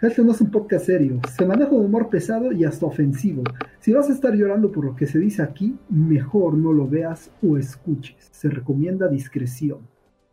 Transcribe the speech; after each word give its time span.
Este 0.00 0.22
no 0.22 0.30
es 0.30 0.40
un 0.40 0.52
podcast 0.52 0.86
serio, 0.86 1.20
se 1.36 1.44
maneja 1.44 1.72
un 1.72 1.86
humor 1.86 2.08
pesado 2.08 2.52
y 2.52 2.64
hasta 2.64 2.86
ofensivo. 2.86 3.42
Si 3.80 3.92
vas 3.92 4.08
a 4.08 4.12
estar 4.12 4.32
llorando 4.32 4.70
por 4.70 4.84
lo 4.84 4.94
que 4.94 5.08
se 5.08 5.18
dice 5.18 5.42
aquí, 5.42 5.76
mejor 5.88 6.54
no 6.54 6.72
lo 6.72 6.86
veas 6.86 7.32
o 7.42 7.58
escuches. 7.58 8.28
Se 8.30 8.48
recomienda 8.48 9.08
discreción. 9.08 9.80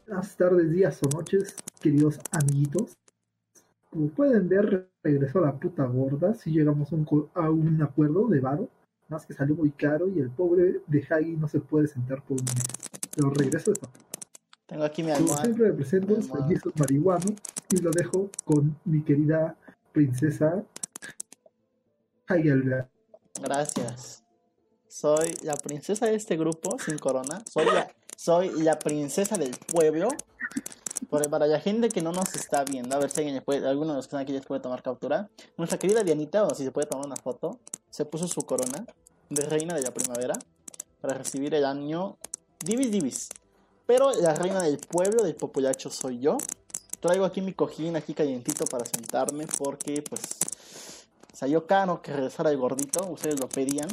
Buenas 0.05 0.37
tardes, 0.37 0.69
días 0.69 1.01
o 1.01 1.09
noches, 1.17 1.55
queridos 1.81 2.19
amiguitos. 2.31 2.95
Como 3.89 4.09
pueden 4.09 4.47
ver, 4.47 4.87
regresó 5.01 5.39
a 5.39 5.47
la 5.47 5.59
puta 5.59 5.83
gorda. 5.85 6.35
Si 6.35 6.51
llegamos 6.51 6.93
a 6.93 7.49
un, 7.49 7.81
acuerdo 7.81 8.27
de 8.27 8.41
varo, 8.41 8.69
más 9.09 9.25
que 9.25 9.33
salió 9.33 9.55
muy 9.55 9.71
caro 9.71 10.07
y 10.07 10.19
el 10.19 10.29
pobre 10.29 10.81
de 10.85 11.07
Hagi 11.09 11.37
no 11.37 11.47
se 11.47 11.59
puede 11.59 11.87
sentar 11.87 12.21
por 12.21 12.37
un 12.39 12.45
mes. 12.45 12.63
Pero 13.15 13.31
regreso 13.31 13.71
de 13.71 13.79
Tengo 14.67 14.83
aquí 14.83 15.03
mi 15.03 15.11
Como 15.11 15.23
almohada. 15.25 15.43
siempre 15.43 15.67
me 15.67 15.73
presento, 15.73 16.21
soy. 16.21 16.41
Jesus 16.49 16.73
Marihuano 16.77 17.25
y 17.69 17.77
lo 17.77 17.91
dejo 17.91 18.29
con 18.43 18.77
mi 18.85 19.03
querida 19.03 19.55
princesa. 19.91 20.63
Gracias. 23.41 24.23
Soy 24.87 25.33
la 25.43 25.55
princesa 25.55 26.05
de 26.07 26.15
este 26.15 26.37
grupo 26.37 26.77
sin 26.79 26.97
corona. 26.97 27.43
Soy 27.51 27.65
la, 27.65 27.93
soy 28.15 28.49
la 28.63 28.79
princesa 28.79 29.37
del 29.37 29.51
pueblo. 29.71 30.07
Por- 31.09 31.29
para 31.29 31.45
la 31.45 31.59
gente 31.59 31.89
que 31.89 32.01
no 32.01 32.11
nos 32.11 32.33
está 32.35 32.63
viendo, 32.63 32.95
a 32.95 32.99
ver 32.99 33.11
si 33.11 33.19
alguien 33.21 33.43
puede, 33.43 33.67
alguno 33.67 33.91
de 33.91 33.97
los 33.97 34.05
que 34.05 34.09
están 34.09 34.21
aquí 34.21 34.31
les 34.33 34.45
puede 34.45 34.61
tomar 34.61 34.81
captura. 34.81 35.29
Nuestra 35.57 35.77
querida 35.77 36.03
Dianita, 36.03 36.43
o 36.43 36.55
si 36.55 36.63
se 36.63 36.71
puede 36.71 36.87
tomar 36.87 37.05
una 37.05 37.15
foto, 37.17 37.59
se 37.89 38.05
puso 38.05 38.27
su 38.27 38.41
corona 38.41 38.85
de 39.29 39.45
reina 39.45 39.75
de 39.75 39.81
la 39.81 39.93
primavera 39.93 40.33
para 41.01 41.13
recibir 41.15 41.53
el 41.53 41.65
año 41.65 42.17
Divis 42.65 42.91
Divis. 42.91 43.29
Pero 43.85 44.11
la 44.13 44.33
reina 44.33 44.61
del 44.63 44.77
pueblo, 44.77 45.23
del 45.23 45.35
populacho, 45.35 45.89
soy 45.89 46.19
yo. 46.19 46.37
Traigo 46.99 47.25
aquí 47.25 47.41
mi 47.41 47.53
cojín, 47.53 47.95
aquí 47.95 48.13
calientito 48.13 48.65
para 48.65 48.85
sentarme 48.85 49.45
porque, 49.57 50.01
pues, 50.01 50.21
salió 51.33 51.67
caro 51.67 52.01
que 52.01 52.11
regresara 52.13 52.49
el 52.49 52.57
gordito. 52.57 53.05
Ustedes 53.09 53.39
lo 53.39 53.47
pedían. 53.47 53.87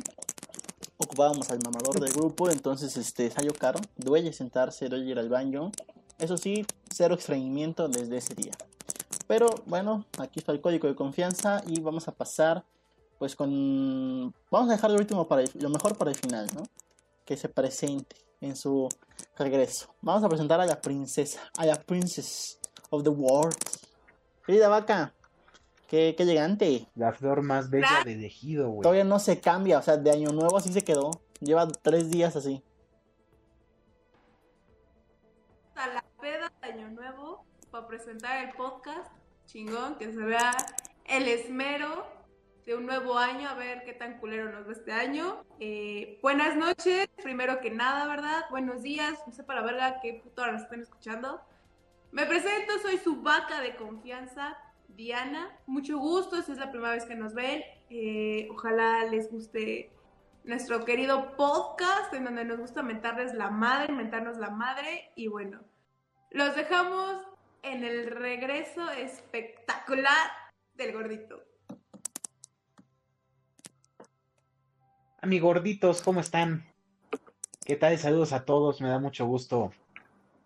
Ocupábamos 0.97 1.51
al 1.51 1.59
mamador 1.63 2.01
del 2.01 2.13
grupo, 2.13 2.49
entonces, 2.49 2.97
este, 2.97 3.31
salió 3.31 3.53
caro. 3.53 3.81
Duele 3.97 4.33
sentarse, 4.33 4.89
duele 4.89 5.11
ir 5.11 5.19
al 5.19 5.29
baño. 5.29 5.73
Eso 6.19 6.37
sí, 6.37 6.65
cero 6.91 7.15
extrañimiento 7.15 7.89
desde 7.89 8.17
ese 8.17 8.35
día. 8.35 8.53
Pero 9.27 9.49
bueno, 9.67 10.07
aquí 10.19 10.41
está 10.41 10.53
el 10.53 10.61
código 10.61 10.89
de 10.89 10.95
confianza 10.95 11.63
y 11.67 11.81
vamos 11.81 12.09
a 12.09 12.13
pasar 12.13 12.65
pues 13.19 13.37
con... 13.37 14.35
Vamos 14.51 14.69
a 14.69 14.73
dejar 14.73 14.91
lo 14.91 14.99
último 14.99 15.29
para 15.29 15.43
el- 15.43 15.51
lo 15.55 15.69
mejor 15.69 15.97
para 15.97 16.11
el 16.11 16.17
final, 16.17 16.49
¿no? 16.55 16.65
Que 17.25 17.37
se 17.37 17.49
presente 17.49 18.17
en 18.41 18.57
su 18.57 18.89
regreso. 19.37 19.95
Vamos 20.01 20.25
a 20.25 20.29
presentar 20.29 20.61
a 20.61 20.67
la 20.67 20.81
princesa, 20.81 21.41
a 21.57 21.67
la 21.67 21.77
princess 21.77 22.59
of 22.91 23.03
the 23.03 23.11
world. 23.11 23.57
Querida 24.47 24.69
vaca, 24.69 25.15
qué, 25.89 26.15
qué 26.17 26.23
elegante. 26.23 26.89
La 26.95 27.13
flor 27.13 27.43
más 27.43 27.71
bella 27.71 28.03
del 28.05 28.25
ejido, 28.25 28.69
güey. 28.71 28.83
Todavía 28.83 29.05
no 29.05 29.19
se 29.19 29.41
cambia, 29.41 29.79
o 29.79 29.83
sea, 29.83 29.97
de 29.97 30.11
año 30.11 30.31
nuevo 30.31 30.57
así 30.57 30.73
se 30.73 30.83
quedó. 30.83 31.11
Lleva 31.41 31.67
tres 31.67 32.11
días 32.11 32.37
así. 32.37 32.63
a 35.83 35.89
la 35.89 36.05
peda 36.21 36.53
de 36.61 36.69
Año 36.69 36.91
Nuevo 36.91 37.45
para 37.71 37.87
presentar 37.89 38.45
el 38.45 38.55
podcast 38.55 39.11
chingón, 39.47 39.97
que 39.97 40.13
se 40.13 40.19
vea 40.19 40.55
el 41.07 41.27
esmero 41.27 42.07
de 42.67 42.77
un 42.77 42.87
nuevo 42.87 43.19
año, 43.19 43.49
a 43.49 43.55
ver 43.55 43.83
qué 43.85 43.93
tan 43.93 44.19
culero 44.19 44.51
nos 44.51 44.67
va 44.67 44.73
este 44.73 44.93
año. 44.93 45.45
Eh, 45.59 46.19
buenas 46.23 46.57
noches, 46.57 47.09
primero 47.23 47.61
que 47.61 47.71
nada, 47.71 48.07
¿verdad? 48.07 48.45
Buenos 48.51 48.83
días, 48.83 49.19
no 49.27 49.33
sé 49.33 49.43
para 49.43 49.63
verla 49.63 50.01
qué 50.01 50.21
puto 50.23 50.43
hora 50.43 50.53
nos 50.53 50.63
están 50.63 50.81
escuchando. 50.81 51.41
Me 52.13 52.27
presento, 52.27 52.79
soy 52.81 52.99
su 52.99 53.23
vaca 53.23 53.61
de 53.61 53.75
confianza, 53.75 54.57
Diana. 54.89 55.59
Mucho 55.67 55.99
gusto, 55.99 56.37
esta 56.37 56.53
es 56.53 56.59
la 56.59 56.71
primera 56.71 56.93
vez 56.93 57.05
que 57.05 57.17
nos 57.17 57.35
ven. 57.35 57.63
Eh, 57.91 58.49
ojalá 58.51 59.05
les 59.05 59.31
guste 59.31 59.91
nuestro 60.45 60.85
querido 60.85 61.37
podcast 61.37 62.13
en 62.15 62.25
donde 62.25 62.45
nos 62.45 62.59
gusta 62.59 62.83
mentarles 62.83 63.35
la 63.35 63.51
madre, 63.51 63.93
mentarnos 63.93 64.39
la 64.39 64.51
madre 64.51 65.11
y 65.17 65.29
bueno, 65.29 65.61
los 66.31 66.55
dejamos 66.55 67.23
en 67.63 67.85
el 67.85 68.07
regreso 68.07 68.91
espectacular 68.91 70.31
del 70.75 70.93
gordito. 70.93 71.52
Ami 75.25 75.39
gorditos, 75.39 76.03
¿cómo 76.03 76.19
están? 76.19 76.65
¿Qué 77.65 77.77
tal? 77.77 77.97
Saludos 77.97 78.33
a 78.33 78.45
todos, 78.45 78.81
me 78.81 78.89
da 78.89 78.99
mucho 78.99 79.25
gusto 79.25 79.73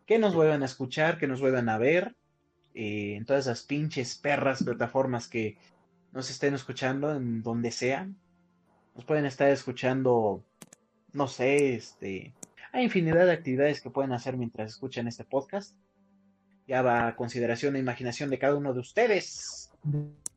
que 0.04 0.18
nos 0.18 0.34
vuelvan 0.34 0.62
a 0.62 0.66
escuchar, 0.66 1.16
que 1.16 1.26
nos 1.26 1.40
vuelvan 1.40 1.70
a 1.70 1.78
ver 1.78 2.14
eh, 2.74 3.14
en 3.16 3.24
todas 3.24 3.46
esas 3.46 3.62
pinches 3.62 4.18
perras 4.18 4.62
plataformas 4.62 5.28
que 5.28 5.56
nos 6.12 6.28
estén 6.28 6.52
escuchando, 6.52 7.16
en 7.16 7.42
donde 7.42 7.70
sea. 7.70 8.06
Nos 8.94 9.06
pueden 9.06 9.24
estar 9.24 9.48
escuchando, 9.48 10.44
no 11.14 11.26
sé, 11.26 11.74
este... 11.74 12.34
Hay 12.70 12.84
infinidad 12.84 13.24
de 13.24 13.32
actividades 13.32 13.80
que 13.80 13.88
pueden 13.88 14.12
hacer 14.12 14.36
mientras 14.36 14.72
escuchan 14.72 15.08
este 15.08 15.24
podcast. 15.24 15.74
Ya 16.68 16.82
va 16.82 17.08
a 17.08 17.16
consideración 17.16 17.76
e 17.76 17.78
imaginación 17.78 18.28
de 18.28 18.38
cada 18.38 18.56
uno 18.56 18.74
de 18.74 18.80
ustedes. 18.80 19.70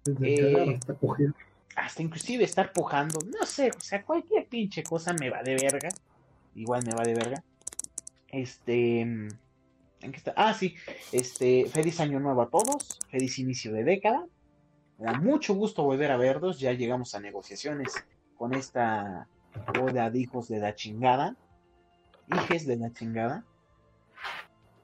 Desde 0.06 0.75
Eh, 0.75 0.79
hasta 1.75 2.02
inclusive 2.02 2.44
estar 2.44 2.74
pujando, 2.74 3.19
no 3.25 3.46
sé, 3.46 3.72
o 3.75 3.80
sea, 3.80 4.03
cualquier 4.03 4.47
pinche 4.47 4.84
cosa 4.84 5.13
me 5.13 5.30
va 5.30 5.44
de 5.44 5.56
verga. 5.56 5.90
Igual 6.56 6.84
me 6.85 6.94
va 6.94 7.03
de 7.03 7.13
verga. 7.13 7.44
Este. 8.28 9.07
Ah, 10.35 10.53
sí. 10.53 10.75
Este. 11.12 11.66
Feliz 11.69 12.00
año 12.00 12.19
nuevo 12.19 12.41
a 12.41 12.50
todos. 12.50 13.00
Feliz 13.09 13.40
inicio 13.40 13.72
de 13.74 13.84
década. 13.84 14.25
Me 14.97 15.06
da 15.06 15.13
mucho 15.13 15.53
gusto 15.53 15.84
volver 15.84 16.12
a 16.12 16.18
verlos. 16.18 16.59
Ya 16.59 16.74
llegamos 16.74 17.16
a 17.16 17.19
negociaciones 17.19 17.94
con 18.38 18.53
esta 18.53 19.28
boda 19.80 20.09
de 20.09 20.19
hijos 20.19 20.47
de 20.47 20.59
la 20.59 20.75
chingada. 20.75 21.36
Hijes 22.28 22.66
de 22.66 22.78
la 22.78 22.91
chingada. 22.91 23.46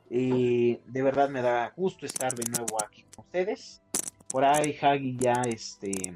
Y 0.10 0.78
de 0.86 1.02
verdad 1.02 1.30
me 1.30 1.42
da 1.42 1.74
gusto 1.76 2.06
estar 2.06 2.34
de 2.34 2.50
nuevo 2.52 2.78
aquí 2.84 3.04
con 3.16 3.26
ustedes. 3.26 3.82
Por 4.30 4.46
ahí, 4.46 4.78
Hagi, 4.82 5.18
ya 5.18 5.42
este. 5.48 6.14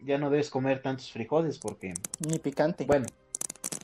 Ya 0.00 0.18
no 0.18 0.30
debes 0.30 0.50
comer 0.50 0.82
tantos 0.82 1.10
frijoles 1.10 1.58
porque, 1.58 1.94
Ni 2.20 2.38
picante. 2.38 2.84
bueno, 2.84 3.06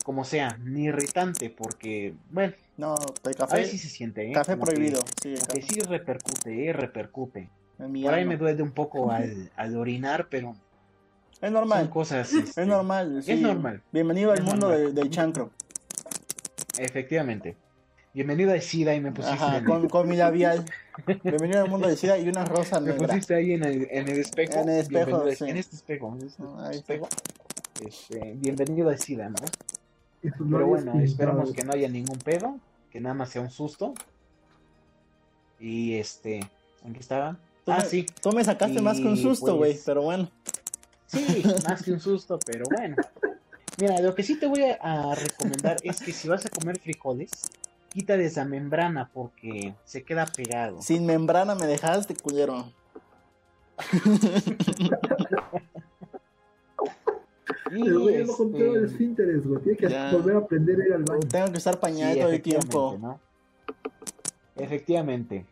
como 0.05 0.25
sea, 0.25 0.59
ni 0.63 0.85
irritante 0.85 1.49
porque, 1.51 2.15
bueno, 2.31 2.55
No, 2.77 2.95
el 3.25 3.31
a 3.33 3.35
café. 3.35 3.57
ver 3.59 3.67
si 3.67 3.79
se 3.79 3.89
siente, 3.89 4.29
¿eh? 4.29 4.33
Café 4.33 4.53
Como 4.53 4.67
que- 4.67 4.73
prohibido. 4.73 5.03
Sí, 5.23 5.31
el 5.31 5.41
como 5.41 5.47
que 5.55 5.61
café. 5.61 5.75
sí 5.75 5.81
repercute, 5.81 6.67
¿eh? 6.69 6.73
Repercute. 6.73 7.51
Mi 7.79 8.03
Por 8.05 8.15
ahí 8.15 8.25
me 8.25 8.37
duele 8.37 8.63
un 8.63 8.73
poco 8.73 9.11
al, 9.11 9.51
al 9.57 9.77
orinar, 9.77 10.29
pero 10.31 10.55
Es 11.33 11.39
son 11.41 11.53
normal. 11.55 11.91
cosas. 11.91 12.33
este, 12.33 12.61
Es 12.63 12.67
normal. 12.67 13.23
sí. 13.25 13.35
normal. 13.37 13.83
Bienvenido 13.91 14.33
al 14.33 14.39
Es 14.39 14.45
mundo 14.45 14.69
normal. 14.69 14.95
de- 14.95 15.01
del 15.01 15.11
chancro. 15.11 15.51
Efectivamente. 16.79 17.57
Bienvenido 18.15 18.53
a 18.53 18.61
SIDA 18.61 18.95
y 18.95 19.01
me 19.01 19.13
pusiste, 19.13 19.35
Ajá, 19.43 19.65
con, 19.65 19.89
con 19.89 20.07
mi 20.09 20.17
labial. 20.17 20.65
Bienvenido 21.25 21.63
al 21.63 21.71
mundo 21.71 21.89
del 21.89 21.97
SIDA 21.97 22.19
y 22.19 22.29
una 22.29 22.45
rosa 22.45 22.79
me 22.81 22.91
negra. 22.93 23.09
pusiste 23.09 23.35
ahí 23.35 23.53
en 23.53 23.65
el, 23.65 23.89
en 23.91 24.09
el 24.09 24.19
espejo. 24.19 24.53
En 24.61 24.69
el 24.69 24.79
espejo, 24.81 25.25
sí. 25.35 25.45
En 25.49 25.57
este 25.57 25.77
espejo. 25.77 26.15
en 26.19 26.27
este 26.27 26.77
espejo. 26.77 27.09
Este, 27.87 28.33
bienvenido 28.37 28.91
a 28.91 28.97
SIDA, 28.97 29.31
¿no? 29.31 29.37
Pero 30.23 30.67
bueno, 30.67 31.01
esperamos 31.01 31.53
que 31.53 31.65
no 31.65 31.73
haya 31.73 31.89
ningún 31.89 32.19
pedo, 32.19 32.59
que 32.91 33.01
nada 33.01 33.15
más 33.15 33.31
sea 33.31 33.41
un 33.43 33.51
susto. 33.51 33.95
Y 35.59 35.95
este, 35.95 36.41
¿en 36.85 36.93
qué 36.93 37.01
estaba? 37.01 37.37
Tú 37.65 37.73
Ah, 37.73 37.79
me- 37.79 37.85
sí, 37.87 38.07
Tú 38.21 38.31
me 38.33 38.45
sacaste 38.45 38.81
más 38.83 38.99
que 39.01 39.07
un 39.07 39.17
susto, 39.17 39.57
güey, 39.57 39.73
pues, 39.73 39.85
pero 39.87 40.03
bueno. 40.03 40.29
sí, 41.07 41.43
más 41.69 41.83
que 41.83 41.93
un 41.93 42.01
susto, 42.01 42.39
pero 42.45 42.65
bueno. 42.71 42.97
Mira, 43.81 43.99
lo 44.01 44.15
que 44.15 44.23
sí 44.23 44.39
te 44.39 44.47
voy 44.47 44.63
a, 44.65 44.75
a 44.83 45.15
recomendar 45.15 45.79
es 45.83 46.01
que 46.03 46.13
si 46.13 46.29
vas 46.29 46.45
a 46.45 46.51
comer 46.51 46.79
frijoles, 46.79 47.31
quítale 47.93 48.25
esa 48.25 48.45
membrana 48.45 49.11
porque 49.13 49.75
se 49.85 50.03
queda 50.03 50.27
pegado. 50.27 50.81
Sin 50.83 51.07
membrana 51.07 51.55
me 51.55 51.67
dejaste, 51.67 52.15
culero. 52.17 52.73
Y, 57.75 57.85
Pero 57.85 58.01
güey, 58.01 58.17
el 58.17 58.29
este, 58.29 58.85
esfínteres, 58.85 59.47
güey. 59.47 59.63
Tiene 59.63 59.79
que 59.79 59.89
Ya. 59.89 60.13
volver 60.13 60.37
a 60.37 60.39
aprender 60.41 60.79
a 60.81 60.87
ir 60.87 60.93
al 60.93 61.05
baño. 61.05 61.21
Tengo 61.21 61.53
que 61.53 61.59
estar 61.59 61.75
sí, 61.75 61.81
pañado 61.81 62.15
todo 62.17 62.29
el 62.31 62.43
tiempo. 62.43 62.99
¿no? 63.01 63.21
Efectivamente. 64.57 65.47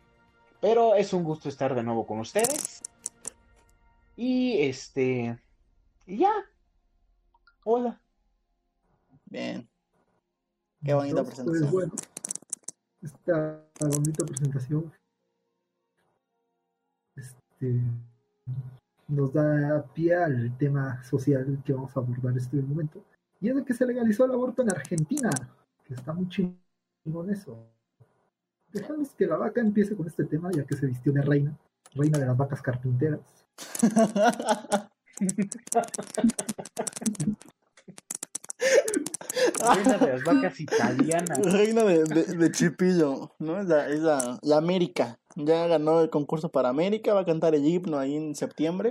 Pero 0.61 0.95
es 0.95 1.15
un 1.15 1.25
gusto 1.25 1.49
estar 1.49 1.75
de 1.75 1.83
nuevo 1.83 2.07
con 2.07 2.21
ustedes. 2.21 2.83
Y 4.17 4.61
este. 4.61 5.39
Y 6.07 6.19
ya. 6.19 6.33
Hola. 7.65 7.99
Bien. 9.25 9.67
Qué 10.85 10.93
bonita 10.93 11.21
Entonces, 11.21 11.45
presentación. 11.45 11.71
Pues 11.71 11.73
bueno, 11.73 11.93
esta 13.03 13.65
bonita 13.81 14.25
presentación 14.25 14.93
este, 17.17 17.83
nos 19.09 19.33
da 19.33 19.85
pie 19.95 20.15
al 20.15 20.57
tema 20.57 21.03
social 21.03 21.63
que 21.65 21.73
vamos 21.73 21.97
a 21.97 22.01
abordar 22.01 22.37
este 22.37 22.57
momento. 22.57 23.05
Y 23.41 23.49
es 23.49 23.57
de 23.57 23.65
que 23.65 23.75
se 23.75 23.87
legalizó 23.87 24.25
el 24.25 24.33
aborto 24.33 24.63
en 24.63 24.71
Argentina, 24.71 25.31
que 25.85 25.95
está 25.95 26.13
muy 26.13 26.29
chingón 26.29 27.31
eso. 27.31 27.67
Dejamos 28.73 29.15
que 29.15 29.27
la 29.27 29.37
vaca 29.37 29.61
empiece 29.61 29.97
con 29.97 30.07
este 30.07 30.25
tema, 30.25 30.51
ya 30.53 30.65
que 30.65 30.77
se 30.77 30.87
vistió 30.87 31.13
de 31.13 31.23
reina. 31.23 31.59
reina 31.95 32.19
de 32.19 32.27
las 32.27 32.37
vacas 32.37 32.63
carpinteras. 32.63 33.21
Reina 39.61 39.99
de 39.99 40.13
las 40.13 40.25
vacas 40.25 40.61
italianas. 40.61 41.39
Reina 41.53 41.85
de, 41.85 42.05
de, 42.05 42.25
de 42.25 42.53
Chipillo, 42.53 43.33
¿no? 43.39 43.61
Es, 43.61 43.67
la, 43.67 43.89
es 43.89 44.01
la, 44.01 44.39
la 44.43 44.57
América. 44.57 45.19
Ya 45.37 45.67
ganó 45.67 46.01
el 46.01 46.11
concurso 46.11 46.49
para 46.51 46.69
América, 46.69 47.15
va 47.15 47.21
a 47.21 47.25
cantar 47.25 47.55
el 47.55 47.67
himno 47.67 47.99
ahí 47.99 48.17
en 48.17 48.35
septiembre. 48.35 48.91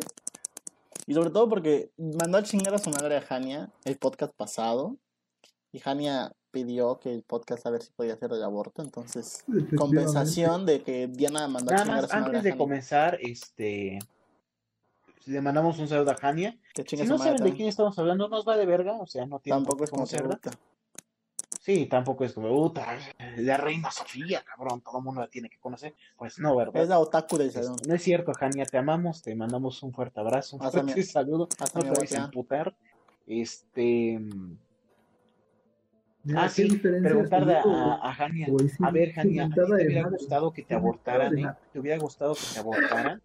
Y 1.06 1.13
sobre 1.13 1.31
todo 1.31 1.50
porque 1.50 1.92
mandó 1.98 2.38
a 2.38 2.44
chingar 2.44 2.74
a 2.75 2.77
su 2.80 2.89
madre 2.92 3.18
a 3.18 3.21
Jania 3.21 3.69
el 3.86 3.98
podcast 3.98 4.33
pasado. 4.36 4.95
Y 5.71 5.80
Jania 5.80 6.33
pidió 6.51 7.00
que 7.00 7.13
el 7.13 7.24
podcast 7.24 7.65
a 7.65 7.69
ver 7.72 7.81
si 7.83 7.92
podía 7.92 8.13
hacer 8.13 8.31
el 8.33 8.44
aborto. 8.44 8.81
Entonces, 8.81 9.44
compensación 9.75 10.65
de 10.65 10.81
que 10.83 11.07
Diana 11.07 11.48
mandó 11.48 11.72
a 11.72 11.75
Nada 11.75 11.86
chingar 11.86 12.06
a 12.06 12.07
su 12.07 12.18
madre 12.18 12.38
antes 12.38 12.39
a 12.39 12.44
de 12.44 12.50
Jania. 12.51 12.57
comenzar, 12.57 13.18
este. 13.22 14.00
Le 15.25 15.42
mandamos 15.42 15.77
un 15.80 15.88
saludo 15.88 16.12
a 16.12 16.16
Jania. 16.16 16.57
Que 16.74 16.83
Si 16.86 17.06
no 17.06 17.18
saben 17.18 17.44
de 17.44 17.54
quién 17.54 17.68
estamos 17.69 17.98
hablando, 18.00 18.30
nos 18.30 18.48
va 18.48 18.57
de 18.57 18.66
verga. 18.66 18.94
O 18.94 19.06
sea, 19.06 19.25
no 19.25 19.39
tiene 19.39 19.57
Tampoco 19.57 19.83
es 19.83 19.89
como 19.92 20.06
cerda. 20.06 20.39
Sí, 21.60 21.86
tampoco 21.88 22.24
es 22.24 22.33
como, 22.33 22.48
puta, 22.50 22.98
la 23.36 23.57
reina 23.57 23.92
Sofía, 23.92 24.44
cabrón, 24.44 24.81
todo 24.81 25.00
el 25.00 25.04
mundo 25.04 25.21
la 25.21 25.27
tiene 25.27 25.50
que 25.50 25.60
conocer. 25.60 25.94
Pues 26.18 26.39
no, 26.39 26.56
¿verdad? 26.56 26.81
Es 26.83 26.89
la 26.89 27.00
otaku 27.00 27.38
del 27.38 27.51
salón. 27.51 27.75
No 27.86 27.94
es 27.94 28.01
cierto, 28.01 28.33
Jania, 28.33 28.66
te 28.66 28.77
amamos, 28.77 29.21
te 29.21 29.36
mandamos 29.36 29.83
un 29.83 29.94
fuerte 29.94 30.19
abrazo, 30.21 30.56
un 30.56 30.63
Hasta 30.63 30.81
fuerte 30.81 31.00
mi- 31.01 31.04
saludo, 31.04 31.50
hasta 31.60 31.80
no 31.80 31.86
te 31.86 31.92
vayas 31.92 32.12
a 32.13 32.25
emputar. 32.25 32.75
Este, 33.27 34.19
ah, 36.36 36.50
sí, 36.50 36.69
preguntarle 36.77 37.57
a, 37.57 38.00
a 38.01 38.30
sí, 38.30 38.44
a 38.81 38.92
ver, 38.92 39.10
sí, 39.10 39.13
Jania, 39.13 39.44
¿a 39.44 39.48
ti 39.50 39.56
mentada 39.56 39.77
te 39.77 39.86
hubiera 39.86 40.10
gustado 40.10 40.54
que 40.54 40.63
te 40.63 40.74
abortaran, 40.75 41.38
eh? 41.38 41.54
¿Te 41.72 41.80
hubiera 41.80 42.00
gustado 42.00 42.33
que 42.36 42.48
te 42.54 42.60
abortaran? 42.60 43.22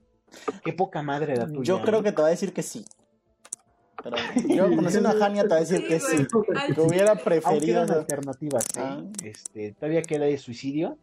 Qué 0.65 0.73
poca 0.73 1.03
madre 1.03 1.37
la 1.37 1.47
tuya. 1.47 1.63
Yo 1.63 1.83
creo 1.83 2.03
que 2.03 2.13
te 2.13 2.23
va 2.23 2.29
a 2.29 2.31
decir 2.31 2.53
que 2.53 2.63
sí. 2.63 2.85
Pero 4.03 4.17
yo 4.49 4.75
conociendo 4.75 5.09
a 5.09 5.13
Jania 5.17 5.43
te 5.43 5.49
va 5.49 5.57
a 5.57 5.61
decir 5.61 5.79
Sí, 5.79 5.87
que 5.89 6.01
sí. 6.01 6.27
Que 6.75 6.81
hubiera 6.81 7.15
preferido 7.15 7.83
alternativas, 7.83 8.65
¿eh? 8.77 8.81
Ah. 8.81 9.03
Este, 9.23 9.73
todavía 9.73 10.03
queda 10.03 10.27
de 10.27 10.37
suicidio, 10.39 10.99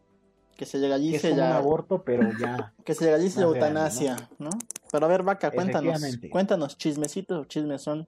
que 0.56 0.66
se 0.66 0.74
que 0.74 0.78
es 0.78 0.82
legalice 0.84 1.30
como 1.30 1.42
un 1.42 1.50
ya. 1.50 1.58
aborto, 1.58 2.04
pero 2.04 2.30
ya. 2.40 2.74
Que 2.86 2.94
se 2.94 3.06
legalice 3.06 3.40
la 3.40 3.48
grande, 3.48 3.60
eutanasia, 3.60 4.30
¿no? 4.40 4.50
Pero 4.92 5.06
a 5.06 5.10
ver, 5.10 5.24
vaca, 5.24 5.52
cuéntanos. 5.52 6.02
Cuéntanos, 6.30 6.78
chismecitos 6.78 7.42
o 7.42 7.46
chismesón. 7.46 8.08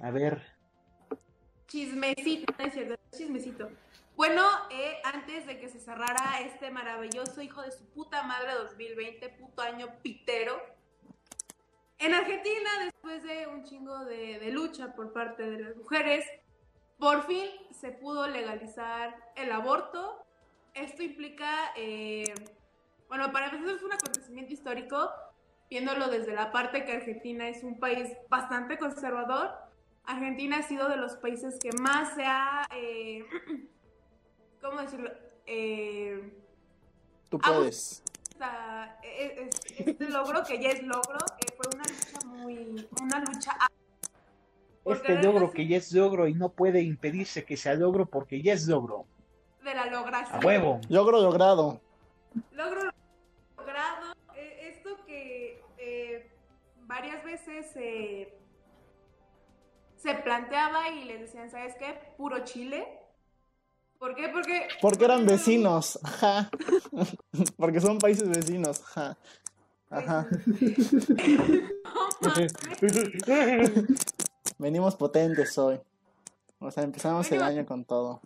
A 0.00 0.10
ver, 0.10 0.42
Chismecito, 1.68 2.54
no 2.58 2.64
es 2.64 2.72
cierto, 2.72 2.94
chismecito. 3.14 3.68
Bueno, 4.18 4.42
eh, 4.70 5.00
antes 5.04 5.46
de 5.46 5.60
que 5.60 5.68
se 5.68 5.78
cerrara 5.78 6.40
este 6.40 6.72
maravilloso 6.72 7.40
hijo 7.40 7.62
de 7.62 7.70
su 7.70 7.88
puta 7.90 8.24
madre 8.24 8.52
2020, 8.54 9.28
puto 9.28 9.62
año 9.62 9.86
pitero, 10.02 10.60
en 11.98 12.14
Argentina, 12.14 12.68
después 12.82 13.22
de 13.22 13.46
un 13.46 13.62
chingo 13.62 14.04
de, 14.06 14.50
lucha 14.50 14.92
por 14.96 15.12
parte 15.12 15.48
de 15.48 15.60
las 15.60 15.76
mujeres, 15.76 16.26
por 16.98 17.28
fin 17.28 17.48
se 17.70 17.92
pudo 17.92 18.26
legalizar 18.26 19.14
el 19.36 19.52
aborto. 19.52 20.26
Esto 20.74 21.04
implica, 21.04 21.72
eh, 21.76 22.24
bueno, 23.06 23.30
para 23.30 23.46
empezar 23.46 23.76
es 23.76 23.84
un 23.84 23.92
acontecimiento 23.92 24.52
histórico, 24.52 25.12
viéndolo 25.70 26.08
desde 26.08 26.34
la 26.34 26.50
parte 26.50 26.84
que 26.84 26.90
Argentina 26.90 27.48
es 27.48 27.62
un 27.62 27.78
país 27.78 28.08
bastante 28.28 28.78
conservador. 28.78 29.52
Argentina 30.02 30.56
ha 30.56 30.62
sido 30.64 30.88
de 30.88 30.96
los 30.96 31.14
países 31.18 31.60
que 31.60 31.70
más 31.80 32.16
se 32.16 32.24
ha, 32.24 32.66
eh, 32.74 33.24
¿cómo 34.60 34.80
decirlo? 34.80 35.10
Eh, 35.46 36.32
Tú 37.28 37.38
Ah, 37.42 37.52
puedes. 37.56 38.02
esta- 38.30 38.98
e- 39.02 39.50
este 39.78 40.08
logro, 40.08 40.42
que 40.44 40.58
ya 40.60 40.70
es 40.70 40.82
logro, 40.82 41.18
eh, 41.40 41.52
fue 41.56 41.66
una 41.74 41.84
lucha 41.84 42.26
muy, 42.26 42.88
una 43.02 43.18
lucha 43.20 43.56
este 44.86 45.22
logro 45.22 45.50
que 45.50 45.66
ya 45.66 45.76
es 45.76 45.92
logro 45.92 46.26
y 46.28 46.32
no 46.34 46.48
puede 46.48 46.80
impedirse 46.80 47.44
que 47.44 47.58
sea 47.58 47.74
logro 47.74 48.06
porque 48.06 48.40
ya 48.40 48.54
es 48.54 48.66
logro. 48.66 49.04
de 49.62 49.74
la 49.74 49.84
logración. 49.86 50.42
A 50.42 50.46
huevo. 50.46 50.80
Logro 50.88 51.20
logrado. 51.20 51.78
Logro 52.52 52.90
logrado, 53.58 54.14
eh, 54.34 54.70
esto 54.74 54.96
que 55.04 55.60
eh, 55.76 56.30
varias 56.86 57.22
veces 57.22 57.70
se 57.72 58.34
se 59.96 60.14
planteaba 60.14 60.88
y 60.90 61.04
les 61.04 61.20
decían, 61.20 61.50
¿sabes 61.50 61.74
qué? 61.74 61.98
Puro 62.16 62.44
Chile. 62.44 62.97
¿Por 63.98 64.14
qué? 64.14 64.28
Porque... 64.28 64.68
Porque 64.80 65.04
eran 65.04 65.26
vecinos. 65.26 65.98
Ajá. 66.02 66.48
Porque 67.56 67.80
son 67.80 67.98
países 67.98 68.28
vecinos. 68.28 68.82
Ajá. 68.94 69.18
Ajá. 69.90 70.28
Venimos 74.58 74.96
potentes 74.96 75.56
hoy. 75.58 75.78
O 76.60 76.70
sea, 76.70 76.84
empezamos 76.84 77.30
el 77.32 77.42
año 77.42 77.66
con 77.66 77.84
todo. 77.84 78.20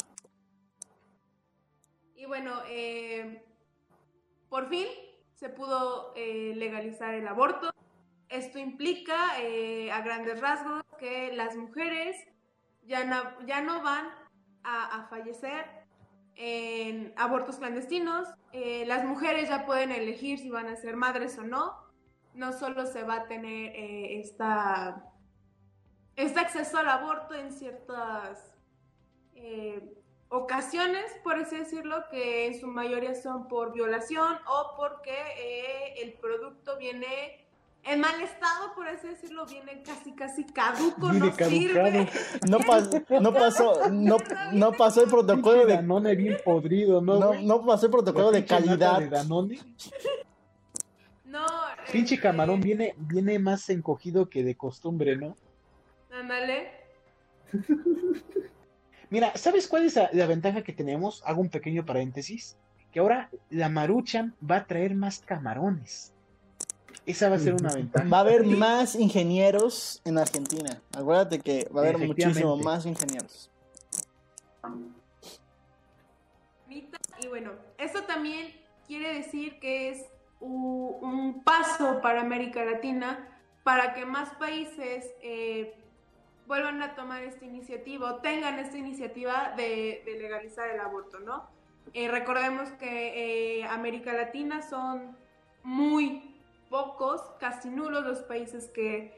Y 2.16 2.24
bueno, 2.24 2.62
eh, 2.68 3.44
por 4.48 4.68
fin 4.68 4.86
se 5.34 5.48
pudo 5.48 6.12
eh, 6.16 6.52
legalizar 6.56 7.14
el 7.14 7.28
aborto. 7.28 7.70
Esto 8.28 8.58
implica, 8.58 9.40
eh, 9.40 9.92
a 9.92 10.00
grandes 10.00 10.40
rasgos, 10.40 10.82
que 10.98 11.32
las 11.32 11.56
mujeres 11.56 12.16
ya 12.84 13.04
no, 13.04 13.46
ya 13.46 13.60
no 13.60 13.82
van 13.82 14.08
a, 14.64 15.06
fallecer 15.08 15.66
en 16.36 17.12
abortos 17.16 17.56
clandestinos. 17.56 18.28
Eh, 18.52 18.84
las 18.86 19.04
mujeres 19.04 19.48
ya 19.48 19.66
pueden 19.66 19.90
elegir 19.90 20.38
si 20.38 20.50
van 20.50 20.68
a 20.68 20.76
ser 20.76 20.96
madres 20.96 21.38
o 21.38 21.42
no. 21.42 21.76
No 22.34 22.52
solo 22.52 22.86
se 22.86 23.02
va 23.02 23.16
a 23.16 23.28
tener 23.28 23.74
eh, 23.74 24.20
esta, 24.20 25.04
este 26.16 26.40
acceso 26.40 26.78
al 26.78 26.88
aborto 26.88 27.34
en 27.34 27.52
ciertas 27.52 28.54
eh, 29.34 29.94
ocasiones, 30.28 31.04
por 31.22 31.34
así 31.34 31.58
decirlo, 31.58 32.04
que 32.10 32.46
en 32.46 32.58
su 32.58 32.66
mayoría 32.66 33.14
son 33.14 33.48
por 33.48 33.72
violación 33.72 34.38
o 34.46 34.74
porque 34.78 35.94
el 35.98 36.14
producto 36.14 36.78
viene 36.78 37.41
en 37.84 38.00
mal 38.00 38.20
estado, 38.20 38.74
por 38.74 38.88
así 38.88 39.08
decirlo, 39.08 39.44
viene 39.46 39.82
casi 39.82 40.12
casi 40.12 40.44
caduco, 40.44 41.10
Viene 41.10 41.26
no 41.30 41.32
sirve. 41.48 42.08
No, 42.48 42.58
pas- 42.60 43.20
no 43.20 43.34
pasó, 43.34 43.90
no, 43.90 44.18
no 44.52 44.72
pasó 44.72 45.02
el 45.02 45.10
protocolo 45.10 45.66
de, 45.66 45.74
Danone 45.74 46.14
bien 46.14 46.38
podrido, 46.44 47.00
¿no? 47.00 47.18
no, 47.18 47.34
no 47.40 47.66
pasó 47.66 47.86
el 47.86 47.92
protocolo 47.92 48.30
de 48.30 48.44
calidad. 48.44 49.00
de 49.00 49.08
Danone. 49.08 49.58
No, 51.24 51.44
Pinche 51.92 52.14
este, 52.14 52.28
camarón 52.28 52.60
viene, 52.60 52.94
viene 52.98 53.38
más 53.38 53.68
encogido 53.70 54.28
que 54.28 54.44
de 54.44 54.54
costumbre, 54.54 55.16
¿no? 55.16 55.36
Ándale. 56.12 56.70
Mira, 59.10 59.32
¿sabes 59.36 59.66
cuál 59.66 59.84
es 59.84 59.96
la, 59.96 60.08
la 60.12 60.26
ventaja 60.26 60.62
que 60.62 60.72
tenemos? 60.72 61.22
Hago 61.26 61.40
un 61.40 61.50
pequeño 61.50 61.84
paréntesis. 61.84 62.56
Que 62.92 63.00
ahora 63.00 63.30
la 63.50 63.68
Maruchan 63.68 64.34
va 64.48 64.56
a 64.56 64.66
traer 64.66 64.94
más 64.94 65.20
camarones. 65.20 66.11
Esa 67.04 67.28
va 67.28 67.36
a 67.36 67.38
ser 67.38 67.54
una 67.54 67.74
ventaja. 67.74 68.08
Va 68.08 68.18
a 68.18 68.20
haber 68.20 68.44
más 68.44 68.94
ingenieros 68.94 70.00
en 70.04 70.18
Argentina. 70.18 70.80
Acuérdate 70.96 71.40
que 71.40 71.68
va 71.74 71.80
a 71.80 71.84
haber 71.84 71.98
muchísimo 71.98 72.56
más 72.56 72.86
ingenieros. 72.86 73.50
Y 76.68 77.28
bueno, 77.28 77.52
esto 77.78 78.02
también 78.04 78.52
quiere 78.86 79.14
decir 79.14 79.58
que 79.60 79.90
es 79.90 80.06
un 80.40 81.42
paso 81.44 82.00
para 82.02 82.20
América 82.20 82.64
Latina 82.64 83.28
para 83.62 83.94
que 83.94 84.04
más 84.04 84.30
países 84.34 85.10
eh, 85.22 85.74
vuelvan 86.46 86.82
a 86.82 86.94
tomar 86.94 87.22
esta 87.22 87.44
iniciativa 87.44 88.12
o 88.12 88.16
tengan 88.16 88.58
esta 88.58 88.76
iniciativa 88.76 89.54
de, 89.56 90.02
de 90.04 90.18
legalizar 90.20 90.68
el 90.70 90.80
aborto, 90.80 91.20
¿no? 91.20 91.48
Eh, 91.94 92.08
recordemos 92.08 92.68
que 92.70 93.60
eh, 93.60 93.64
América 93.64 94.12
Latina 94.12 94.62
son 94.62 95.16
muy 95.62 96.31
pocos, 96.72 97.20
casi 97.38 97.68
nulos 97.68 98.02
los 98.04 98.20
países 98.20 98.68
que, 98.70 99.12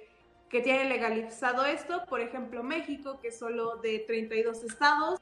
que 0.51 0.61
tienen 0.61 0.89
legalizado 0.91 1.65
esto. 1.65 2.05
Por 2.07 2.21
ejemplo, 2.21 2.63
México, 2.65 3.21
que 3.23 3.29
es 3.29 3.39
solo 3.39 3.77
de 3.77 4.01
32 4.01 4.65
estados, 4.65 5.21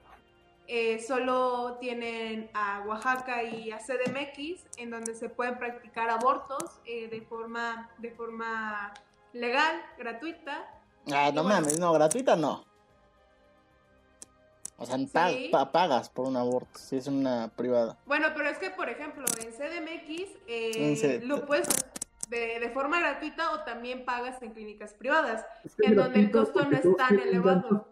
eh, 0.66 0.98
solo 1.06 1.76
tienen 1.78 2.50
a 2.54 2.82
Oaxaca 2.86 3.42
y 3.44 3.70
a 3.70 3.78
CDMX, 3.78 4.64
en 4.78 4.90
donde 4.90 5.14
se 5.14 5.28
pueden 5.28 5.58
practicar 5.58 6.08
abortos 6.08 6.80
eh, 6.86 7.08
de, 7.08 7.20
forma, 7.20 7.90
de 7.98 8.10
forma 8.12 8.94
legal, 9.34 9.82
gratuita. 9.98 10.66
Ah, 11.12 11.30
no 11.34 11.42
bueno. 11.42 11.60
mames, 11.60 11.78
no, 11.78 11.92
gratuita 11.92 12.34
no. 12.34 12.64
O 14.78 14.86
sea, 14.86 14.96
Sí. 14.98 15.50
pagas 15.72 16.08
por 16.08 16.26
un 16.26 16.36
aborto, 16.36 16.78
si 16.78 16.96
es 16.96 17.06
una 17.06 17.48
privada. 17.54 17.98
Bueno, 18.06 18.28
pero 18.34 18.48
es 18.48 18.58
que, 18.58 18.70
por 18.70 18.88
ejemplo, 18.88 19.24
en 19.40 19.52
CDMX 19.52 20.38
eh, 20.48 20.96
En 21.02 21.28
lo 21.28 21.44
puedes 21.46 21.68
de, 22.32 22.58
de 22.58 22.70
forma 22.70 22.98
gratuita 22.98 23.52
o 23.52 23.60
también 23.60 24.04
pagas 24.04 24.42
en 24.42 24.52
clínicas 24.52 24.94
privadas, 24.94 25.46
Es 25.62 25.76
que 25.76 25.86
en 25.86 25.96
donde 25.96 26.18
el 26.18 26.30
costo 26.32 26.64
no 26.64 26.76
es 26.76 26.96
tan 26.96 27.18
elevado. 27.18 27.86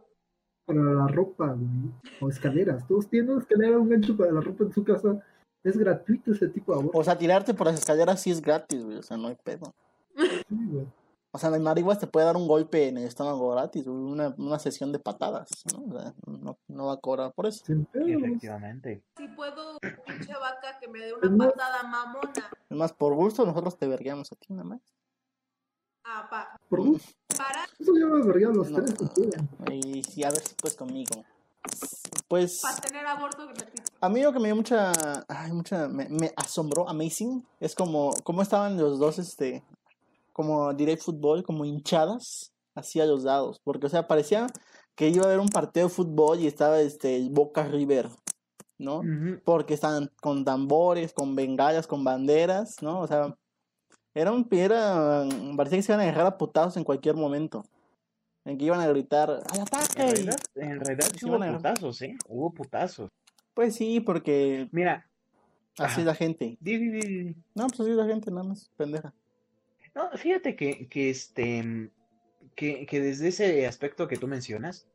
Para 0.66 0.80
la 0.80 1.06
ropa, 1.06 1.46
güey. 1.48 1.92
O 2.20 2.28
escaleras. 2.28 2.86
Todos 2.88 3.08
tienen 3.08 3.38
escalera, 3.38 3.78
un 3.78 3.88
gancho 3.88 4.16
para 4.16 4.32
la 4.32 4.40
ropa 4.40 4.64
en 4.64 4.72
su 4.72 4.82
casa. 4.82 5.22
Es 5.62 5.76
gratuito 5.76 6.32
ese 6.32 6.48
tipo 6.48 6.72
de 6.72 6.80
aborto. 6.80 6.98
O 6.98 7.04
sea, 7.04 7.18
tirarte 7.18 7.54
por 7.54 7.66
las 7.66 7.78
escaleras 7.78 8.20
sí 8.20 8.30
es 8.30 8.40
gratis, 8.40 8.84
güey. 8.84 8.98
O 8.98 9.02
sea, 9.02 9.16
no 9.16 9.28
hay 9.28 9.36
pedo. 9.36 9.74
Sí, 10.16 10.44
güey. 10.50 10.86
O 11.32 11.38
sea, 11.38 11.48
el 11.50 11.60
marihuas 11.62 11.98
te 12.00 12.08
puede 12.08 12.26
dar 12.26 12.36
un 12.36 12.48
golpe 12.48 12.88
en 12.88 12.98
el 12.98 13.04
estómago 13.06 13.50
gratis, 13.50 13.86
una, 13.86 14.34
una 14.36 14.58
sesión 14.58 14.90
de 14.90 14.98
patadas, 14.98 15.48
¿no? 15.72 15.84
O 15.84 16.00
sea, 16.00 16.12
no, 16.26 16.58
no 16.66 16.86
va 16.86 16.94
a 16.94 16.96
cobrar 16.96 17.32
por 17.32 17.46
eso. 17.46 17.64
Efectivamente. 17.94 19.04
Si 19.16 19.28
puedo, 19.28 19.78
pinche 20.06 20.32
vaca 20.34 20.78
que 20.80 20.88
me 20.88 20.98
dé 20.98 21.12
Pues 21.20 21.30
una 21.30 21.44
no. 21.46 21.50
patada 21.52 21.82
mamona. 21.84 22.50
Es 22.68 22.76
más, 22.76 22.92
por 22.92 23.14
gusto 23.14 23.46
nosotros 23.46 23.78
te 23.78 23.86
vergueamos 23.86 24.32
a 24.32 24.36
ti 24.36 24.46
nada 24.50 24.64
más. 24.64 24.80
Ah, 26.04 26.26
pa, 26.28 26.58
Por 26.68 26.80
gusto. 26.80 27.12
para, 27.36 27.64
Eso 27.78 27.92
yo 27.96 28.08
me 28.08 28.26
vergué 28.26 28.46
a 28.46 28.48
los 28.48 28.70
No. 28.70 28.82
tres 28.82 28.94
que. 28.94 29.74
Y 29.74 30.02
sí, 30.02 30.24
a 30.24 30.30
ver 30.30 30.40
si 30.40 30.54
puedes 30.56 30.76
conmigo. 30.76 31.24
Pues 32.26 32.60
para 32.62 32.76
tener 32.78 33.06
aborto 33.06 33.46
gratuito. 33.46 33.82
a 34.00 34.08
mí 34.08 34.22
lo 34.22 34.32
que 34.32 34.38
me 34.40 34.46
dio 34.46 34.56
mucha, 34.56 34.92
ay, 35.28 35.52
mucha, 35.52 35.88
me, 35.88 36.08
me 36.08 36.32
asombró, 36.36 36.88
amazing, 36.88 37.46
es 37.60 37.74
como, 37.74 38.14
cómo 38.24 38.40
estaban 38.42 38.76
los 38.78 38.98
dos, 38.98 39.18
este, 39.18 39.62
como 40.32 40.72
direct 40.74 41.02
fútbol, 41.02 41.42
como 41.42 41.64
hinchadas 41.64 42.52
hacia 42.74 43.04
los 43.06 43.24
dados, 43.24 43.60
porque, 43.64 43.86
o 43.86 43.90
sea, 43.90 44.06
parecía 44.06 44.46
que 44.94 45.08
iba 45.08 45.24
a 45.24 45.26
haber 45.26 45.40
un 45.40 45.48
partido 45.48 45.88
de 45.88 45.94
fútbol 45.94 46.40
y 46.40 46.46
estaba, 46.46 46.80
este, 46.80 47.16
el 47.16 47.30
Boca 47.30 47.64
River, 47.64 48.08
¿no? 48.78 49.02
Porque 49.44 49.74
estaban 49.74 50.10
con 50.20 50.44
tambores, 50.44 51.12
con 51.12 51.34
bengalas, 51.34 51.86
con 51.86 52.04
banderas, 52.04 52.76
¿no? 52.82 53.00
O 53.00 53.06
sea, 53.06 53.36
era 54.14 54.32
un 54.32 54.46
era, 54.50 55.24
parecía 55.56 55.78
que 55.78 55.82
se 55.82 55.92
iban 55.92 56.00
a 56.00 56.06
dejar 56.06 56.26
a 56.26 56.38
putados 56.38 56.76
en 56.76 56.84
cualquier 56.84 57.14
momento. 57.16 57.64
En 58.44 58.56
que 58.56 58.64
iban 58.64 58.80
a 58.80 58.88
gritar, 58.88 59.30
¡al 59.30 59.56
En 59.56 59.60
ataque! 59.62 60.02
realidad, 60.02 60.36
en 60.54 60.80
realidad 60.80 61.08
sí 61.16 61.26
hubo 61.26 61.36
bueno. 61.36 61.56
putazos, 61.58 62.02
¿eh? 62.02 62.16
Hubo 62.26 62.52
putazos. 62.52 63.08
Pues 63.54 63.74
sí, 63.76 64.00
porque 64.00 64.68
Mira, 64.72 65.06
así 65.78 65.82
Ajá. 65.82 66.00
es 66.00 66.06
la 66.06 66.14
gente. 66.14 66.56
di, 66.60 66.78
di, 66.78 66.90
di, 66.90 67.00
di. 67.00 67.36
No, 67.54 67.66
pues 67.68 67.80
así 67.80 67.90
es 67.90 67.96
la 67.96 68.06
gente, 68.06 68.30
nada 68.30 68.44
más, 68.44 68.70
pendeja. 68.76 69.12
No, 69.94 70.10
fíjate 70.16 70.56
que, 70.56 70.88
que 70.88 71.10
este 71.10 71.90
que, 72.54 72.86
que 72.86 73.00
desde 73.00 73.28
ese 73.28 73.66
aspecto 73.66 74.08
que 74.08 74.16
tú 74.16 74.28
mencionas, 74.28 74.86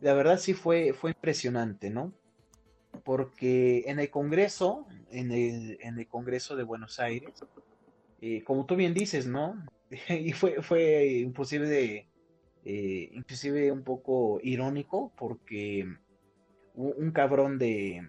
la 0.00 0.14
verdad 0.14 0.38
sí 0.38 0.54
fue, 0.54 0.92
fue 0.92 1.10
impresionante, 1.10 1.90
¿no? 1.90 2.12
Porque 3.04 3.84
en 3.86 3.98
el 3.98 4.10
Congreso, 4.10 4.86
en 5.10 5.30
el, 5.32 5.78
en 5.80 5.98
el 5.98 6.06
Congreso 6.06 6.56
de 6.56 6.62
Buenos 6.62 7.00
Aires, 7.00 7.44
eh, 8.20 8.42
como 8.44 8.66
tú 8.66 8.76
bien 8.76 8.94
dices, 8.94 9.26
¿no? 9.26 9.64
y 10.08 10.32
fue, 10.32 10.62
fue 10.62 11.18
imposible, 11.18 12.08
eh, 12.64 13.10
inclusive 13.12 13.70
un 13.70 13.82
poco 13.82 14.40
irónico, 14.42 15.12
porque 15.16 15.86
un, 16.74 16.94
un 16.96 17.10
cabrón 17.10 17.58
de, 17.58 18.08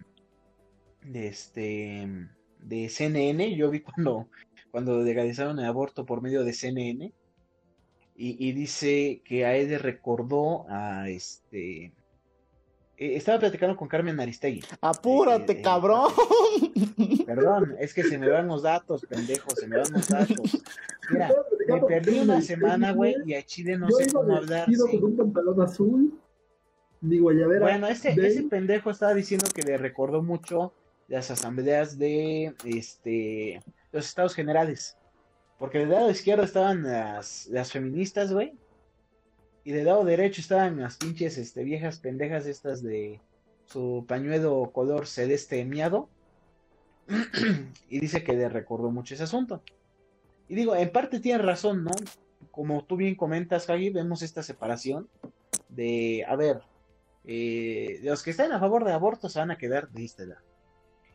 de 1.02 1.28
este, 1.28 2.08
de 2.60 2.88
CNN, 2.88 3.54
yo 3.56 3.70
vi 3.70 3.80
cuando, 3.80 4.28
cuando 4.76 5.02
legalizaron 5.02 5.58
el 5.58 5.64
aborto 5.64 6.04
por 6.04 6.20
medio 6.20 6.44
de 6.44 6.52
CNN, 6.52 7.10
y, 8.14 8.46
y 8.48 8.52
dice 8.52 9.22
que 9.24 9.46
a 9.46 9.56
él 9.56 9.68
le 9.70 9.78
recordó 9.78 10.66
a 10.68 11.08
este. 11.08 11.84
eh, 11.86 11.92
estaba 12.98 13.38
platicando 13.38 13.74
con 13.74 13.88
Carmen 13.88 14.20
Aristegui. 14.20 14.62
¡Apúrate, 14.82 15.52
Eh, 15.52 15.56
eh, 15.60 15.62
cabrón! 15.62 16.12
Perdón, 17.26 17.74
es 17.80 17.94
que 17.94 18.02
se 18.02 18.18
me 18.18 18.28
van 18.28 18.48
los 18.48 18.60
datos, 18.64 19.06
pendejo, 19.08 19.48
se 19.56 19.66
me 19.66 19.78
van 19.78 19.90
los 19.94 20.08
datos. 20.08 20.62
Mira, 21.10 21.30
me 21.68 21.80
perdí 21.80 22.18
una 22.18 22.42
semana, 22.42 22.92
güey, 22.92 23.14
y 23.24 23.32
a 23.32 23.42
Chile 23.44 23.78
no 23.78 23.88
Yo 23.88 23.96
sé 23.96 24.12
cómo 24.12 24.36
hablar. 24.36 24.68
con 24.90 25.04
un 25.04 25.16
pantalón 25.16 25.62
azul, 25.62 26.20
ni 27.00 27.18
guayabera. 27.18 27.60
Bueno, 27.62 27.86
ese, 27.88 28.10
ese 28.10 28.42
pendejo 28.42 28.90
estaba 28.90 29.14
diciendo 29.14 29.46
que 29.54 29.62
le 29.62 29.78
recordó 29.78 30.22
mucho 30.22 30.74
las 31.08 31.30
asambleas 31.30 31.98
de 31.98 32.54
este 32.64 33.62
los 33.92 34.06
estados 34.06 34.34
generales. 34.34 34.96
Porque 35.58 35.78
del 35.78 35.90
lado 35.90 36.10
izquierdo 36.10 36.44
estaban 36.44 36.82
las, 36.82 37.46
las 37.46 37.72
feministas, 37.72 38.32
güey. 38.32 38.52
Y 39.64 39.72
del 39.72 39.86
lado 39.86 40.04
derecho 40.04 40.40
estaban 40.40 40.80
las 40.80 40.96
pinches 40.96 41.38
este, 41.38 41.64
viejas 41.64 41.98
pendejas 41.98 42.46
estas 42.46 42.82
de 42.82 43.20
su 43.64 44.04
pañuelo 44.06 44.70
color 44.72 45.06
celeste 45.06 45.64
miado. 45.64 46.08
y 47.88 48.00
dice 48.00 48.22
que 48.22 48.34
le 48.34 48.48
recordó 48.48 48.90
mucho 48.90 49.14
ese 49.14 49.24
asunto. 49.24 49.62
Y 50.48 50.54
digo, 50.54 50.76
en 50.76 50.90
parte 50.90 51.20
tiene 51.20 51.42
razón, 51.42 51.84
¿no? 51.84 51.90
Como 52.50 52.84
tú 52.84 52.96
bien 52.96 53.14
comentas, 53.14 53.66
Javi, 53.66 53.90
vemos 53.90 54.22
esta 54.22 54.42
separación 54.42 55.08
de, 55.68 56.24
a 56.28 56.36
ver, 56.36 56.60
eh, 57.24 58.00
los 58.02 58.22
que 58.22 58.30
están 58.30 58.52
a 58.52 58.60
favor 58.60 58.84
de 58.84 58.92
aborto 58.92 59.28
se 59.28 59.38
van 59.38 59.50
a 59.50 59.58
quedar 59.58 59.90
de 59.90 60.04
este. 60.04 60.26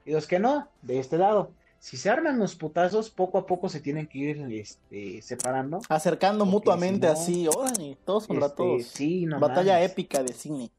Y 0.05 0.11
los 0.11 0.27
que 0.27 0.39
no, 0.39 0.69
de 0.81 0.99
este 0.99 1.17
lado. 1.17 1.53
Si 1.79 1.97
se 1.97 2.09
arman 2.11 2.37
los 2.37 2.55
putazos, 2.55 3.09
poco 3.09 3.39
a 3.39 3.47
poco 3.47 3.67
se 3.67 3.79
tienen 3.81 4.07
que 4.07 4.17
ir 4.19 4.37
este, 4.51 5.21
separando. 5.23 5.81
Acercando 5.89 6.45
Porque 6.45 6.51
mutuamente 6.51 7.07
si 7.07 7.13
no, 7.13 7.19
así, 7.19 7.47
órale, 7.47 7.97
todos 8.05 8.27
contra 8.27 8.47
Este, 8.47 8.57
todos. 8.57 8.83
sí, 8.85 9.25
no 9.25 9.39
Batalla 9.39 9.73
mames. 9.73 9.91
épica 9.91 10.21
de 10.23 10.33
cine. 10.33 10.71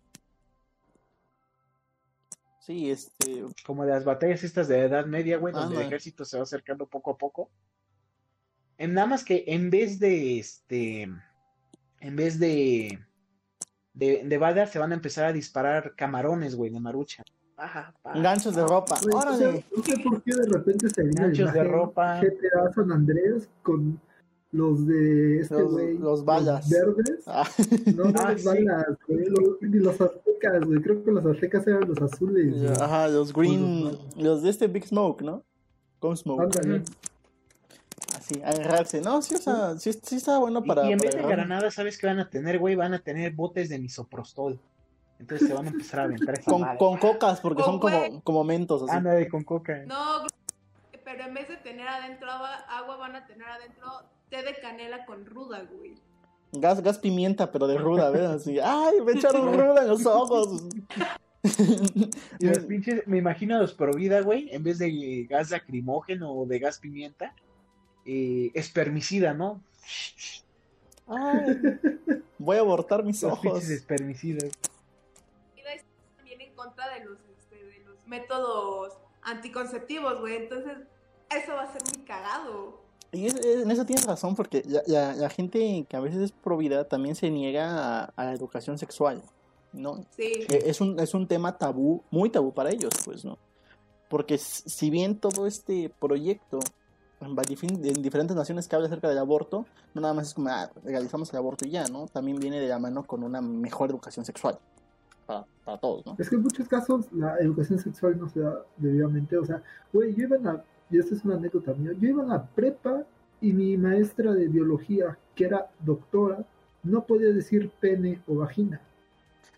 Sí, 2.60 2.90
este. 2.90 3.44
Como 3.66 3.84
las 3.84 4.04
batallas 4.04 4.44
estas 4.44 4.68
de 4.68 4.78
la 4.78 4.84
Edad 4.84 5.06
Media, 5.06 5.38
güey, 5.38 5.52
donde 5.52 5.76
el 5.76 5.82
ejército 5.82 6.24
se 6.24 6.36
va 6.36 6.44
acercando 6.44 6.86
poco 6.86 7.10
a 7.10 7.18
poco. 7.18 7.50
En 8.78 8.94
nada 8.94 9.08
más 9.08 9.24
que 9.24 9.44
en 9.48 9.70
vez 9.70 9.98
de 9.98 10.38
este. 10.38 11.02
En 12.00 12.16
vez 12.16 12.38
de. 12.38 13.00
De, 13.94 14.22
de 14.24 14.38
balas 14.38 14.70
se 14.70 14.78
van 14.78 14.92
a 14.92 14.94
empezar 14.94 15.24
a 15.26 15.32
disparar 15.32 15.94
camarones, 15.96 16.54
güey, 16.54 16.70
de 16.70 16.80
marucha. 16.80 17.22
Paja. 17.62 17.94
Ganchos 18.16 18.56
de 18.56 18.62
ropa. 18.66 18.96
No 19.06 19.36
sé 19.36 19.98
por 20.02 20.22
qué 20.22 20.32
de 20.34 20.46
repente 20.48 20.90
se 20.90 21.02
vino 21.04 21.22
Ganchos 21.22 21.52
de 21.52 21.62
ropa. 21.64 22.20
GTA 22.20 22.72
San 22.74 22.90
Andrés 22.90 23.48
con 23.62 24.00
los 24.50 24.84
de 24.86 25.40
este 25.40 25.54
Los- 25.54 25.72
güey. 25.72 25.96
los 25.98 26.24
balas. 26.24 26.68
verdes. 26.68 27.22
Ah, 27.26 27.48
No, 27.94 28.04
no, 28.06 28.12
Ah, 28.18 28.32
los 28.32 28.40
sí. 28.42 28.46
balas, 28.48 28.86
güey. 29.06 29.24
Los, 29.26 29.62
ni 29.62 29.78
los 29.78 30.00
aztecas, 30.00 30.64
güey. 30.66 30.80
Creo 30.82 31.04
que 31.04 31.10
los 31.12 31.24
aztecas 31.24 31.66
eran 31.68 31.88
los 31.88 32.02
azules. 32.02 32.80
Ajá, 32.80 33.06
los 33.08 33.32
green. 33.32 33.84
Los- 33.84 34.16
Los 34.16 34.42
de 34.42 34.50
este 34.50 34.66
Big 34.66 34.84
Smoke, 34.86 35.22
¿no? 35.22 35.44
Con 36.00 36.16
Smoke. 36.16 36.42
Ándale. 36.42 36.82
Así, 38.16 38.42
agarrarse. 38.42 39.00
No, 39.00 39.22
sí, 39.22 39.36
o 39.36 39.38
sea, 39.38 39.78
sí, 39.78 39.92
sí 40.02 40.16
está 40.16 40.38
bueno 40.38 40.62
para. 40.64 40.86
y, 40.88 40.92
en 40.92 40.98
para 40.98 41.10
vez 41.12 41.22
de 41.22 41.28
granadas, 41.28 41.74
¿sabes 41.74 41.96
qué 41.96 42.08
van 42.08 42.18
a 42.18 42.28
tener, 42.28 42.58
güey? 42.58 42.74
Van 42.74 42.92
a 42.92 42.98
tener 42.98 43.32
botes 43.34 43.68
de 43.68 43.78
misoprostol. 43.78 44.58
Entonces 45.22 45.46
se 45.46 45.54
van 45.54 45.66
a 45.66 45.70
empezar 45.70 46.00
a 46.00 46.02
aventar 46.04 46.36
esa 46.36 46.50
Con, 46.50 46.60
madre. 46.62 46.78
con 46.78 46.98
cocas, 46.98 47.40
porque 47.40 47.62
son 47.62 47.78
Con 47.78 47.92
como, 47.92 48.20
como 48.22 48.44
mentos. 48.44 48.82
Así. 48.82 48.90
Ándale 48.90 49.28
con 49.28 49.44
coca. 49.44 49.84
No, 49.86 50.26
pero 51.04 51.24
en 51.24 51.34
vez 51.34 51.48
de 51.48 51.56
tener 51.58 51.86
adentro 51.86 52.28
agua, 52.28 52.54
agua 52.68 52.96
van 52.96 53.14
a 53.16 53.26
tener 53.26 53.48
adentro 53.48 53.88
té 54.30 54.42
de 54.42 54.54
canela 54.60 55.06
con 55.06 55.24
ruda, 55.24 55.62
güey. 55.70 55.94
Gas, 56.52 56.82
gas 56.82 56.98
pimienta, 56.98 57.52
pero 57.52 57.66
de 57.68 57.78
ruda, 57.78 58.10
¿ves? 58.10 58.22
Así. 58.28 58.58
¡Ay! 58.58 59.00
Me 59.06 59.12
echaron 59.12 59.54
ruda 59.54 59.82
en 59.82 59.88
los 59.88 60.04
ojos. 60.06 60.64
Y 62.38 62.46
los 62.46 62.58
pinches, 62.68 63.04
me 63.08 63.18
imagino 63.18 63.56
a 63.56 63.58
los 63.58 63.72
pro 63.72 63.92
vida, 63.92 64.20
güey, 64.20 64.48
en 64.52 64.62
vez 64.62 64.78
de 64.78 65.26
gas 65.28 65.50
lacrimógeno 65.50 66.32
o 66.32 66.46
de 66.46 66.60
gas 66.60 66.78
pimienta, 66.78 67.34
eh, 68.06 68.52
espermicida, 68.54 69.34
¿no? 69.34 69.60
Ay, 71.08 71.56
voy 72.38 72.56
a 72.58 72.60
abortar 72.60 73.02
mis 73.02 73.22
Los 73.24 73.32
ojos. 73.32 73.54
pinches 73.54 73.70
espermicidas. 73.70 74.52
Contra 76.62 76.88
de 76.94 77.04
los, 77.04 77.18
este, 77.38 77.56
de 77.64 77.80
los 77.84 77.96
métodos 78.06 78.94
anticonceptivos, 79.22 80.20
güey. 80.20 80.36
Entonces, 80.36 80.78
eso 81.30 81.52
va 81.54 81.62
a 81.62 81.72
ser 81.72 81.82
muy 81.96 82.04
cagado. 82.04 82.80
Y 83.12 83.26
es- 83.26 83.34
es- 83.36 83.62
en 83.62 83.70
eso 83.70 83.84
tienes 83.84 84.06
razón, 84.06 84.34
porque 84.34 84.62
la, 84.66 84.82
la- 84.86 85.14
la 85.14 85.28
gente 85.30 85.84
que 85.88 85.96
a 85.96 86.00
veces 86.00 86.20
es 86.20 86.32
pro 86.32 86.56
vida 86.56 86.84
también 86.88 87.14
se 87.14 87.30
niega 87.30 88.00
a, 88.00 88.04
a 88.16 88.24
la 88.24 88.32
educación 88.32 88.78
sexual, 88.78 89.22
¿no? 89.72 90.04
Sí. 90.16 90.32
Eh, 90.48 90.62
Es 90.66 90.80
un, 90.80 90.98
es 90.98 91.12
un 91.14 91.26
tema 91.28 91.58
tabú, 91.58 92.02
muy 92.10 92.30
tabú 92.30 92.52
para 92.52 92.70
ellos, 92.70 92.92
pues, 93.04 93.24
¿no? 93.24 93.38
Porque 94.08 94.36
si 94.38 94.90
bien 94.90 95.18
todo 95.18 95.46
este 95.46 95.90
proyecto 95.98 96.58
en 97.20 98.02
diferentes 98.02 98.36
naciones 98.36 98.66
que 98.66 98.74
habla 98.74 98.88
acerca 98.88 99.08
del 99.08 99.18
aborto, 99.18 99.64
no 99.94 100.00
nada 100.00 100.12
más 100.12 100.28
es 100.28 100.34
como, 100.34 100.48
ah, 100.48 100.70
legalizamos 100.84 101.30
el 101.30 101.36
aborto 101.36 101.66
y 101.66 101.70
ya, 101.70 101.84
¿no? 101.86 102.06
También 102.08 102.38
viene 102.38 102.58
de 102.60 102.66
la 102.66 102.78
mano 102.80 103.06
con 103.06 103.22
una 103.22 103.40
mejor 103.40 103.90
educación 103.90 104.24
sexual 104.24 104.58
para, 105.26 105.44
para 105.64 105.78
todos, 105.78 106.06
¿no? 106.06 106.16
Es 106.18 106.28
que 106.28 106.36
en 106.36 106.42
muchos 106.42 106.68
casos 106.68 107.06
la 107.12 107.38
educación 107.38 107.78
sexual 107.78 108.18
no 108.18 108.28
se 108.28 108.40
da 108.40 108.62
debidamente. 108.76 109.36
O 109.36 109.44
sea, 109.44 109.62
güey, 109.92 110.14
yo 110.14 110.24
iba 110.24 110.36
en 110.36 110.44
la. 110.44 110.64
Y 110.90 110.98
esta 110.98 111.14
es 111.14 111.24
una 111.24 111.36
anécdota 111.36 111.72
mía. 111.74 111.92
Yo 111.98 112.08
iba 112.08 112.22
en 112.22 112.28
la 112.28 112.44
prepa 112.44 113.04
y 113.40 113.52
mi 113.52 113.76
maestra 113.76 114.32
de 114.32 114.48
biología, 114.48 115.18
que 115.34 115.44
era 115.44 115.70
doctora, 115.80 116.44
no 116.82 117.04
podía 117.04 117.30
decir 117.30 117.70
pene 117.80 118.20
o 118.26 118.36
vagina. 118.36 118.80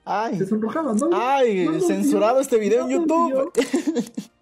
¡Ay! 0.05 0.39
Se 0.39 0.47
sonrojaba, 0.47 0.95
¿no? 0.95 1.11
¡Ay! 1.13 1.67
No 1.67 1.81
censurado 1.81 2.41
este 2.41 2.59
video 2.59 2.85
en 2.85 2.91
YouTube. 2.91 3.53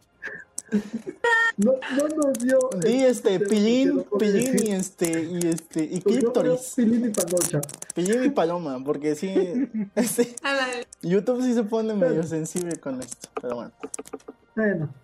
No, 1.58 1.72
no 1.96 2.08
nos 2.08 2.38
dio. 2.38 2.58
Di 2.80 3.04
este, 3.04 3.38
pero 3.38 3.50
pillín, 3.50 4.04
pillín 4.18 4.66
y 4.66 4.70
este, 4.72 5.22
y 5.24 5.46
este, 5.48 5.84
y 5.84 6.00
clítoris. 6.00 6.72
Pilín 6.76 7.06
y 7.06 7.10
panocha. 7.10 7.60
Pillín 7.94 8.24
y 8.24 8.30
paloma, 8.30 8.82
porque 8.84 9.14
sí, 9.14 9.34
este. 9.94 10.34
YouTube 11.02 11.42
sí 11.42 11.52
se 11.54 11.62
pone 11.64 11.94
medio 11.94 12.22
sensible 12.22 12.76
con 12.78 13.00
esto, 13.00 13.28
pero 13.40 13.56
bueno. 13.56 13.72
Bueno, 14.56 14.94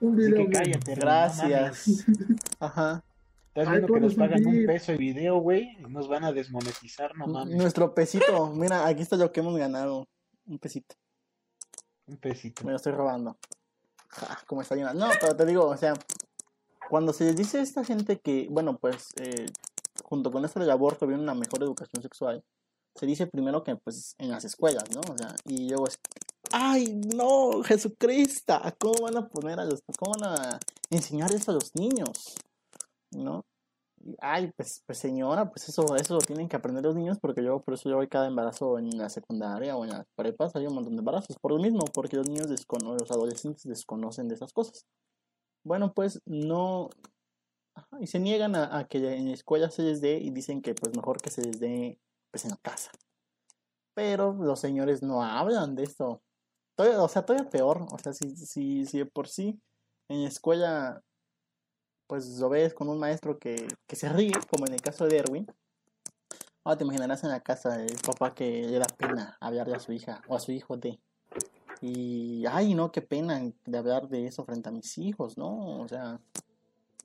Un 0.00 0.14
Así 0.14 0.26
video. 0.30 0.36
que 0.36 0.48
menos. 0.48 0.58
cállate. 0.58 0.94
Gracias. 0.94 2.04
Ajá. 2.60 3.02
Estás 3.48 3.66
Ay, 3.66 3.78
viendo 3.78 3.94
que 3.94 4.00
nos 4.00 4.14
pagan 4.14 4.46
un 4.46 4.66
peso 4.66 4.92
de 4.92 4.98
video, 4.98 5.38
güey. 5.40 5.78
y 5.80 5.82
Nos 5.90 6.06
van 6.08 6.22
a 6.24 6.32
desmonetizar, 6.32 7.16
no 7.16 7.26
mames. 7.26 7.56
Nuestro 7.56 7.92
pesito. 7.92 8.52
Mira, 8.54 8.86
aquí 8.86 9.02
está 9.02 9.16
lo 9.16 9.32
que 9.32 9.40
hemos 9.40 9.56
ganado. 9.58 10.06
Un 10.46 10.58
pesito. 10.60 10.94
Un 12.06 12.16
pesito. 12.18 12.64
Me 12.64 12.70
lo 12.70 12.76
estoy 12.76 12.92
robando. 12.92 13.36
Ja, 14.08 14.38
como 14.46 14.62
está 14.62 14.74
llena. 14.74 14.94
No, 14.94 15.08
pero 15.20 15.36
te 15.36 15.46
digo, 15.46 15.66
o 15.66 15.76
sea, 15.76 15.94
cuando 16.88 17.12
se 17.12 17.24
les 17.24 17.36
dice 17.36 17.58
a 17.58 17.62
esta 17.62 17.84
gente 17.84 18.18
que, 18.18 18.48
bueno, 18.50 18.78
pues, 18.78 19.08
eh, 19.16 19.46
junto 20.04 20.30
con 20.30 20.44
esto 20.44 20.60
del 20.60 20.70
aborto 20.70 21.06
viene 21.06 21.22
una 21.22 21.34
mejor 21.34 21.62
educación 21.62 22.02
sexual, 22.02 22.42
se 22.94 23.06
dice 23.06 23.26
primero 23.26 23.62
que, 23.62 23.76
pues, 23.76 24.14
en 24.18 24.30
las 24.30 24.44
escuelas, 24.44 24.84
¿no? 24.94 25.00
O 25.12 25.18
sea, 25.18 25.34
y 25.44 25.68
luego 25.68 25.86
es, 25.86 25.98
¡ay, 26.52 27.00
no, 27.14 27.62
Jesucristo! 27.62 28.60
¿Cómo 28.78 29.02
van 29.02 29.16
a 29.18 29.28
poner 29.28 29.60
a 29.60 29.64
los, 29.64 29.82
cómo 29.98 30.14
van 30.18 30.38
a 30.38 30.58
enseñar 30.90 31.32
esto 31.32 31.50
a 31.50 31.54
los 31.54 31.74
niños? 31.74 32.36
¿No? 33.10 33.44
Ay, 34.20 34.52
pues, 34.56 34.82
pues 34.86 34.98
señora, 34.98 35.50
pues 35.50 35.68
eso, 35.68 35.96
eso 35.96 36.14
lo 36.14 36.20
tienen 36.20 36.48
que 36.48 36.56
aprender 36.56 36.84
los 36.84 36.94
niños 36.94 37.18
porque 37.20 37.42
yo, 37.44 37.60
por 37.60 37.74
eso 37.74 37.88
yo 37.90 37.96
voy 37.96 38.08
cada 38.08 38.26
embarazo 38.28 38.78
en 38.78 38.96
la 38.96 39.08
secundaria 39.08 39.76
o 39.76 39.84
en 39.84 39.90
las 39.90 40.06
prepas, 40.14 40.54
hay 40.56 40.66
un 40.66 40.74
montón 40.74 40.94
de 40.94 41.00
embarazos, 41.00 41.36
por 41.40 41.52
lo 41.52 41.58
mismo, 41.58 41.84
porque 41.92 42.16
los 42.16 42.28
niños 42.28 42.48
desconocen, 42.48 42.98
los 42.98 43.10
adolescentes 43.10 43.64
desconocen 43.64 44.28
de 44.28 44.34
esas 44.36 44.52
cosas. 44.52 44.86
Bueno, 45.64 45.92
pues 45.94 46.20
no, 46.26 46.90
y 48.00 48.06
se 48.06 48.18
niegan 48.20 48.54
a, 48.56 48.78
a 48.78 48.86
que 48.88 48.98
en 49.14 49.26
la 49.26 49.34
escuela 49.34 49.70
se 49.70 49.82
les 49.82 50.00
dé 50.00 50.18
y 50.18 50.30
dicen 50.30 50.62
que 50.62 50.74
pues 50.74 50.94
mejor 50.96 51.20
que 51.20 51.30
se 51.30 51.42
les 51.42 51.60
dé 51.60 51.98
pues 52.30 52.44
en 52.44 52.50
la 52.52 52.56
casa. 52.58 52.90
Pero 53.94 54.32
los 54.32 54.60
señores 54.60 55.02
no 55.02 55.22
hablan 55.22 55.74
de 55.74 55.84
esto. 55.84 56.22
Todavía- 56.76 57.02
o 57.02 57.08
sea, 57.08 57.24
todavía 57.26 57.50
peor, 57.50 57.86
o 57.90 57.98
sea, 57.98 58.12
si, 58.12 58.36
si, 58.36 58.86
si 58.86 58.98
de 58.98 59.06
por 59.06 59.28
sí 59.28 59.60
en 60.08 60.22
la 60.22 60.28
escuela 60.28 61.02
pues 62.08 62.38
lo 62.38 62.48
ves 62.48 62.74
con 62.74 62.88
un 62.88 62.98
maestro 62.98 63.38
que, 63.38 63.68
que 63.86 63.94
se 63.94 64.08
ríe, 64.08 64.32
como 64.50 64.66
en 64.66 64.72
el 64.72 64.80
caso 64.80 65.06
de 65.06 65.18
Erwin. 65.18 65.46
Ahora 66.64 66.78
te 66.78 66.84
imaginarás 66.84 67.22
en 67.22 67.30
la 67.30 67.40
casa 67.40 67.76
del 67.76 67.96
papá 68.04 68.34
que 68.34 68.66
le 68.66 68.78
da 68.78 68.86
pena 68.86 69.36
hablarle 69.40 69.76
a 69.76 69.78
su 69.78 69.92
hija 69.92 70.22
o 70.26 70.34
a 70.34 70.40
su 70.40 70.52
hijo 70.52 70.76
de. 70.76 70.98
Y, 71.80 72.44
ay, 72.46 72.74
no, 72.74 72.90
qué 72.90 73.02
pena 73.02 73.40
de 73.64 73.78
hablar 73.78 74.08
de 74.08 74.26
eso 74.26 74.44
frente 74.44 74.68
a 74.68 74.72
mis 74.72 74.98
hijos, 74.98 75.38
¿no? 75.38 75.80
O 75.80 75.86
sea, 75.86 76.18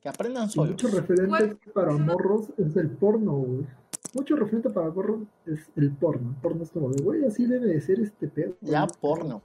que 0.00 0.08
aprendan 0.08 0.50
solos. 0.50 0.72
mucho 0.72 0.88
referente 0.88 1.56
para 1.72 1.92
morros 1.92 2.52
es 2.58 2.74
el 2.76 2.90
porno, 2.90 3.32
güey. 3.34 3.66
Mucho 4.14 4.36
referente 4.36 4.70
para 4.70 4.90
morros 4.90 5.22
es 5.46 5.60
el 5.76 5.92
porno. 5.92 6.30
El 6.30 6.36
porno 6.36 6.62
es 6.62 6.70
como 6.70 6.90
de, 6.90 7.02
güey, 7.02 7.24
así 7.24 7.46
debe 7.46 7.66
de 7.66 7.80
ser 7.80 8.00
este 8.00 8.28
pedo. 8.28 8.56
Ya 8.62 8.86
porno. 8.86 9.42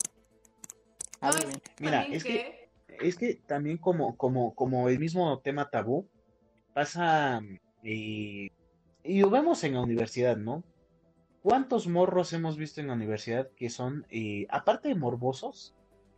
Bien. 1.21 1.61
Mira, 1.79 2.03
es 2.03 2.23
que 2.23 2.58
es 3.01 3.15
que 3.15 3.35
también 3.35 3.77
como, 3.77 4.15
como, 4.17 4.53
como 4.55 4.89
el 4.89 4.99
mismo 4.99 5.39
tema 5.39 5.69
tabú, 5.69 6.07
pasa 6.73 7.41
eh, 7.83 8.49
y 9.03 9.21
lo 9.21 9.29
vemos 9.29 9.63
en 9.63 9.73
la 9.73 9.81
universidad, 9.81 10.37
¿no? 10.37 10.63
¿Cuántos 11.41 11.87
morros 11.87 12.33
hemos 12.33 12.57
visto 12.57 12.81
en 12.81 12.87
la 12.87 12.93
universidad 12.93 13.49
que 13.55 13.69
son, 13.69 14.05
eh, 14.09 14.45
aparte 14.49 14.89
de 14.89 14.95
morbosos, 14.95 15.73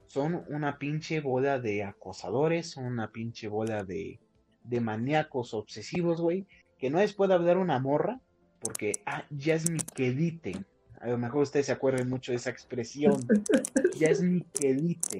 son 0.07 0.43
una 0.49 0.77
pinche 0.77 1.21
bola 1.21 1.59
de 1.59 1.83
acosadores, 1.83 2.71
son 2.71 2.85
una 2.85 3.11
pinche 3.11 3.47
bola 3.47 3.83
de, 3.83 4.19
de 4.63 4.81
maníacos 4.81 5.53
obsesivos, 5.53 6.19
güey, 6.19 6.47
que 6.77 6.89
no 6.89 6.97
les 6.97 7.13
puede 7.13 7.33
hablar 7.33 7.57
una 7.57 7.79
morra 7.79 8.19
porque, 8.59 8.93
ah, 9.05 9.25
ya 9.29 9.55
es 9.55 9.69
mi 9.69 9.79
quedite. 9.79 10.65
A 10.99 11.07
lo 11.07 11.17
mejor 11.17 11.43
ustedes 11.43 11.65
se 11.67 11.71
acuerdan 11.71 12.09
mucho 12.09 12.31
de 12.31 12.37
esa 12.37 12.51
expresión, 12.51 13.19
ya 13.99 14.09
es 14.09 14.21
mi 14.21 14.41
quedite. 14.41 15.19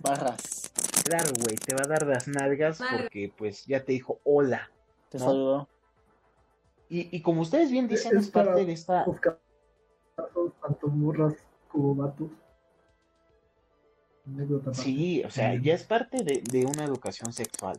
Barras. 0.00 0.72
Claro, 1.08 1.30
güey, 1.40 1.56
te 1.56 1.74
va 1.74 1.82
a 1.84 1.88
dar 1.88 2.06
las 2.06 2.26
nalgas 2.28 2.78
porque 2.78 3.32
pues 3.36 3.64
ya 3.66 3.84
te 3.84 3.92
dijo 3.92 4.20
hola. 4.24 4.70
Te. 5.08 5.18
Y, 6.88 7.16
y 7.16 7.22
como 7.22 7.42
ustedes 7.42 7.70
bien 7.70 7.88
dicen, 7.88 8.16
Es 8.16 8.24
es 8.26 8.30
parte 8.30 8.64
de 8.64 8.72
esta... 8.72 9.04
Tanto 10.62 10.88
morras 10.88 11.34
como 11.68 11.94
vatos. 11.94 12.30
Sí, 14.72 15.22
o 15.24 15.30
sea, 15.30 15.54
ya 15.60 15.74
es 15.74 15.84
parte 15.84 16.24
de, 16.24 16.42
de 16.42 16.66
una 16.66 16.84
educación 16.84 17.32
sexual. 17.32 17.78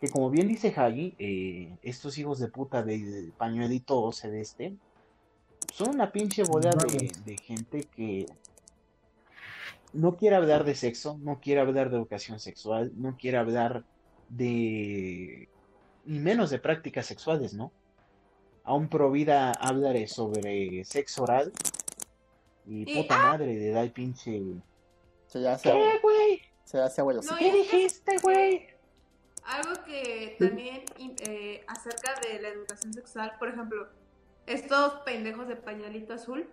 Que 0.00 0.08
como 0.08 0.30
bien 0.30 0.48
dice 0.48 0.74
Hagi, 0.76 1.14
eh, 1.18 1.78
estos 1.82 2.18
hijos 2.18 2.40
de 2.40 2.48
puta 2.48 2.82
de, 2.82 2.98
de 2.98 3.32
pañuelito 3.32 4.10
celeste 4.10 4.76
son 5.72 5.90
una 5.90 6.10
pinche 6.10 6.42
bola 6.42 6.70
de, 6.70 7.12
de 7.24 7.36
gente 7.38 7.84
que 7.94 8.26
no 9.92 10.16
quiere 10.16 10.36
hablar 10.36 10.64
de 10.64 10.74
sexo, 10.74 11.18
no 11.22 11.40
quiere 11.40 11.60
hablar 11.60 11.90
de 11.90 11.96
educación 11.96 12.40
sexual, 12.40 12.92
no 12.96 13.16
quiere 13.16 13.36
hablar 13.38 13.84
de... 14.28 15.48
ni 16.04 16.18
menos 16.18 16.50
de 16.50 16.58
prácticas 16.58 17.06
sexuales, 17.06 17.54
¿no? 17.54 17.72
Aún 18.64 18.88
Provida 18.88 19.50
hablaré 19.52 20.06
sobre 20.08 20.84
sexo 20.84 21.24
oral 21.24 21.52
y 22.66 22.90
Y- 22.90 23.02
puta 23.02 23.18
madre 23.18 23.46
le 23.54 23.70
da 23.70 23.82
el 23.82 23.90
pinche... 23.92 24.40
Se 25.26 25.48
hace, 25.48 25.70
¿Qué, 25.72 25.98
güey? 26.02 26.42
se 26.64 26.78
hace 26.78 27.00
abuelo. 27.00 27.22
No, 27.22 27.36
¿Qué 27.38 27.50
dijiste, 27.50 28.18
güey? 28.18 28.66
Algo 29.44 29.82
que 29.84 30.36
también 30.38 30.84
eh, 31.26 31.64
acerca 31.66 32.14
de 32.20 32.40
la 32.40 32.48
educación 32.48 32.92
sexual, 32.92 33.32
por 33.38 33.48
ejemplo, 33.48 33.88
estos 34.46 34.92
pendejos 35.06 35.48
de 35.48 35.56
pañalito 35.56 36.12
azul, 36.12 36.48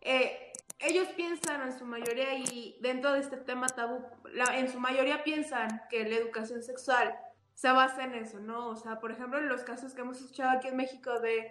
eh, 0.00 0.47
ellos 0.80 1.08
piensan 1.16 1.62
en 1.62 1.78
su 1.78 1.84
mayoría 1.84 2.34
y 2.34 2.76
dentro 2.80 3.12
de 3.12 3.20
este 3.20 3.36
tema 3.36 3.66
tabú, 3.66 4.00
la- 4.32 4.58
en 4.58 4.70
su 4.70 4.78
mayoría 4.80 5.24
piensan 5.24 5.82
que 5.90 6.04
la 6.08 6.16
educación 6.16 6.62
sexual 6.62 7.14
se 7.54 7.70
basa 7.72 8.04
en 8.04 8.14
eso, 8.14 8.38
¿no? 8.38 8.68
O 8.68 8.76
sea, 8.76 9.00
por 9.00 9.10
ejemplo, 9.10 9.38
en 9.38 9.48
los 9.48 9.62
casos 9.62 9.92
que 9.94 10.02
hemos 10.02 10.18
escuchado 10.20 10.50
aquí 10.56 10.68
en 10.68 10.76
México 10.76 11.18
de, 11.20 11.38
es 11.38 11.50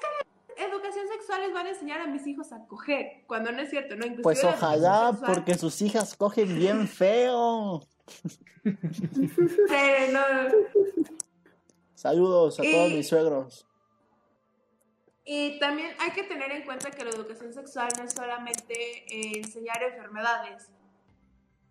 que 0.00 0.56
la 0.62 0.64
educación 0.74 1.06
sexual 1.08 1.42
les 1.42 1.52
van 1.52 1.66
a 1.66 1.70
enseñar 1.70 2.00
a 2.00 2.06
mis 2.06 2.26
hijos 2.26 2.50
a 2.52 2.64
coger, 2.66 3.24
cuando 3.26 3.52
no 3.52 3.60
es 3.60 3.68
cierto, 3.70 3.94
¿no? 3.94 4.06
Inclusive 4.06 4.22
Pues 4.22 4.42
ojalá, 4.44 5.10
sexual- 5.10 5.34
porque 5.34 5.54
sus 5.54 5.82
hijas 5.82 6.16
cogen 6.16 6.56
bien 6.58 6.88
feo. 6.88 7.82
Sí, 8.64 10.12
no, 10.12 10.20
Saludos 11.94 12.58
a 12.60 12.62
todos 12.62 12.90
mis 12.90 13.08
suegros. 13.08 13.66
Y 15.30 15.58
también 15.58 15.94
hay 16.00 16.12
que 16.12 16.22
tener 16.22 16.50
en 16.52 16.62
cuenta 16.64 16.90
que 16.90 17.04
la 17.04 17.10
educación 17.10 17.52
sexual 17.52 17.90
no 17.98 18.04
es 18.04 18.14
solamente 18.14 18.72
eh, 19.14 19.36
enseñar 19.36 19.82
enfermedades 19.82 20.70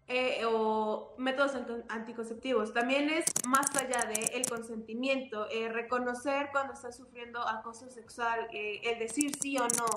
eh, 0.08 0.46
o 0.46 1.15
métodos 1.17 1.56
anti- 1.56 1.84
anticonceptivos, 1.89 2.72
también 2.72 3.10
es 3.10 3.26
más 3.48 3.76
allá 3.76 4.06
de 4.06 4.38
el 4.38 4.48
consentimiento, 4.48 5.48
eh, 5.50 5.70
reconocer 5.70 6.50
cuando 6.52 6.74
estás 6.74 6.96
sufriendo 6.98 7.41
acoso 7.41 7.89
sexual, 7.89 8.48
eh, 8.54 8.80
el 8.84 9.00
decir 9.00 9.32
sí 9.41 9.58
o 9.58 9.67
no. 9.67 9.88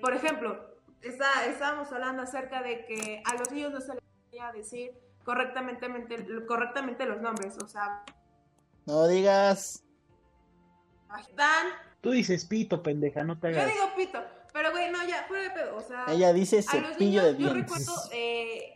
Por 0.00 0.14
ejemplo, 0.14 0.74
está, 1.00 1.46
estábamos 1.46 1.92
hablando 1.92 2.22
acerca 2.24 2.60
de 2.60 2.84
que 2.86 3.22
a 3.24 3.34
los 3.34 3.52
niños 3.52 3.70
no 3.72 3.80
se 3.80 3.94
les 3.94 4.02
enseña 4.24 4.48
a 4.48 4.52
decir 4.52 4.92
correctamente, 5.24 5.86
correctamente 6.44 7.06
los 7.06 7.20
nombres, 7.20 7.56
o 7.62 7.68
sea, 7.68 8.02
No 8.84 9.06
digas. 9.06 9.84
están 11.20 11.68
Tú 12.00 12.10
dices 12.12 12.44
pito, 12.44 12.82
pendeja, 12.82 13.24
no 13.24 13.38
te 13.38 13.52
Yo 13.52 13.60
hagas. 13.60 13.72
digo 13.74 13.86
pito, 13.96 14.22
pero 14.52 14.70
güey, 14.70 14.90
no, 14.90 15.06
ya, 15.06 15.24
fuera 15.26 15.44
de 15.44 15.50
pedo, 15.50 15.76
o 15.76 15.80
sea. 15.82 16.06
Ella 16.08 16.32
dice 16.32 16.56
a 16.66 16.76
los 16.76 16.90
cepillo 16.92 17.22
niños, 17.22 17.24
de 17.24 17.30
yo 17.32 17.36
dientes. 17.38 17.62
recuerdo, 17.62 17.94
eh. 18.12 18.74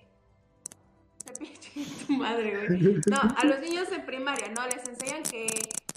Cepillo 1.24 1.52
de 1.98 2.04
tu 2.06 2.12
madre, 2.14 2.66
güey. 2.66 3.00
No, 3.06 3.20
a 3.36 3.44
los 3.44 3.60
niños 3.60 3.90
en 3.92 4.04
primaria, 4.04 4.48
¿no? 4.48 4.66
Les 4.66 4.86
enseñan 4.88 5.22
que 5.22 5.46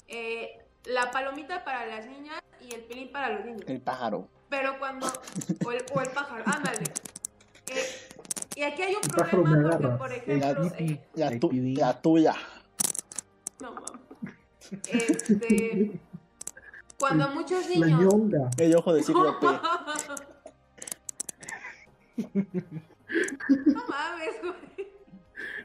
eh, 0.08 0.60
la 0.86 1.10
palomita 1.12 1.64
para 1.64 1.86
las 1.88 2.06
niñas 2.06 2.42
y 2.62 2.74
el 2.76 2.82
pilín 2.84 3.12
para 3.12 3.30
los 3.30 3.46
niños. 3.46 3.62
El 3.68 3.82
pájaro. 3.82 4.28
Pero 4.50 4.78
cuando. 4.78 5.08
O 5.66 5.72
el, 5.72 5.84
o 5.94 6.02
el 6.02 6.10
pájaro, 6.12 6.44
ándale. 6.48 6.84
Eh, 7.68 7.84
y 8.56 8.62
aquí 8.62 8.84
hay 8.84 8.94
un 8.94 9.02
El 9.04 9.10
problema 9.30 9.70
porque, 9.72 9.88
por 9.98 10.10
La, 10.38 10.52
ejemplo. 10.52 10.72
eh, 10.78 11.00
la 11.16 11.40
tu- 11.40 11.52
la 11.52 12.02
tuya. 12.02 12.36
no 13.60 13.72
mames. 13.74 14.02
Este. 14.92 16.00
Cuando 17.00 17.28
muchos 17.30 17.70
La 17.78 17.88
niños. 17.88 18.14
ñonga. 18.14 18.50
El 18.58 18.76
ojo 18.76 18.94
de 18.94 19.04
cíclope. 19.04 19.46
No 22.18 23.84
mames, 23.88 24.42
güey. 24.42 24.88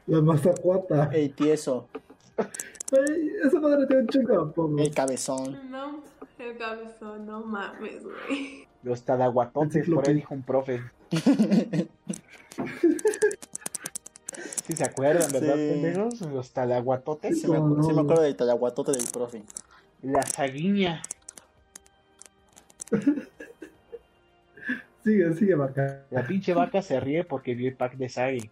La 0.06 0.20
mazacuata. 0.22 1.10
El 1.12 1.32
tieso. 1.34 1.88
Ay, 2.36 3.30
esa 3.44 3.60
madre 3.60 3.86
tiene 3.86 4.02
un 4.02 4.08
chingo. 4.08 4.76
El 4.78 4.94
cabezón. 4.94 5.70
No, 5.70 6.02
el 6.38 6.56
cabezón, 6.56 7.26
no 7.26 7.40
mames, 7.42 8.02
güey. 8.02 8.66
Los 8.82 9.02
tadaguatotes, 9.04 9.88
por 9.88 10.08
ahí 10.08 10.14
dijo 10.14 10.34
un 10.34 10.42
profe. 10.42 10.82
Si 14.66 14.76
se 14.76 14.84
acuerdan, 14.84 15.32
¿verdad, 15.32 15.54
Sí. 15.56 15.68
pendejos? 15.68 16.20
Los 16.20 16.52
tadaguatotes. 16.52 17.40
Sí 17.40 17.48
me, 17.48 17.58
acu- 17.58 17.76
no. 17.78 17.82
sí 17.82 17.92
me 17.92 18.02
acuerdo 18.02 18.22
del 18.22 18.36
talaguatote 18.36 18.92
del 18.92 19.04
profe. 19.12 19.42
La 20.02 20.22
saguiña. 20.22 21.02
Sigue, 25.02 25.32
sigue, 25.32 25.54
vaca. 25.54 26.04
La 26.10 26.26
pinche 26.26 26.52
vaca 26.52 26.82
se 26.82 27.00
ríe 27.00 27.24
porque 27.24 27.54
vio 27.54 27.70
el 27.70 27.76
pack 27.76 27.94
de 27.94 28.08
Sagi. 28.10 28.50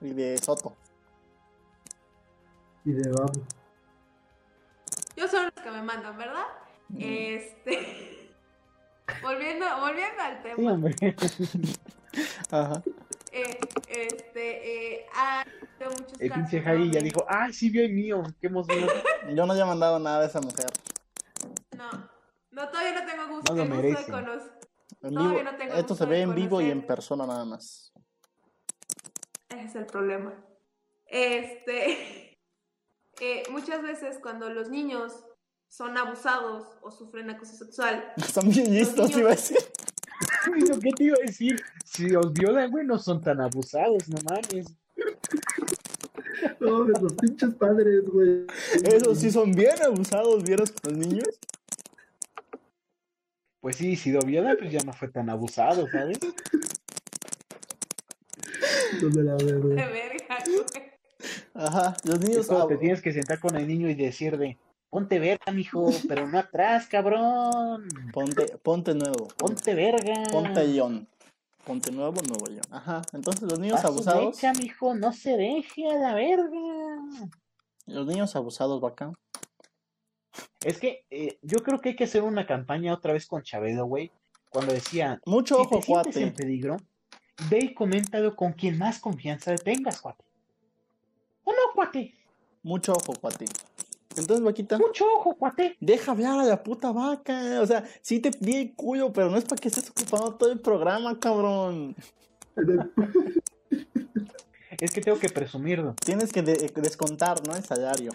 Y 0.00 0.14
de 0.14 0.38
Soto. 0.38 0.74
Y 2.86 2.92
de 2.92 3.10
babu. 3.10 3.44
Yo 5.14 5.28
son 5.28 5.44
los 5.44 5.52
que 5.52 5.70
me 5.70 5.82
mandan, 5.82 6.16
¿verdad? 6.16 6.46
Mm. 6.88 6.98
Este. 7.00 8.32
volviendo, 9.22 9.66
volviendo 9.78 10.22
al 10.22 10.42
tema. 10.42 10.80
Ajá. 12.50 12.82
Eh, 13.30 13.58
este, 13.88 14.96
eh, 14.98 15.06
muchos 15.80 16.20
El 16.20 16.30
pinche. 16.32 16.60
Javi 16.60 16.90
ya 16.90 17.00
dijo, 17.00 17.24
ah, 17.28 17.48
sí 17.52 17.70
vio 17.70 17.84
el 17.84 17.92
mío, 17.92 18.22
qué 18.40 18.46
emoción. 18.46 18.88
Yo 19.34 19.46
no 19.46 19.54
he 19.54 19.64
mandado 19.64 19.98
nada 19.98 20.24
a 20.24 20.26
esa 20.26 20.40
mujer. 20.40 20.66
No, 21.76 21.90
no, 22.52 22.68
todavía 22.68 23.00
no 23.00 23.06
tengo 23.06 23.28
gusto, 23.28 23.54
No 23.54 23.64
lo 23.64 23.82
gusto 23.82 23.98
de 23.98 24.12
conocer. 24.12 24.60
Vivo, 25.02 25.42
no 25.42 25.56
tengo 25.56 25.74
esto 25.74 25.94
gusto 25.94 25.94
se 25.96 26.06
ve 26.06 26.20
en 26.20 26.34
vivo 26.34 26.60
y 26.60 26.70
en 26.70 26.86
persona 26.86 27.26
nada 27.26 27.44
más. 27.44 27.92
Ese 29.48 29.64
es 29.64 29.74
el 29.74 29.86
problema. 29.86 30.32
Este, 31.06 32.38
eh, 33.20 33.42
muchas 33.50 33.82
veces 33.82 34.18
cuando 34.22 34.48
los 34.50 34.68
niños 34.68 35.24
son 35.68 35.96
abusados 35.96 36.78
o 36.82 36.90
sufren 36.90 37.30
acoso 37.30 37.56
sexual, 37.56 38.12
Están 38.16 38.48
bien 38.48 38.72
listos, 38.72 39.08
niños- 39.08 39.18
iba 39.20 39.28
a 39.28 39.34
decir. 39.34 39.58
Que 40.80 40.92
te 40.92 41.04
iba 41.04 41.16
a 41.16 41.26
decir, 41.26 41.60
si 41.84 42.14
os 42.14 42.32
violan, 42.32 42.70
güey, 42.70 42.86
no 42.86 42.98
son 42.98 43.20
tan 43.20 43.40
abusados, 43.40 44.08
no 44.08 44.18
mames. 44.28 44.66
No, 46.60 46.84
de 46.84 47.00
los 47.00 47.12
pinches 47.14 47.54
padres, 47.54 48.04
güey. 48.08 48.46
Esos 48.84 49.18
sí 49.18 49.30
son 49.30 49.52
bien 49.52 49.80
abusados, 49.82 50.42
¿vieron 50.44 50.66
con 50.66 50.92
los 50.92 51.06
niños? 51.06 51.28
Pues 53.62 53.76
sí, 53.76 53.94
si 53.94 54.10
lo 54.10 54.20
violan, 54.22 54.56
pues 54.58 54.72
ya 54.72 54.80
no 54.84 54.92
fue 54.92 55.06
tan 55.06 55.30
abusado, 55.30 55.88
¿sabes? 55.88 56.18
Los 59.00 59.14
de 59.14 59.22
la 59.22 59.36
de 59.36 59.52
verga. 59.52 59.88
verga, 59.88 60.44
güey. 60.46 60.92
Ajá, 61.54 61.96
los 62.02 62.18
niños. 62.18 62.48
cuando 62.48 62.66
te 62.66 62.78
tienes 62.78 63.00
que 63.00 63.12
sentar 63.12 63.38
con 63.38 63.54
el 63.54 63.68
niño 63.68 63.88
y 63.88 63.94
decirle, 63.94 64.58
ponte 64.90 65.20
verga, 65.20 65.52
mijo, 65.52 65.90
pero 66.08 66.26
no 66.26 66.40
atrás, 66.40 66.88
cabrón. 66.88 67.86
Ponte, 68.12 68.58
ponte 68.58 68.94
nuevo. 68.94 69.28
Ponte 69.38 69.76
verga. 69.76 70.24
Ponte 70.32 70.66
León. 70.66 71.06
Ponte 71.64 71.92
nuevo, 71.92 72.20
nuevo 72.20 72.46
León. 72.46 72.66
Ajá, 72.72 73.02
entonces 73.12 73.42
los 73.48 73.60
niños 73.60 73.84
abusados. 73.84 74.34
mecha, 74.34 74.52
mijo, 74.54 74.96
no 74.96 75.12
se 75.12 75.36
deje 75.36 75.88
a 75.88 75.98
la 75.98 76.14
verga. 76.14 77.30
Los 77.86 78.08
niños 78.08 78.34
abusados, 78.34 78.80
vaca. 78.80 79.12
Es 80.64 80.78
que 80.78 81.04
eh, 81.10 81.38
yo 81.42 81.58
creo 81.58 81.80
que 81.80 81.90
hay 81.90 81.96
que 81.96 82.04
hacer 82.04 82.22
una 82.22 82.46
campaña 82.46 82.94
otra 82.94 83.12
vez 83.12 83.26
con 83.26 83.42
Chabelo, 83.42 83.86
güey. 83.86 84.10
Cuando 84.50 84.72
decía, 84.72 85.20
Mucho 85.26 85.56
si 85.56 85.60
ojo, 85.62 85.76
te 85.78 85.82
sientes 85.82 86.16
en 86.16 86.22
cuate. 86.28 86.42
peligro, 86.42 86.76
ve 87.50 87.58
y 87.62 87.74
coméntalo 87.74 88.36
con 88.36 88.52
quien 88.52 88.76
más 88.78 88.98
confianza 89.00 89.54
tengas, 89.56 90.00
cuate. 90.00 90.24
¿O 91.44 91.50
no, 91.52 91.58
cuate? 91.74 92.14
Mucho 92.62 92.92
ojo, 92.92 93.14
cuate. 93.20 93.46
Entonces, 94.16 94.44
vaquita. 94.44 94.76
Mucho 94.78 95.06
ojo, 95.16 95.34
cuate. 95.36 95.76
Deja 95.80 96.12
hablar 96.12 96.38
a 96.38 96.44
la 96.44 96.62
puta 96.62 96.92
vaca. 96.92 97.60
O 97.62 97.66
sea, 97.66 97.82
sí 98.02 98.20
te 98.20 98.30
di 98.40 98.56
el 98.56 98.74
cuyo, 98.74 99.10
pero 99.12 99.30
no 99.30 99.38
es 99.38 99.44
para 99.44 99.58
que 99.60 99.68
estés 99.68 99.88
ocupando 99.90 100.34
todo 100.36 100.52
el 100.52 100.60
programa, 100.60 101.18
cabrón. 101.18 101.96
Es 104.80 104.90
que 104.90 105.00
tengo 105.00 105.18
que 105.18 105.28
presumirlo, 105.28 105.94
Tienes 106.04 106.32
que 106.32 106.42
de- 106.42 106.72
descontar, 106.74 107.46
¿no? 107.46 107.54
El 107.54 107.62
salario. 107.64 108.10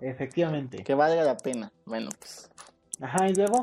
Efectivamente. 0.00 0.82
Que 0.84 0.94
valga 0.94 1.22
la 1.22 1.36
pena. 1.36 1.72
Bueno, 1.84 2.10
pues. 2.18 2.50
Ajá, 3.00 3.28
y 3.28 3.34
luego, 3.34 3.62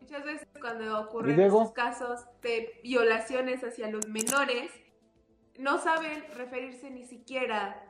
Muchas 0.00 0.24
veces 0.24 0.48
cuando 0.58 1.00
ocurren 1.00 1.32
¿Y 1.32 1.36
luego? 1.36 1.62
esos 1.62 1.74
casos 1.74 2.24
de 2.40 2.80
violaciones 2.82 3.62
hacia 3.62 3.90
los 3.90 4.08
menores, 4.08 4.70
no 5.58 5.78
saben 5.78 6.24
referirse 6.34 6.90
ni 6.90 7.04
siquiera 7.04 7.84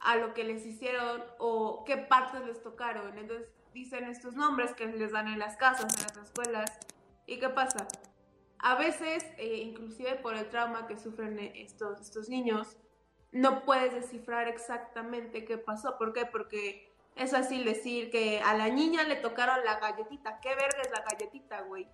a 0.00 0.16
lo 0.16 0.34
que 0.34 0.44
les 0.44 0.66
hicieron 0.66 1.22
o 1.38 1.84
qué 1.84 1.96
partes 1.96 2.44
les 2.44 2.62
tocaron. 2.62 3.16
Entonces 3.16 3.48
dicen 3.72 4.04
estos 4.04 4.34
nombres 4.34 4.74
que 4.74 4.86
les 4.86 5.12
dan 5.12 5.28
en 5.28 5.38
las 5.38 5.56
casas, 5.56 5.96
en 5.96 6.02
las 6.02 6.16
escuelas. 6.28 6.78
¿Y 7.26 7.38
qué 7.38 7.48
pasa? 7.48 7.88
A 8.58 8.74
veces, 8.74 9.24
eh, 9.38 9.62
inclusive 9.62 10.16
por 10.16 10.34
el 10.34 10.48
trauma 10.50 10.86
que 10.86 10.98
sufren 10.98 11.38
eh, 11.38 11.52
estos, 11.56 12.00
estos 12.00 12.28
niños, 12.28 12.76
no 13.36 13.64
puedes 13.64 13.92
descifrar 13.92 14.48
exactamente 14.48 15.44
qué 15.44 15.58
pasó. 15.58 15.98
¿Por 15.98 16.12
qué? 16.14 16.24
Porque 16.24 16.90
es 17.16 17.32
fácil 17.32 17.64
decir 17.64 18.10
que 18.10 18.40
a 18.40 18.54
la 18.54 18.68
niña 18.70 19.02
le 19.04 19.16
tocaron 19.16 19.62
la 19.64 19.78
galletita. 19.78 20.40
¿Qué 20.40 20.54
verga 20.54 20.80
es 20.82 20.90
la 20.90 21.02
galletita, 21.02 21.60
güey? 21.62 21.86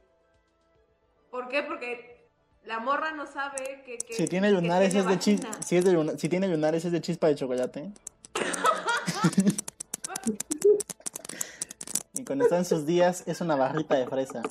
¿Por 1.30 1.48
qué? 1.48 1.62
Porque 1.62 2.28
la 2.64 2.78
morra 2.78 3.10
no 3.12 3.26
sabe 3.26 3.82
que... 3.84 3.98
que 3.98 4.14
Si 4.14 4.28
tiene 4.28 4.50
lunares 4.52 4.94
es 4.94 5.06
de 5.06 5.18
chis, 5.18 5.40
vagina. 5.40 5.62
si, 5.62 5.76
es 5.76 5.84
de 5.84 5.92
luna- 5.92 6.16
si 6.16 6.28
tiene 6.28 6.46
lunares 6.46 6.84
es 6.84 6.92
de 6.92 7.00
chispa 7.00 7.26
de 7.26 7.34
chocolate. 7.34 7.90
y 12.14 12.24
cuando 12.24 12.44
está 12.44 12.58
en 12.58 12.64
sus 12.64 12.86
días 12.86 13.24
es 13.26 13.40
una 13.40 13.56
barrita 13.56 13.96
de 13.96 14.06
fresa. 14.06 14.42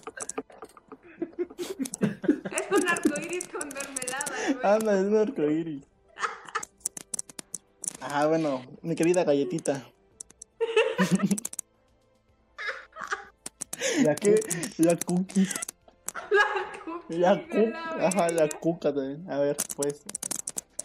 Es 2.01 2.77
un 2.77 2.89
arcoíris 2.89 3.47
con 3.47 3.69
mermelada, 3.69 4.35
güey. 4.53 4.65
Anda, 4.65 4.99
es 4.99 5.05
un 5.05 5.17
arcoíris. 5.17 5.83
Ah, 8.13 8.27
bueno, 8.27 8.61
mi 8.81 8.93
querida 8.95 9.23
galletita. 9.23 9.85
la 14.03 14.15
¿Qué? 14.15 14.35
que 14.35 14.83
La 14.83 14.97
cookie. 14.97 15.47
La 16.29 16.43
cookie 16.83 17.17
La 17.17 17.41
cuca. 17.47 18.07
Ajá, 18.07 18.27
la 18.29 18.49
cuca 18.49 18.93
también. 18.93 19.29
A 19.31 19.39
ver, 19.39 19.55
pues. 19.77 20.03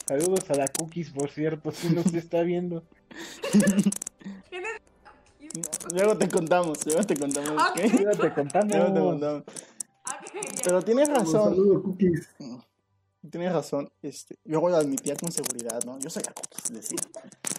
Saludos 0.07 0.49
a 0.51 0.55
la 0.55 0.69
Cookies, 0.69 1.11
por 1.11 1.29
cierto, 1.31 1.73
si 1.73 1.89
nos 1.89 2.15
está 2.15 2.43
viendo. 2.43 2.85
¿Quién 3.51 4.65
es 4.65 4.81
cookies? 5.51 5.67
Luego 5.95 6.17
te 6.17 6.29
contamos, 6.29 6.87
luego 6.87 7.03
te 7.03 7.17
contamos. 7.17 7.61
Ok. 7.61 7.75
¿qué? 7.75 7.89
Te 7.89 7.99
Luego 7.99 8.23
te 8.23 8.33
contamos. 8.35 9.43
Pero 10.63 10.83
tienes 10.83 11.09
razón. 11.09 11.55
saludo, 11.55 11.83
cookies. 11.83 12.29
Tienes 13.31 13.53
razón, 13.53 13.91
este, 14.03 14.37
yo 14.45 14.61
lo 14.61 14.77
admitía 14.77 15.17
con 15.17 15.33
seguridad, 15.33 15.83
¿no? 15.85 15.99
Yo 15.99 16.11
soy 16.11 16.23
la 16.23 16.33
cookies, 16.33 16.73
decía. 16.73 16.99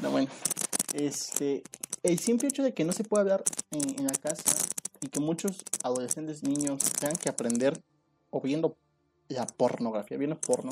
No, 0.02 0.12
bueno, 0.12 0.30
este, 0.94 1.64
el 2.04 2.20
simple 2.20 2.48
hecho 2.48 2.64
de 2.64 2.74
que 2.74 2.86
no 2.86 2.94
se 2.94 3.04
pueda 3.04 3.22
hablar 3.22 3.44
en, 3.72 4.00
en 4.00 4.06
la 4.06 4.14
casa 4.14 4.56
y 5.02 5.08
que 5.10 5.20
muchos 5.20 5.64
adolescentes, 5.84 6.44
niños, 6.44 6.80
tengan 7.00 7.18
que 7.18 7.30
aprender 7.30 7.82
o 8.30 8.42
viendo 8.42 8.78
la 9.30 9.46
pornografía, 9.46 10.18
viendo 10.18 10.40
porno, 10.40 10.70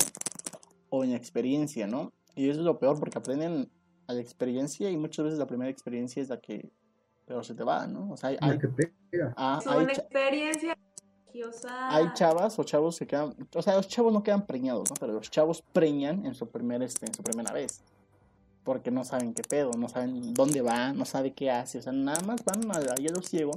o 0.88 1.04
en 1.04 1.12
experiencia, 1.12 1.86
¿no? 1.86 2.12
Y 2.34 2.48
eso 2.48 2.60
es 2.60 2.64
lo 2.64 2.78
peor 2.78 2.98
porque 2.98 3.18
aprenden 3.18 3.70
a 4.06 4.12
la 4.14 4.20
experiencia 4.20 4.90
y 4.90 4.96
muchas 4.96 5.24
veces 5.24 5.38
la 5.38 5.46
primera 5.46 5.70
experiencia 5.70 6.22
es 6.22 6.28
la 6.28 6.40
que 6.40 6.70
peor 7.26 7.44
se 7.44 7.54
te 7.54 7.64
va, 7.64 7.86
¿no? 7.86 8.12
O 8.12 8.16
sea, 8.16 8.30
hay, 8.30 8.38
La 8.40 8.48
hay, 8.48 8.58
que 8.58 8.68
pega. 8.68 9.34
ah, 9.36 9.58
Es 9.60 9.66
hay 9.66 9.84
una 9.84 9.92
experiencia 9.92 10.78
religiosa. 11.36 11.94
hay 11.94 12.12
chavas 12.14 12.58
o 12.58 12.64
chavos 12.64 12.98
que 12.98 13.06
quedan, 13.06 13.34
o 13.54 13.62
sea, 13.62 13.76
los 13.76 13.88
chavos 13.88 14.12
no 14.12 14.22
quedan 14.22 14.46
preñados, 14.46 14.90
¿no? 14.90 14.96
Pero 14.98 15.12
los 15.12 15.30
chavos 15.30 15.62
preñan 15.72 16.24
en 16.26 16.34
su 16.34 16.48
primer, 16.48 16.82
este, 16.82 17.06
en 17.06 17.14
su 17.14 17.22
primera 17.22 17.52
vez. 17.52 17.80
Porque 18.64 18.90
no 18.90 19.04
saben 19.04 19.32
qué 19.32 19.42
pedo, 19.42 19.70
no 19.78 19.88
saben 19.88 20.34
dónde 20.34 20.60
va, 20.60 20.92
no 20.92 21.04
saben 21.04 21.32
qué 21.32 21.50
hace, 21.50 21.78
o 21.78 21.82
sea, 21.82 21.92
nada 21.92 22.20
más 22.22 22.44
van 22.44 22.70
a 22.72 22.94
hielo 22.96 23.22
ciego, 23.22 23.52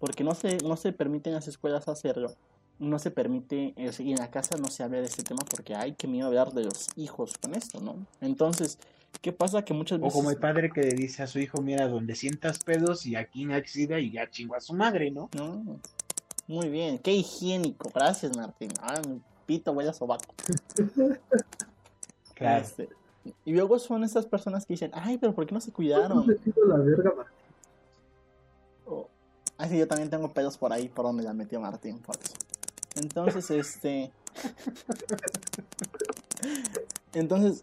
porque 0.00 0.24
no 0.24 0.34
se, 0.34 0.58
no 0.58 0.76
se 0.76 0.92
permite 0.92 1.30
en 1.30 1.36
las 1.36 1.46
escuelas 1.46 1.86
hacerlo, 1.86 2.32
no 2.80 2.98
se 2.98 3.12
permite, 3.12 3.74
eh, 3.76 3.90
y 3.98 4.10
en 4.10 4.18
la 4.18 4.30
casa 4.30 4.56
no 4.56 4.68
se 4.68 4.82
habla 4.82 4.98
de 4.98 5.06
este 5.06 5.22
tema 5.22 5.44
porque 5.48 5.76
hay 5.76 5.92
que 5.92 6.08
miedo 6.08 6.26
hablar 6.26 6.52
de 6.52 6.64
los 6.64 6.88
hijos 6.96 7.34
con 7.40 7.54
esto, 7.54 7.80
¿no? 7.80 7.94
Entonces, 8.20 8.78
¿qué 9.20 9.32
pasa? 9.32 9.64
Que 9.64 9.74
muchas 9.74 9.98
O 10.00 10.02
veces... 10.02 10.14
como 10.14 10.30
el 10.30 10.38
padre 10.38 10.70
que 10.70 10.80
le 10.80 10.94
dice 10.94 11.22
a 11.22 11.26
su 11.28 11.38
hijo, 11.38 11.60
mira, 11.62 11.86
donde 11.86 12.16
sientas 12.16 12.58
pedos 12.58 13.06
y 13.06 13.14
aquí 13.14 13.44
no 13.44 13.54
exida 13.54 14.00
y 14.00 14.10
ya 14.10 14.28
chingó 14.30 14.56
a 14.56 14.60
su 14.60 14.74
madre, 14.74 15.10
¿no? 15.10 15.28
No, 15.36 15.78
muy 16.50 16.68
bien, 16.68 16.98
qué 16.98 17.12
higiénico, 17.12 17.90
gracias 17.94 18.36
Martín. 18.36 18.70
Ah, 18.80 19.00
mi 19.08 19.20
pito 19.46 19.70
huele 19.72 19.90
a 19.90 19.92
sobaco. 19.92 20.34
Claro. 22.34 22.64
Este, 22.64 22.88
y 23.44 23.52
luego 23.52 23.78
son 23.78 24.02
estas 24.02 24.24
personas 24.24 24.64
que 24.64 24.72
dicen, 24.72 24.90
ay, 24.94 25.18
pero 25.18 25.34
¿por 25.34 25.44
qué 25.46 25.52
no 25.54 25.60
se 25.60 25.70
¿Cómo 25.70 25.76
cuidaron? 25.76 26.26
la 26.66 26.76
verga, 26.78 27.12
Martín? 27.14 27.34
O, 28.86 29.08
ay, 29.58 29.68
sí, 29.68 29.78
yo 29.78 29.86
también 29.86 30.08
tengo 30.08 30.32
pelos 30.32 30.56
por 30.56 30.72
ahí, 30.72 30.88
por 30.88 31.04
donde 31.04 31.22
la 31.22 31.34
metió 31.34 31.60
Martín, 31.60 31.98
por 31.98 32.16
eso. 32.16 32.32
Entonces, 32.96 33.50
este... 33.50 34.10
Entonces, 37.12 37.62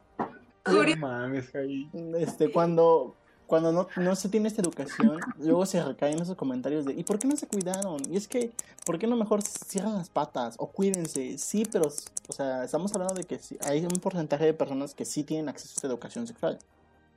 No 0.67 0.97
mames, 0.97 1.49
Javi. 1.49 1.89
este, 2.19 2.51
cuando, 2.51 3.15
cuando 3.47 3.71
no, 3.71 3.87
no 3.95 4.15
se 4.15 4.29
tiene 4.29 4.47
esta 4.47 4.61
educación, 4.61 5.19
luego 5.39 5.65
se 5.65 5.83
recaen 5.83 6.21
esos 6.21 6.35
comentarios 6.35 6.85
de, 6.85 6.93
¿y 6.93 7.03
por 7.03 7.17
qué 7.17 7.27
no 7.27 7.35
se 7.35 7.47
cuidaron? 7.47 8.01
Y 8.11 8.17
es 8.17 8.27
que, 8.27 8.51
¿por 8.85 8.99
qué 8.99 9.07
no 9.07 9.15
mejor 9.15 9.41
cierran 9.41 9.95
las 9.95 10.09
patas 10.09 10.55
o 10.59 10.67
cuídense? 10.67 11.37
Sí, 11.37 11.65
pero, 11.71 11.87
o 11.87 12.33
sea, 12.33 12.63
estamos 12.63 12.93
hablando 12.93 13.15
de 13.15 13.23
que 13.23 13.39
hay 13.61 13.85
un 13.85 13.99
porcentaje 14.01 14.45
de 14.45 14.53
personas 14.53 14.93
que 14.93 15.05
sí 15.05 15.23
tienen 15.23 15.49
acceso 15.49 15.73
a 15.73 15.75
esta 15.77 15.87
educación 15.87 16.27
sexual, 16.27 16.59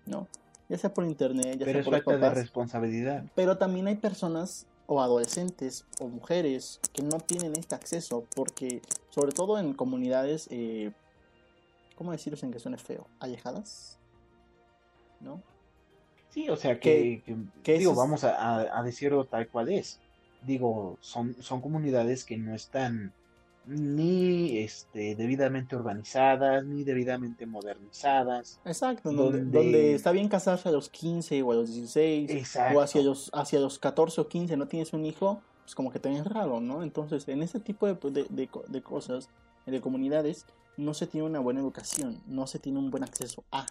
¿no? 0.06 0.26
Ya 0.68 0.78
sea 0.78 0.94
por 0.94 1.04
internet, 1.04 1.58
ya 1.58 1.66
Pero 1.66 1.72
sea 1.72 1.80
es 1.80 1.84
por 1.84 1.92
los 1.94 2.04
falta 2.04 2.12
de 2.12 2.20
papás. 2.20 2.38
responsabilidad. 2.38 3.24
Pero 3.34 3.58
también 3.58 3.88
hay 3.88 3.96
personas 3.96 4.66
o 4.86 5.00
adolescentes 5.00 5.84
o 6.00 6.08
mujeres 6.08 6.80
que 6.92 7.02
no 7.02 7.18
tienen 7.18 7.56
este 7.56 7.74
acceso 7.74 8.24
porque, 8.34 8.82
sobre 9.10 9.32
todo 9.32 9.58
en 9.58 9.74
comunidades, 9.74 10.46
eh, 10.50 10.92
¿cómo 11.96 12.12
decirlo 12.12 12.36
sin 12.36 12.52
que 12.52 12.60
suene 12.60 12.76
feo? 12.78 13.06
¿Alejadas? 13.18 13.98
¿no? 15.20 15.42
Sí, 16.30 16.48
o 16.48 16.56
sea 16.56 16.78
que, 16.80 17.22
Que- 17.62 17.78
digo, 17.78 17.90
es- 17.92 17.96
vamos 17.96 18.24
a, 18.24 18.82
decirlo 18.84 19.24
tal 19.24 19.48
cual 19.48 19.68
es. 19.70 19.98
Digo, 20.46 20.96
son, 21.00 21.34
son 21.42 21.60
comunidades 21.60 22.24
que 22.24 22.36
no 22.38 22.54
están 22.54 23.12
ni 23.66 24.58
este, 24.58 25.14
debidamente 25.14 25.76
urbanizadas, 25.76 26.64
ni 26.64 26.82
debidamente 26.82 27.46
modernizadas. 27.46 28.58
Exacto, 28.64 29.12
donde, 29.12 29.40
Donde- 29.44 29.94
está 29.94 30.12
bien 30.12 30.28
casarse 30.28 30.68
a 30.68 30.72
los 30.72 30.88
15 30.88 31.42
o 31.42 31.52
a 31.52 31.56
los 31.56 31.68
16 31.74 32.30
Exacto. 32.30 32.78
o 32.78 32.82
hacia 32.82 33.02
los, 33.02 33.30
hacia 33.34 33.60
los 33.60 33.78
14 33.78 34.20
o 34.22 34.28
15 34.28 34.56
no 34.56 34.66
tienes 34.66 34.92
un 34.92 35.04
hijo, 35.04 35.42
pues 35.62 35.74
como 35.74 35.92
que 35.92 35.98
te 36.00 36.08
ves 36.08 36.24
raro, 36.26 36.60
¿no? 36.60 36.82
Entonces, 36.82 37.28
en 37.28 37.42
ese 37.42 37.60
tipo 37.60 37.86
de, 37.86 37.94
de, 38.10 38.24
de 38.30 38.48
de 38.68 38.82
cosas, 38.82 39.28
de 39.66 39.80
comunidades, 39.80 40.46
no 40.76 40.94
se 40.94 41.06
tiene 41.06 41.26
una 41.26 41.38
buena 41.40 41.60
educación, 41.60 42.20
no 42.26 42.46
se 42.46 42.58
tiene 42.58 42.78
un 42.78 42.90
buen 42.90 43.04
acceso 43.04 43.44
a. 43.52 43.66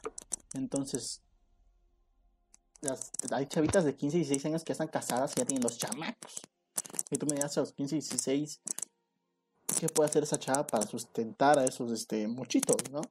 Entonces, 0.54 1.22
las, 2.82 3.12
hay 3.32 3.46
chavitas 3.48 3.84
de 3.86 3.96
15 3.96 4.18
y 4.18 4.20
16 4.22 4.46
años 4.46 4.64
que 4.64 4.72
están 4.72 4.88
casadas 4.88 5.34
y 5.36 5.40
ya 5.40 5.46
tienen 5.46 5.64
los 5.64 5.78
chamacos. 5.78 6.42
Y 7.12 7.18
tú 7.18 7.26
me 7.26 7.36
dirás 7.36 7.58
a 7.58 7.62
los 7.62 7.74
15 7.74 7.96
y 7.96 8.00
16, 8.00 8.62
¿qué 9.80 9.88
puede 9.90 10.10
hacer 10.10 10.24
esa 10.24 10.40
chava 10.40 10.66
para 10.68 10.86
sustentar 10.86 11.60
a 11.60 11.66
esos 11.66 11.92
este, 11.92 12.28
muchitos, 12.28 12.78
¿no? 12.92 13.02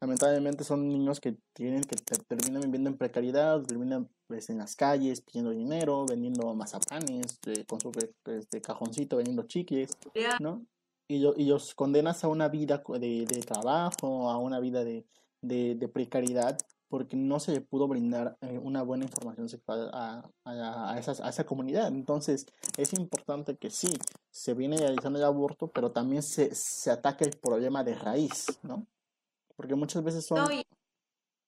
Lamentablemente 0.00 0.64
son 0.64 0.88
niños 0.88 1.18
que 1.20 1.36
tienen 1.54 1.82
que 1.82 1.96
ter- 1.96 2.22
terminan 2.24 2.60
viviendo 2.62 2.90
en 2.90 2.98
precariedad, 2.98 3.62
terminan 3.62 4.10
pues, 4.26 4.50
en 4.50 4.58
las 4.58 4.76
calles 4.76 5.22
pidiendo 5.22 5.50
dinero, 5.52 6.04
vendiendo 6.06 6.52
mazapanes, 6.54 7.38
eh, 7.46 7.64
con 7.64 7.80
su 7.80 7.90
este, 8.26 8.60
cajoncito 8.60 9.16
vendiendo 9.16 9.44
chicles, 9.44 9.90
Ya. 10.14 10.36
¿no? 10.40 10.66
Y, 11.08 11.20
lo- 11.20 11.34
y 11.36 11.44
los 11.46 11.74
condenas 11.74 12.22
a 12.24 12.28
una 12.28 12.48
vida 12.48 12.82
de, 12.98 13.24
de 13.26 13.40
trabajo, 13.40 14.30
a 14.30 14.38
una 14.38 14.60
vida 14.60 14.84
de, 14.84 15.06
de, 15.40 15.74
de 15.74 15.88
precariedad, 15.88 16.58
porque 16.94 17.16
no 17.16 17.40
se 17.40 17.50
le 17.50 17.60
pudo 17.60 17.88
brindar 17.88 18.36
eh, 18.40 18.56
una 18.62 18.84
buena 18.84 19.02
información 19.04 19.48
sexual 19.48 19.90
a, 19.92 20.30
a, 20.44 20.92
a 20.92 20.96
esas- 21.00 21.20
a 21.20 21.28
esa 21.28 21.44
comunidad. 21.44 21.88
Entonces, 21.88 22.46
es 22.76 22.92
importante 22.92 23.56
que 23.56 23.68
sí, 23.68 23.92
se 24.30 24.54
viene 24.54 24.76
realizando 24.76 25.18
el 25.18 25.24
aborto, 25.24 25.66
pero 25.72 25.90
también 25.90 26.22
se, 26.22 26.54
se 26.54 26.92
ataca 26.92 27.24
el 27.24 27.36
problema 27.36 27.82
de 27.82 27.96
raíz, 27.96 28.60
¿no? 28.62 28.86
Porque 29.56 29.74
muchas 29.74 30.04
veces 30.04 30.24
son... 30.24 30.38
No, 30.38 30.52
y 30.52 30.62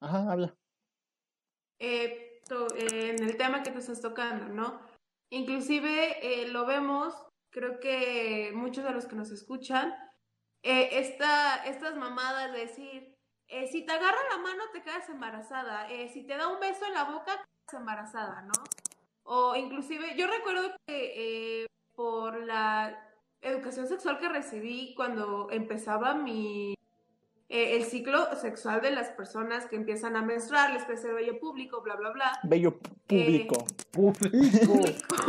Ajá, 0.00 0.32
habla. 0.32 0.52
eh, 1.78 2.40
to- 2.48 2.74
eh, 2.74 3.11
en 3.11 3.22
el 3.22 3.37
tema 3.37 3.62
que 3.62 3.70
te 3.70 3.78
estás 3.78 4.00
tocando, 4.00 4.48
¿no? 4.48 4.80
Inclusive 5.30 6.42
eh, 6.42 6.48
lo 6.48 6.66
vemos, 6.66 7.14
creo 7.52 7.78
que 7.78 8.50
muchos 8.52 8.82
de 8.82 8.90
los 8.90 9.06
que 9.06 9.14
nos 9.14 9.30
escuchan, 9.30 9.94
esta, 10.64 11.64
estas 11.66 11.94
mamadas 11.96 12.52
de 12.52 12.59
decir, 12.59 13.15
eh, 13.48 13.68
si 13.68 13.85
te 13.85 13.92
agarra 13.92 14.18
la 14.30 14.38
mano 14.38 14.64
te 14.72 14.82
quedas 14.82 15.09
embarazada, 15.09 15.90
eh, 15.90 16.09
si 16.12 16.22
te 16.24 16.37
da 16.37 16.48
un 16.48 16.61
beso 16.61 16.85
en 16.87 16.94
la 16.94 17.04
boca 17.04 17.32
te 17.32 17.44
quedas 17.66 17.80
embarazada, 17.80 18.42
¿no? 18.42 18.52
O 19.24 19.56
inclusive, 19.56 20.16
yo 20.16 20.26
recuerdo 20.26 20.70
que 20.87 21.62
eh, 21.62 21.66
por 21.94 22.40
la 22.44 23.02
educación 23.40 23.87
sexual 23.88 24.18
que 24.18 24.28
recibí 24.28 24.94
cuando 24.94 25.50
empezaba 25.50 26.14
mi 26.14 26.76
eh, 27.48 27.76
el 27.76 27.85
ciclo 27.85 28.35
sexual 28.40 28.80
de 28.80 28.90
las 28.90 29.11
personas 29.11 29.66
que 29.66 29.76
empiezan 29.76 30.16
a 30.16 30.22
menstruar, 30.22 30.72
les 30.72 30.85
crece 30.85 31.09
el 31.09 31.14
vello 31.14 31.38
público, 31.38 31.80
bla, 31.80 31.94
bla, 31.94 32.11
bla. 32.11 32.32
Bello 32.42 32.76
público. 33.06 33.64
Público, 33.92 34.80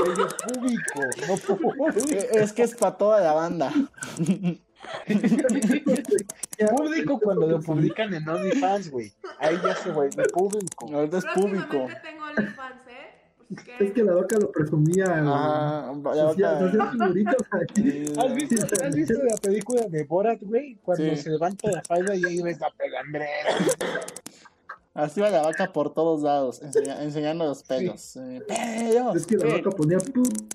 bello 0.03 0.27
público, 0.47 1.67
no 1.77 1.87
es 2.41 2.53
que 2.53 2.63
es 2.63 2.75
para 2.75 2.97
toda 2.97 3.21
la 3.21 3.33
banda. 3.33 3.71
Público 6.75 7.19
cuando 7.19 7.47
lo 7.47 7.59
publican 7.61 8.13
en 8.13 8.27
OnlyFans, 8.27 8.89
güey. 8.91 9.13
Ahí 9.39 9.57
ya 9.63 9.75
se 9.75 9.91
vuelve 9.91 10.23
público. 10.29 10.89
Ahorita 10.93 11.17
es 11.19 11.25
público. 11.25 11.87
Tengo 12.03 12.23
OnlyFans, 12.25 12.87
¿eh? 12.87 12.93
Si 13.79 13.83
Es 13.85 13.93
que 13.93 14.03
la 14.03 14.13
vaca 14.15 14.37
lo 14.39 14.51
presumía. 14.51 15.05
Ajá, 15.05 15.93
la 16.13 16.31
eh, 16.31 16.35
¿Has 18.19 18.35
visto, 18.35 18.65
¿Has 18.83 18.95
visto 18.95 19.13
la 19.23 19.37
película 19.37 19.81
de 19.83 20.03
Borat, 20.03 20.41
güey? 20.41 20.75
Cuando 20.83 21.15
Sí. 21.15 21.21
se 21.23 21.29
levanta 21.29 21.71
la 21.71 21.81
falda 21.83 22.13
y 22.15 22.25
ahí 22.25 22.41
ves 22.41 22.59
la 22.59 22.69
pelambrera. 22.71 23.29
Así 24.93 25.21
va 25.21 25.29
la 25.29 25.43
vaca 25.43 25.71
por 25.71 25.93
todos 25.93 26.23
lados, 26.23 26.59
enseña- 26.63 27.01
enseñando 27.03 27.45
los 27.45 27.61
pelos. 27.63 28.17
Eh, 28.17 28.41
pelos, 28.47 29.15
Es 29.15 29.27
que 29.27 29.37
la 29.37 29.45
pe- 29.45 29.61
vaca 29.61 29.69
ponía 29.69 29.97
pu- 29.99 30.47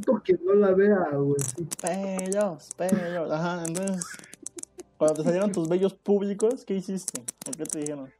puto 0.00 0.22
que 0.22 0.34
no 0.44 0.54
la 0.54 0.72
vea, 0.72 1.08
güey. 1.12 1.36
sí. 1.56 1.66
pelos, 1.80 2.68
pelos. 2.76 3.30
Ajá, 3.30 3.62
entonces, 3.66 4.04
cuando 4.96 5.14
te 5.16 5.24
salieron 5.24 5.52
tus 5.52 5.68
bellos 5.68 5.94
públicos, 5.94 6.64
¿qué 6.64 6.74
hiciste? 6.74 7.22
¿Por 7.44 7.56
qué 7.56 7.64
te 7.64 7.78
dijeron? 7.80 8.12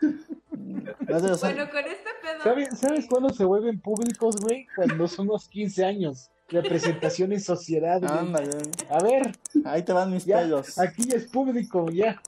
Sea, 0.00 1.18
Bueno, 1.40 1.70
con 1.70 1.84
este 1.84 2.10
pedo. 2.22 2.42
¿Sabes, 2.42 2.78
¿Sabes 2.78 3.06
cuándo 3.08 3.30
se 3.30 3.44
vuelven 3.44 3.80
públicos, 3.80 4.36
güey? 4.40 4.66
Cuando 4.74 5.06
son 5.08 5.26
los 5.28 5.48
15 5.48 5.84
años. 5.84 6.30
La 6.50 6.62
presentación 6.62 7.32
en 7.32 7.40
sociedad, 7.40 8.00
güey. 8.00 8.10
ándale, 8.12 8.50
A 8.88 9.02
ver, 9.02 9.32
ahí 9.64 9.82
te 9.82 9.92
van 9.92 10.12
mis 10.12 10.24
ya, 10.24 10.38
pelos. 10.38 10.78
aquí 10.78 11.08
ya 11.08 11.16
es 11.16 11.26
público, 11.26 11.90
ya. 11.90 12.20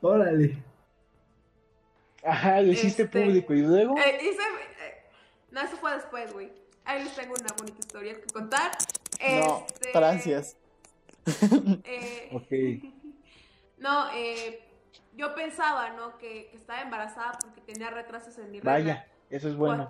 Órale. 0.00 0.62
Ajá, 2.24 2.60
lo 2.60 2.72
hiciste 2.72 3.04
Este- 3.04 3.22
público. 3.24 3.54
Y 3.54 3.62
luego, 3.62 3.96
Eh, 3.96 4.18
hice, 4.22 4.30
eh, 4.42 5.02
no, 5.52 5.60
eso 5.62 5.76
fue 5.76 5.92
después, 5.94 6.32
güey. 6.32 6.50
Ahí 6.84 7.04
les 7.04 7.14
tengo 7.14 7.34
una 7.38 7.54
bonita 7.56 7.78
historia 7.78 8.20
que 8.20 8.26
contar. 8.32 8.72
No, 9.20 9.66
Este, 9.66 9.90
gracias. 9.92 10.56
eh, 11.84 12.30
ok. 12.32 12.92
No, 13.78 14.10
eh, 14.12 14.62
yo 15.14 15.34
pensaba, 15.34 15.88
¿no? 15.90 16.18
Que, 16.18 16.48
que 16.50 16.56
estaba 16.58 16.82
embarazada 16.82 17.38
porque 17.40 17.62
tenía 17.62 17.88
retrasos 17.88 18.36
en 18.36 18.50
mi 18.50 18.58
regla. 18.58 18.72
Vaya, 18.72 19.08
eso 19.30 19.48
es 19.48 19.56
bueno. 19.56 19.86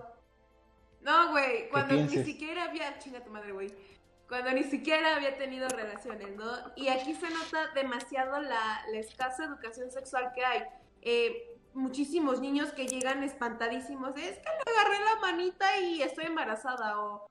Cuando- 1.00 1.26
No, 1.26 1.30
güey, 1.32 1.68
cuando 1.70 1.94
ni 1.94 2.08
siquiera 2.24 2.64
había, 2.66 2.96
chinga 3.00 3.24
tu 3.24 3.30
madre, 3.30 3.50
güey. 3.50 3.74
Cuando 4.28 4.52
ni 4.52 4.62
siquiera 4.62 5.16
había 5.16 5.36
tenido 5.38 5.68
relaciones, 5.68 6.36
¿no? 6.36 6.52
Y 6.76 6.86
aquí 6.86 7.14
se 7.16 7.28
nota 7.30 7.66
demasiado 7.74 8.40
la, 8.40 8.80
la 8.92 8.98
escasa 9.00 9.44
educación 9.46 9.90
sexual 9.90 10.30
que 10.36 10.44
hay. 10.44 10.62
Eh, 11.02 11.49
muchísimos 11.74 12.40
niños 12.40 12.72
que 12.72 12.86
llegan 12.86 13.22
espantadísimos 13.22 14.16
es 14.16 14.38
que 14.38 14.48
le 14.48 14.72
agarré 14.72 15.04
la 15.04 15.20
manita 15.20 15.78
y 15.78 16.02
estoy 16.02 16.26
embarazada. 16.26 17.00
O 17.00 17.26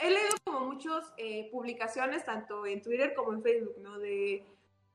he 0.00 0.10
leído 0.10 0.34
como 0.44 0.60
muchas 0.60 1.12
publicaciones, 1.50 2.24
tanto 2.24 2.66
en 2.66 2.82
Twitter 2.82 3.14
como 3.14 3.32
en 3.32 3.42
Facebook, 3.42 3.78
¿no? 3.78 3.98
De 3.98 4.44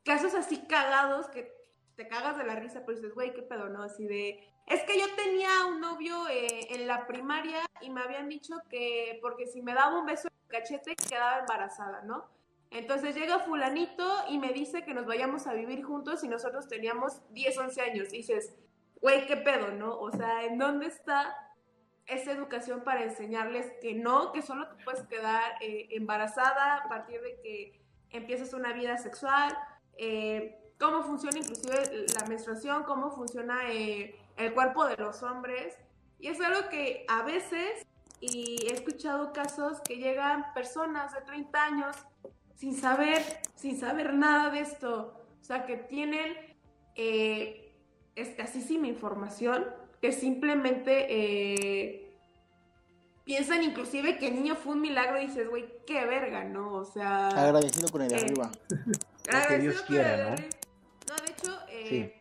casos 0.03 0.33
así 0.35 0.57
cagados 0.67 1.27
que 1.29 1.53
te 1.95 2.07
cagas 2.07 2.37
de 2.37 2.43
la 2.43 2.55
risa, 2.55 2.83
pero 2.85 2.97
dices, 2.97 3.13
güey, 3.13 3.33
qué 3.33 3.41
pedo, 3.41 3.69
¿no? 3.69 3.83
Así 3.83 4.05
de, 4.05 4.43
es 4.67 4.83
que 4.83 4.99
yo 4.99 5.05
tenía 5.15 5.65
un 5.67 5.81
novio 5.81 6.27
eh, 6.29 6.67
en 6.69 6.87
la 6.87 7.05
primaria 7.05 7.59
y 7.81 7.89
me 7.89 8.01
habían 8.01 8.29
dicho 8.29 8.55
que 8.69 9.19
porque 9.21 9.45
si 9.45 9.61
me 9.61 9.73
daba 9.73 9.99
un 9.99 10.05
beso 10.05 10.27
en 10.27 10.33
el 10.43 10.61
cachete 10.61 10.95
quedaba 10.95 11.39
embarazada, 11.39 12.01
¿no? 12.03 12.25
Entonces 12.69 13.15
llega 13.15 13.39
fulanito 13.39 14.09
y 14.29 14.37
me 14.39 14.53
dice 14.53 14.85
que 14.85 14.93
nos 14.93 15.05
vayamos 15.05 15.45
a 15.45 15.53
vivir 15.53 15.83
juntos 15.83 16.23
y 16.23 16.29
nosotros 16.29 16.69
teníamos 16.69 17.21
10, 17.33 17.57
11 17.57 17.81
años. 17.81 18.09
Dices, 18.09 18.55
güey, 19.01 19.25
qué 19.25 19.35
pedo, 19.37 19.71
¿no? 19.71 19.97
O 19.99 20.11
sea, 20.11 20.45
¿en 20.45 20.57
dónde 20.57 20.85
está 20.85 21.35
esa 22.05 22.31
educación 22.31 22.83
para 22.83 23.03
enseñarles 23.03 23.71
que 23.81 23.93
no, 23.93 24.31
que 24.31 24.41
solo 24.41 24.67
te 24.67 24.83
puedes 24.83 25.03
quedar 25.03 25.53
eh, 25.61 25.87
embarazada 25.91 26.77
a 26.77 26.87
partir 26.87 27.19
de 27.21 27.39
que 27.41 27.81
empiezas 28.11 28.53
una 28.53 28.73
vida 28.73 28.97
sexual? 28.97 29.57
Eh, 29.97 30.57
cómo 30.79 31.03
funciona 31.03 31.39
inclusive 31.39 32.05
la 32.19 32.27
menstruación, 32.27 32.83
cómo 32.83 33.11
funciona 33.11 33.71
eh, 33.71 34.15
el 34.37 34.53
cuerpo 34.53 34.85
de 34.85 34.97
los 34.97 35.23
hombres. 35.23 35.77
Y 36.19 36.27
es 36.27 36.39
algo 36.39 36.69
que 36.69 37.05
a 37.07 37.23
veces, 37.23 37.85
y 38.19 38.67
he 38.67 38.73
escuchado 38.73 39.33
casos 39.33 39.81
que 39.81 39.97
llegan 39.97 40.53
personas 40.53 41.13
de 41.13 41.21
30 41.21 41.63
años 41.63 41.97
sin 42.55 42.75
saber, 42.75 43.23
sin 43.55 43.79
saber 43.79 44.13
nada 44.13 44.51
de 44.51 44.59
esto. 44.59 45.17
O 45.39 45.43
sea, 45.43 45.65
que 45.65 45.77
tienen 45.77 46.35
escasísima 48.15 48.87
información, 48.87 49.65
que 50.01 50.11
simplemente 50.11 51.05
eh, 51.09 52.13
piensan 53.23 53.63
inclusive 53.63 54.17
que 54.17 54.27
el 54.27 54.35
niño 54.35 54.55
fue 54.55 54.73
un 54.73 54.81
milagro 54.81 55.19
y 55.21 55.27
dices, 55.27 55.49
güey, 55.49 55.69
qué 55.85 56.05
verga, 56.05 56.43
¿no? 56.43 56.73
O 56.73 56.85
sea... 56.85 57.27
Agradecido 57.29 57.89
con 57.89 58.01
el 58.01 58.09
de 58.09 58.15
Eh, 58.17 58.19
arriba. 58.21 58.51
Agradecido 59.29 59.71
Dios 59.73 59.81
quiera, 59.83 60.13
el- 60.15 60.41
¿no? 60.41 60.47
No, 61.09 61.15
de 61.25 61.31
hecho, 61.31 61.59
eh, 61.69 61.85
Sí. 61.89 62.13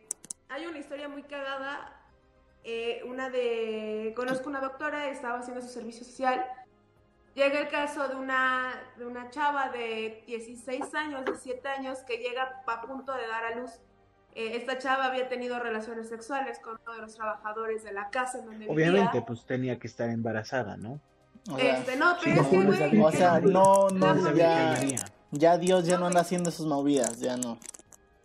hay 0.49 0.65
una 0.65 0.79
historia 0.79 1.07
muy 1.07 1.23
cagada. 1.23 1.97
eh, 2.63 3.01
una 3.07 3.31
de. 3.31 4.13
Conozco 4.15 4.47
una 4.47 4.59
doctora, 4.59 5.09
estaba 5.09 5.39
haciendo 5.39 5.61
su 5.63 5.69
servicio 5.69 6.05
social. 6.05 6.45
Llega 7.33 7.59
el 7.59 7.69
caso 7.69 8.07
de 8.07 8.13
una, 8.15 8.71
de 8.97 9.05
una 9.07 9.31
chava 9.31 9.69
de 9.69 10.21
16 10.27 10.93
años, 10.93 11.25
17 11.25 11.67
años, 11.67 11.97
que 12.05 12.17
llega 12.17 12.61
a 12.67 12.81
punto 12.83 13.13
de 13.13 13.25
dar 13.25 13.45
a 13.45 13.55
luz. 13.55 13.71
Eh, 14.33 14.55
esta 14.55 14.77
chava 14.77 15.05
había 15.05 15.27
tenido 15.27 15.59
relaciones 15.59 16.07
sexuales 16.09 16.59
con 16.59 16.79
uno 16.83 16.95
de 16.95 17.01
los 17.01 17.15
trabajadores 17.15 17.83
de 17.83 17.91
la 17.91 18.09
casa 18.09 18.39
en 18.39 18.45
donde 18.45 18.65
Obviamente, 18.69 19.07
vivía. 19.11 19.25
pues 19.25 19.45
tenía 19.45 19.77
que 19.79 19.87
estar 19.87 20.09
embarazada, 20.09 20.77
¿no? 20.77 20.99
O 21.51 21.57
sea, 21.57 21.79
Este, 21.79 21.95
no, 21.97 22.15
pero 22.23 22.41
es 22.41 22.47
que, 22.47 22.57
no 22.57 22.65
güey. 22.65 23.01
o 23.01 23.11
sea, 23.11 23.39
no, 23.41 23.89
no, 23.89 24.35
ya, 24.35 24.79
ya 25.31 25.57
Dios 25.57 25.85
ya 25.85 25.97
no 25.97 26.05
anda 26.07 26.21
haciendo 26.21 26.51
sus 26.51 26.65
movidas, 26.67 27.19
ya 27.19 27.35
no. 27.35 27.57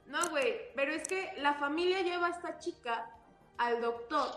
No, 0.06 0.30
güey, 0.30 0.54
pero 0.76 0.92
es 0.92 1.08
que 1.08 1.32
la 1.38 1.54
familia 1.54 2.02
lleva 2.02 2.26
a 2.28 2.30
esta 2.30 2.58
chica 2.58 3.10
al 3.58 3.80
doctor 3.80 4.28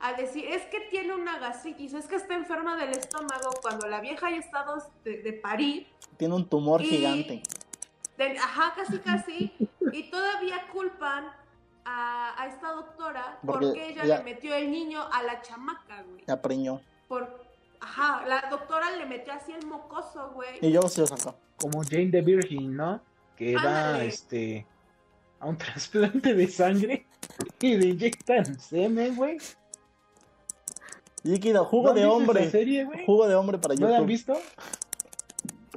a 0.00 0.14
decir, 0.14 0.46
es 0.46 0.62
que 0.66 0.80
tiene 0.90 1.14
una 1.14 1.38
gastritis, 1.38 1.92
es 1.92 2.06
que 2.06 2.16
está 2.16 2.34
enferma 2.34 2.74
del 2.76 2.90
estómago 2.90 3.50
cuando 3.60 3.86
la 3.86 4.00
vieja 4.00 4.30
ya 4.30 4.36
estado 4.38 4.82
de, 5.04 5.22
de 5.22 5.32
parir. 5.34 5.86
Tiene 6.16 6.34
un 6.34 6.48
tumor 6.48 6.80
Y- 6.82 6.86
gigante. 6.86 7.42
De- 8.28 8.38
ajá, 8.38 8.72
casi 8.76 8.98
casi. 8.98 9.52
y 9.92 10.10
todavía 10.10 10.66
culpan 10.72 11.26
a, 11.84 12.40
a 12.40 12.46
esta 12.48 12.72
doctora 12.72 13.38
porque, 13.44 13.66
Porque 13.66 13.88
ella 13.90 14.04
ya- 14.04 14.18
le 14.18 14.24
metió 14.24 14.54
el 14.54 14.70
niño 14.70 15.02
a 15.12 15.22
la 15.22 15.40
chamaca, 15.42 16.02
güey. 16.02 16.22
La 16.26 16.40
preñó. 16.40 16.80
Por, 17.08 17.42
ajá, 17.80 18.24
la 18.26 18.48
doctora 18.50 18.90
le 18.96 19.06
metió 19.06 19.32
así 19.32 19.52
el 19.52 19.66
mocoso, 19.66 20.30
güey. 20.34 20.58
Y 20.60 20.70
yo 20.70 20.82
se 20.82 21.00
lo 21.00 21.06
sacó. 21.06 21.34
Como 21.56 21.82
Jane 21.82 22.10
the 22.10 22.20
Virgin, 22.22 22.76
¿no? 22.76 23.00
Que 23.36 23.54
va 23.56 23.88
Ándale. 23.88 24.06
este 24.06 24.66
a 25.40 25.46
un 25.46 25.56
trasplante 25.58 26.34
de 26.34 26.46
sangre 26.48 27.06
y 27.60 27.76
le 27.76 27.86
inyectan 27.88 28.58
semen, 28.60 29.16
güey. 29.16 29.38
Líquido, 31.22 31.64
jugo 31.66 31.88
¿No 31.88 31.94
de 31.94 32.06
hombre. 32.06 32.50
serie? 32.50 32.88
Jugo 33.04 33.28
de 33.28 33.34
hombre 33.34 33.58
para 33.58 33.74
¿No 33.74 33.88
la 33.88 33.96
han 33.98 34.06
YouTube. 34.06 34.06
visto? 34.08 34.34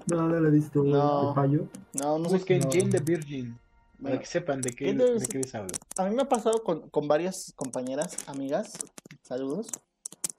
No, 0.08 0.28
no 0.28 0.40
lo 0.40 0.48
he 0.48 0.52
visto. 0.52 0.84
No. 0.84 1.30
¿Te 1.30 1.36
fallo? 1.36 1.68
No, 1.94 2.20
no 2.20 2.30
sé. 2.30 2.38
No. 2.60 2.70
Jane 2.72 2.90
the 2.90 3.00
Virgin. 3.00 3.54
Para 3.54 3.60
Bueno, 4.00 4.20
que 4.20 4.26
sepan 4.26 4.62
de 4.62 4.72
qué, 4.72 4.94
de 4.94 5.26
qué 5.28 5.38
les 5.40 5.56
hablo. 5.56 5.70
A 5.98 6.06
mí 6.06 6.16
me 6.16 6.24
ha 6.24 6.30
pasado 6.30 6.62
con, 6.64 6.90
con 6.90 7.08
varias 7.08 7.54
compañeras, 7.56 8.18
amigas, 8.28 8.74
saludos, 9.22 9.68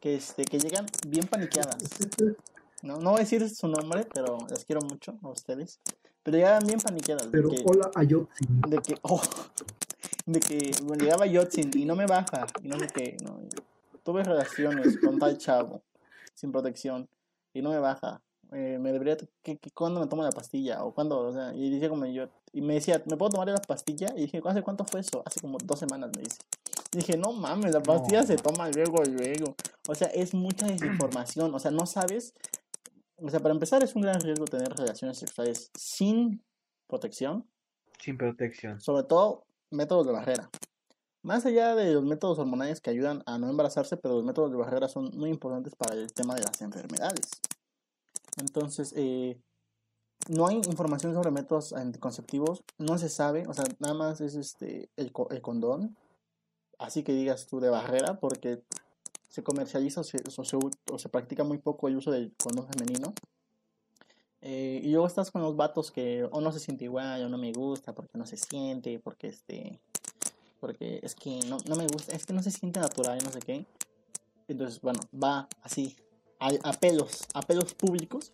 que, 0.01 0.17
este, 0.17 0.45
que 0.45 0.59
llegan 0.59 0.85
bien 1.07 1.27
paniqueadas. 1.27 1.77
No, 2.83 2.99
no 2.99 3.11
voy 3.13 3.21
a 3.21 3.23
decir 3.23 3.49
su 3.49 3.67
nombre, 3.69 4.07
pero 4.13 4.37
las 4.51 4.67
quiero 4.67 4.83
mucho 4.83 5.15
a 5.23 5.29
ustedes. 5.29 5.81
Pero 6.23 6.37
llegaban 6.37 6.67
bien 6.67 6.79
paniqueadas. 6.79 7.25
de 7.27 7.31
Pero 7.31 7.49
que- 7.49 7.63
hola, 7.65 7.91
Ayotzi. 7.95 8.45
de 8.69 8.79
que, 8.79 8.97
oh, 9.03 9.23
de 10.27 10.41
que 10.41 10.71
bueno, 10.83 11.03
llegaba 11.05 11.27
Yotzin 11.27 11.71
y 11.75 11.87
no 11.87 11.97
me 11.97 12.07
baja, 12.07 12.47
y 12.63 12.69
no 12.69 12.79
sé 12.79 12.89
qué, 12.95 13.17
no, 13.23 13.41
tuve 14.03 14.25
relaciones 14.25 14.99
con 14.99 15.19
tal 15.19 15.39
chavo, 15.39 15.83
sin 16.35 16.53
protección, 16.53 17.09
y 17.55 17.63
no 17.63 17.71
me 17.71 17.79
baja, 17.79 18.21
eh, 18.55 18.79
me 18.81 18.93
debería, 18.93 19.17
¿qué, 19.43 19.59
qué- 19.59 19.71
cuándo 19.73 20.01
me 20.01 20.07
tomo 20.07 20.23
la 20.23 20.31
pastilla? 20.31 20.85
O 20.85 20.95
cuándo, 20.95 21.19
o 21.19 21.33
sea, 21.33 21.53
y 21.55 21.71
decía 21.71 21.89
como 21.89 22.07
yo, 22.07 22.29
y 22.53 22.63
me 22.63 22.75
decía, 22.75 23.03
¿me 23.07 23.17
puedo 23.17 23.31
tomar 23.33 23.49
la 23.49 23.59
pastilla? 23.61 24.09
Y 24.17 24.23
dije, 24.23 24.41
¿hace 24.45 24.63
cuánto 24.63 24.85
fue 24.85 25.01
eso? 25.01 25.23
Hace 25.27 25.41
como 25.41 25.59
dos 25.65 25.79
semanas, 25.79 26.11
me 26.17 26.23
dice. 26.23 26.39
Y 26.93 26.99
dije, 26.99 27.17
no 27.17 27.33
mames, 27.33 27.73
la 27.75 27.83
pastilla 27.83 28.21
No. 28.21 28.27
se 28.27 28.37
toma 28.37 28.69
luego, 28.71 29.03
luego. 29.05 29.55
O 29.89 29.95
sea, 29.95 30.09
es 30.09 30.33
mucha 30.35 30.67
desinformación, 30.67 31.53
o 31.55 31.59
sea, 31.59 31.71
no 31.73 31.85
sabes, 31.87 32.33
o 33.17 33.29
sea, 33.31 33.41
para 33.41 33.55
empezar 33.55 33.83
es 33.83 33.95
un 33.97 34.03
gran 34.03 34.21
riesgo 34.21 34.45
tener 34.45 34.69
relaciones 34.73 35.19
sexuales 35.19 35.71
sin 35.77 36.43
protección, 36.87 37.49
Sin 37.99 38.17
protección. 38.17 38.81
sobre 38.81 39.03
todo 39.05 39.45
métodos 39.71 40.07
de 40.07 40.13
barrera. 40.13 40.49
Más 41.23 41.47
allá 41.47 41.75
de 41.75 41.95
los 41.95 42.05
métodos 42.05 42.39
hormonales 42.39 42.81
que 42.83 42.91
ayudan 42.91 43.23
a 43.27 43.39
no 43.39 43.49
embarazarse, 43.49 43.97
pero 43.97 44.17
los 44.17 44.25
métodos 44.25 44.51
de 44.51 44.59
barrera 44.59 44.89
son 44.89 45.11
muy 45.17 45.31
importantes 45.31 45.75
para 45.75 45.95
el 45.95 46.13
tema 46.13 46.35
de 46.35 46.43
las 46.43 46.61
enfermedades. 46.61 47.31
Entonces, 48.37 48.93
eh, 48.97 49.39
no 50.29 50.47
hay 50.47 50.57
información 50.57 51.15
sobre 51.15 51.31
métodos 51.31 51.73
anticonceptivos, 51.73 52.63
no 52.79 52.99
se 52.99 53.09
sabe, 53.09 53.47
o 53.47 53.55
sea, 53.55 53.65
nada 53.79 53.95
más 53.95 54.21
es 54.21 54.35
este 54.35 54.89
el, 54.97 55.13
el 55.31 55.43
condón, 55.43 55.97
así 56.79 57.03
que 57.03 57.13
digas 57.13 57.47
tú 57.47 57.61
de 57.61 57.71
barrera, 57.71 58.19
porque 58.21 58.63
se 59.35 59.43
comercializa 59.43 60.01
o 60.01 60.99
se, 60.99 61.09
practica 61.09 61.43
muy 61.43 61.59
poco 61.59 61.89
el 61.89 61.97
uso 61.97 62.13
del 62.13 62.33
condón 62.41 62.69
femenino. 62.69 63.13
Eh, 64.43 64.81
y 64.85 64.91
luego 64.91 65.09
estás 65.09 65.33
con 65.33 65.43
los 65.43 65.57
vatos 65.57 65.91
que 65.91 66.29
o 66.31 66.41
no 66.41 66.53
se 66.53 66.61
siente 66.61 66.85
igual, 66.85 67.25
o 67.25 67.29
no 67.29 67.37
me 67.37 67.53
gusta, 67.53 67.95
porque 67.95 68.17
no 68.17 68.27
se 68.27 68.37
siente, 68.37 69.01
porque 69.01 69.29
este, 69.29 69.81
porque 70.61 71.01
es 71.03 71.17
que 71.17 71.41
no, 71.49 71.59
no 71.67 71.75
me 71.75 71.87
gusta, 71.89 72.15
es 72.15 72.27
que 72.27 72.33
no 72.33 72.45
se 72.45 72.53
siente 72.53 72.79
natural, 72.79 73.19
no 73.25 73.33
sé 73.33 73.41
qué. 73.41 73.67
Entonces, 74.47 74.81
bueno, 74.81 75.01
va 75.13 75.49
así, 75.63 75.97
a, 76.49 76.69
a 76.69 76.73
pelos, 76.73 77.25
a 77.35 77.43
pelos 77.43 77.75
públicos. 77.75 78.33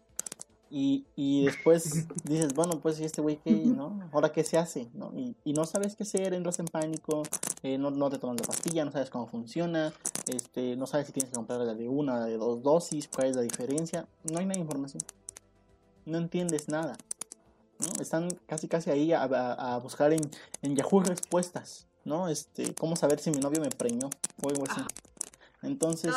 Y, 0.73 1.05
y 1.16 1.46
después 1.46 2.07
dices, 2.25 2.55
bueno, 2.55 2.79
pues 2.81 3.01
¿y 3.01 3.05
este 3.05 3.20
güey 3.20 3.38
qué, 3.42 3.51
¿no? 3.77 4.09
¿Ahora 4.12 4.31
qué 4.31 4.44
se 4.44 4.57
hace? 4.57 4.88
¿no? 4.94 5.12
Y, 5.16 5.35
y 5.44 5.53
no 5.53 5.64
sabes 5.64 5.96
qué 5.96 6.05
hacer, 6.05 6.33
entras 6.33 6.61
en 6.61 6.66
pánico, 6.66 7.23
eh, 7.64 7.77
no, 7.77 7.90
no 7.90 8.09
te 8.09 8.18
tomas 8.18 8.40
la 8.40 8.46
pastilla, 8.46 8.85
no 8.85 8.92
sabes 8.92 9.11
cómo 9.11 9.27
funciona, 9.27 9.92
este, 10.29 10.77
no 10.77 10.87
sabes 10.87 11.09
si 11.09 11.12
tienes 11.12 11.31
que 11.31 11.35
comprar 11.37 11.59
la 11.61 11.75
de 11.75 11.88
una, 11.88 12.20
la 12.20 12.27
de 12.27 12.37
dos 12.37 12.62
dosis, 12.62 13.09
cuál 13.09 13.27
es 13.29 13.37
la 13.37 13.42
diferencia, 13.42 14.07
no 14.31 14.38
hay 14.38 14.46
nada 14.46 14.55
de 14.55 14.61
información 14.61 15.03
no 16.07 16.18
entiendes 16.18 16.68
nada. 16.68 16.96
¿no? 17.79 18.01
Están 18.01 18.29
casi 18.46 18.68
casi 18.68 18.90
ahí 18.90 19.12
a, 19.12 19.23
a- 19.25 19.75
a 19.75 19.79
buscar 19.79 20.12
en, 20.12 20.20
en 20.62 20.77
Yahoo 20.77 21.01
respuestas, 21.01 21.87
¿no? 22.05 22.29
Este, 22.29 22.75
cómo 22.75 22.96
saber 22.96 23.18
si 23.20 23.31
mi 23.31 23.38
novio 23.38 23.61
me 23.61 23.70
preñó 23.70 24.09
o 24.42 24.49
algo 24.49 24.64
así. 24.68 24.81
Entonces, 25.62 26.11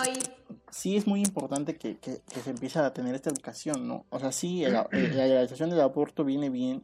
sí 0.72 0.96
es 0.96 1.06
muy 1.08 1.22
importante 1.22 1.76
que, 1.76 1.98
que- 1.98 2.22
que 2.34 2.40
se 2.42 2.50
empiece 2.52 2.80
a 2.80 2.94
tener 2.94 3.14
esta 3.16 3.30
educación, 3.30 3.88
¿no? 3.88 4.06
O 4.10 4.20
sea, 4.20 4.32
sí, 4.32 4.64
el- 4.64 4.76
el- 4.92 5.18
la 5.18 5.28
legalización 5.28 5.70
del 5.70 5.82
aborto 5.82 6.24
viene 6.24 6.50
bien, 6.50 6.84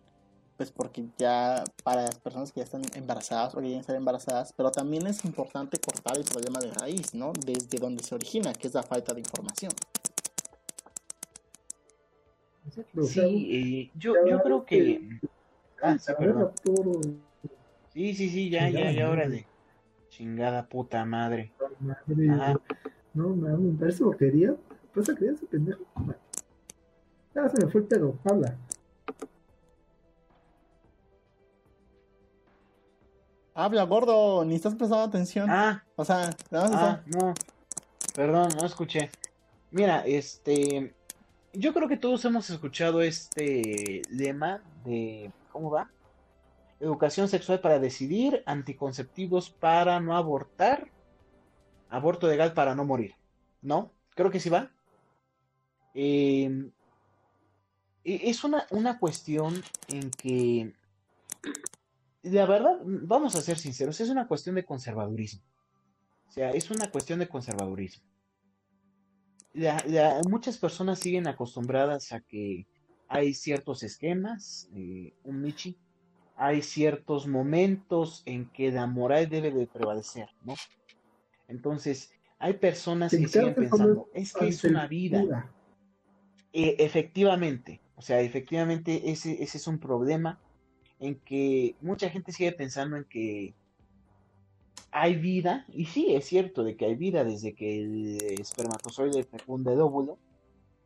pues 0.57 0.71
porque 0.71 1.05
ya 1.17 1.63
para 1.83 2.01
las 2.01 2.19
personas 2.19 2.51
que 2.51 2.59
ya 2.59 2.65
están 2.65 2.81
embarazadas 2.95 3.53
o 3.53 3.57
que 3.59 3.63
quieren 3.63 3.79
estar 3.79 3.95
embarazadas, 3.95 4.53
pero 4.57 4.71
también 4.71 5.07
es 5.07 5.23
importante 5.23 5.77
cortar 5.79 6.17
el 6.17 6.25
problema 6.25 6.59
de 6.59 6.71
raíz, 6.71 7.13
¿no? 7.13 7.31
Desde 7.45 7.77
donde 7.79 8.03
se 8.03 8.13
origina, 8.15 8.53
que 8.53 8.67
es 8.67 8.73
la 8.73 8.83
falta 8.83 9.13
de 9.13 9.21
información. 9.21 9.71
Sí, 13.07 13.89
eh, 13.89 13.91
yo, 13.97 14.13
yo 14.27 14.41
creo 14.43 14.65
que... 14.65 15.01
Ah, 15.81 15.97
sí, 15.97 16.11
perdón. 16.19 16.51
Sí, 17.93 18.13
sí, 18.13 18.29
sí, 18.29 18.49
ya, 18.49 18.69
ya, 18.69 18.79
ya, 18.79 18.85
madre. 18.85 19.05
órale. 19.05 19.45
Chingada 20.19 20.67
puta 20.67 21.05
madre. 21.05 21.53
madre, 21.79 22.29
Ajá. 22.29 22.59
No, 23.13 23.29
mames, 23.29 23.59
me 23.59 23.79
parece 23.79 24.03
porquería. 24.03 24.53
¿Pasa 24.93 25.15
que 25.15 25.27
ese 25.27 25.45
pendejo? 25.45 25.81
Ya 27.33 27.47
se 27.47 27.65
me 27.65 27.71
fue 27.71 27.79
el 27.79 27.87
pedo, 27.87 28.19
habla. 28.25 28.57
Habla, 33.53 33.83
gordo, 33.83 34.43
ni 34.43 34.55
estás 34.55 34.75
prestando 34.75 35.05
atención. 35.05 35.49
Ah, 35.49 35.85
O 35.95 36.03
sea, 36.03 36.35
nada 36.51 36.69
más 36.69 36.81
ah, 36.83 37.01
no. 37.05 37.33
Perdón, 38.13 38.49
no 38.59 38.65
escuché. 38.65 39.09
Mira, 39.71 40.05
este... 40.05 40.93
Yo 41.53 41.73
creo 41.73 41.87
que 41.87 41.95
todos 41.95 42.25
hemos 42.25 42.49
escuchado 42.49 43.01
este 43.01 44.01
lema 44.09 44.61
de... 44.83 45.31
¿Cómo 45.53 45.71
va? 45.71 45.89
Educación 46.79 47.27
sexual 47.27 47.59
para 47.59 47.79
decidir, 47.79 48.43
anticonceptivos 48.45 49.49
para 49.49 49.99
no 49.99 50.15
abortar, 50.15 50.91
aborto 51.89 52.27
legal 52.27 52.53
para 52.53 52.75
no 52.75 52.85
morir. 52.85 53.15
¿No? 53.61 53.91
Creo 54.15 54.31
que 54.31 54.39
sí 54.39 54.49
va. 54.49 54.71
Eh, 55.93 56.71
e- 58.03 58.29
es 58.29 58.43
una, 58.43 58.65
una 58.71 58.99
cuestión 58.99 59.61
en 59.87 60.09
que, 60.11 60.73
la 62.23 62.45
verdad, 62.45 62.79
vamos 62.83 63.35
a 63.35 63.41
ser 63.41 63.57
sinceros, 63.57 63.99
es 63.99 64.09
una 64.09 64.27
cuestión 64.27 64.55
de 64.55 64.65
conservadurismo. 64.65 65.43
O 66.27 66.31
sea, 66.31 66.51
es 66.51 66.69
una 66.71 66.89
cuestión 66.91 67.19
de 67.19 67.27
conservadurismo. 67.27 68.03
Muchas 70.29 70.57
personas 70.57 70.99
siguen 70.99 71.27
acostumbradas 71.27 72.11
a 72.11 72.21
que 72.21 72.67
hay 73.07 73.33
ciertos 73.33 73.83
esquemas, 73.83 74.69
eh, 74.75 75.13
un 75.23 75.41
Michi, 75.41 75.77
hay 76.41 76.61
ciertos 76.61 77.27
momentos 77.27 78.23
en 78.25 78.49
que 78.49 78.71
la 78.71 78.87
moral 78.87 79.27
debe 79.27 79.51
de 79.51 79.67
prevalecer, 79.67 80.29
¿no? 80.45 80.55
Entonces, 81.49 82.11
hay 82.39 82.53
personas 82.53 83.11
que 83.11 83.27
siguen 83.27 83.53
pensando, 83.53 84.07
es 84.13 84.31
que 84.31 84.47
es 84.47 84.63
una 84.63 84.87
vida. 84.87 85.51
E- 86.53 86.77
efectivamente, 86.79 87.81
o 87.97 88.01
sea, 88.01 88.21
efectivamente 88.21 89.11
ese, 89.11 89.43
ese 89.43 89.57
es 89.57 89.67
un 89.67 89.79
problema 89.79 90.39
en 91.01 91.15
que 91.15 91.75
mucha 91.81 92.09
gente 92.09 92.31
sigue 92.31 92.53
pensando 92.53 92.95
en 92.95 93.03
que 93.03 93.53
hay 94.91 95.15
vida, 95.15 95.65
y 95.73 95.85
sí, 95.85 96.15
es 96.15 96.23
cierto 96.23 96.63
de 96.63 96.77
que 96.77 96.85
hay 96.85 96.95
vida 96.95 97.25
desde 97.25 97.53
que 97.53 97.81
el 97.81 98.39
espermatozoide 98.39 99.25
fecunda 99.25 99.73
el 99.73 99.81
óvulo, 99.81 100.17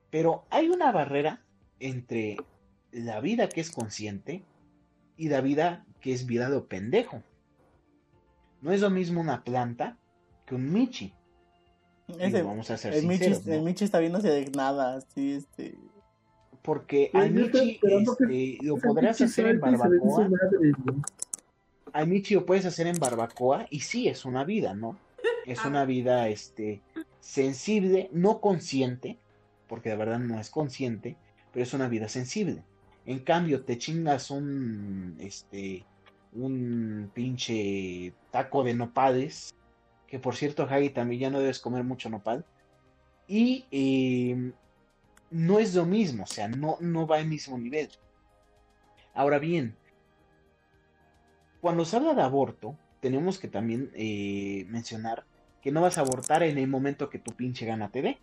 pero 0.10 0.46
hay 0.50 0.70
una 0.70 0.92
barrera 0.92 1.44
entre 1.80 2.38
la 2.92 3.20
vida 3.20 3.50
que 3.50 3.62
es 3.62 3.70
consciente 3.70 4.44
y 5.18 5.30
la 5.30 5.42
vida 5.42 5.86
que 6.02 6.14
es 6.14 6.26
vida 6.26 6.50
de 6.50 6.60
pendejo. 6.62 7.22
No 8.62 8.72
es 8.72 8.82
lo 8.82 8.90
mismo 8.90 9.20
una 9.22 9.44
planta 9.44 9.98
que 10.46 10.56
un 10.56 10.72
michi. 10.72 11.14
Ese- 12.08 12.38
Digo, 12.38 12.50
vamos 12.50 12.70
a 12.70 12.78
ser 12.78 12.94
el, 12.94 13.04
Michi, 13.06 13.24
sinceros, 13.26 13.46
¿no? 13.46 13.54
el 13.54 13.62
Michi 13.64 13.86
está 13.86 14.00
viéndose 14.00 14.30
de 14.30 14.52
nada, 14.52 15.00
este... 15.16 15.78
Porque 16.62 17.10
Sí, 17.12 17.18
al 17.18 17.32
michi 17.32 17.80
que 17.80 17.98
este, 17.98 18.58
lo 18.66 18.78
podrás 18.78 19.20
hacer 19.20 19.48
en 19.48 19.60
barbacoa. 19.60 20.30
Al 21.92 22.08
michi 22.08 22.34
lo 22.36 22.46
puedes 22.46 22.66
hacer 22.66 22.88
en 22.88 22.98
barbacoa 22.98 23.68
y 23.70 23.82
sí, 23.82 24.08
es 24.08 24.24
una 24.26 24.44
vida, 24.46 24.74
¿no? 24.74 24.98
Es 25.46 25.64
una 25.66 25.84
vida, 25.86 26.30
este, 26.30 26.82
sensible, 27.20 28.10
no 28.14 28.40
consciente, 28.40 29.18
porque 29.68 29.90
de 29.90 29.96
verdad 29.98 30.20
no 30.20 30.40
es 30.40 30.50
consciente, 30.50 31.18
pero 31.52 31.64
es 31.64 31.74
una 31.74 31.88
vida 31.90 32.08
sensible. 32.08 32.64
En 33.06 33.20
cambio, 33.20 33.64
te 33.64 33.78
chingas 33.78 34.32
un, 34.32 35.18
este, 35.20 35.86
un 36.34 37.12
pinche 37.14 38.14
taco 38.32 38.64
de 38.64 38.74
nopales 38.74 39.54
que 40.14 40.20
por 40.20 40.36
cierto, 40.36 40.68
Hagi, 40.70 40.92
también 40.92 41.22
ya 41.22 41.30
no 41.32 41.40
debes 41.40 41.58
comer 41.58 41.84
mucho 41.84 42.08
nopal. 42.08 42.46
Y 43.28 43.66
eh, 43.72 44.52
no 45.32 45.58
es 45.58 45.74
lo 45.74 45.86
mismo, 45.86 46.26
o 46.26 46.28
sea, 46.28 46.48
no, 46.48 46.78
no 46.82 47.08
va 47.08 47.18
al 47.18 47.26
mismo 47.26 47.58
nivel. 47.58 47.90
Ahora 49.16 49.40
bien, 49.40 49.76
cuando 51.62 51.84
se 51.84 51.96
habla 51.96 52.14
de 52.14 52.22
aborto, 52.22 52.78
tenemos 53.00 53.40
que 53.40 53.48
también 53.48 53.90
eh, 53.96 54.68
mencionar 54.70 55.26
que 55.64 55.72
no 55.72 55.82
vas 55.82 55.98
a 55.98 56.02
abortar 56.02 56.44
en 56.44 56.60
el 56.60 56.68
momento 56.68 57.10
que 57.10 57.18
tu 57.18 57.32
pinche 57.32 57.66
gana 57.66 57.90
te 57.90 58.04
dé. 58.04 58.20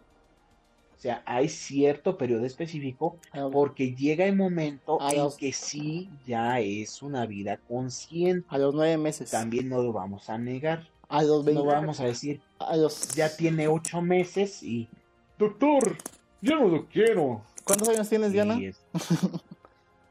O 1.00 1.02
sea, 1.02 1.22
hay 1.24 1.48
cierto 1.48 2.18
periodo 2.18 2.44
específico 2.44 3.16
Ah, 3.32 3.48
porque 3.50 3.94
llega 3.94 4.26
el 4.26 4.36
momento 4.36 5.00
A 5.00 5.12
en 5.12 5.16
los- 5.20 5.38
que 5.38 5.50
sí 5.50 6.10
ya 6.26 6.60
es 6.60 7.00
una 7.00 7.24
vida 7.24 7.56
consciente. 7.56 8.46
A 8.50 8.58
los 8.58 8.74
nueve 8.74 8.98
meses. 8.98 9.30
También 9.30 9.70
no 9.70 9.82
lo 9.82 9.94
vamos 9.94 10.28
a 10.28 10.36
negar. 10.36 10.90
A 11.08 11.22
los 11.22 11.38
No 11.38 11.44
20. 11.44 11.62
vamos 11.66 12.00
a 12.00 12.04
decir, 12.04 12.42
A 12.58 12.76
los... 12.76 13.14
ya 13.14 13.34
tiene 13.34 13.66
ocho 13.66 14.02
meses 14.02 14.62
y... 14.62 14.90
Doctor, 15.38 15.96
yo 16.42 16.56
no 16.56 16.68
lo 16.68 16.86
quiero. 16.86 17.40
¿Cuántos 17.64 17.88
años 17.88 18.06
tienes, 18.06 18.32
Diana? 18.32 18.58
Es- 18.60 18.84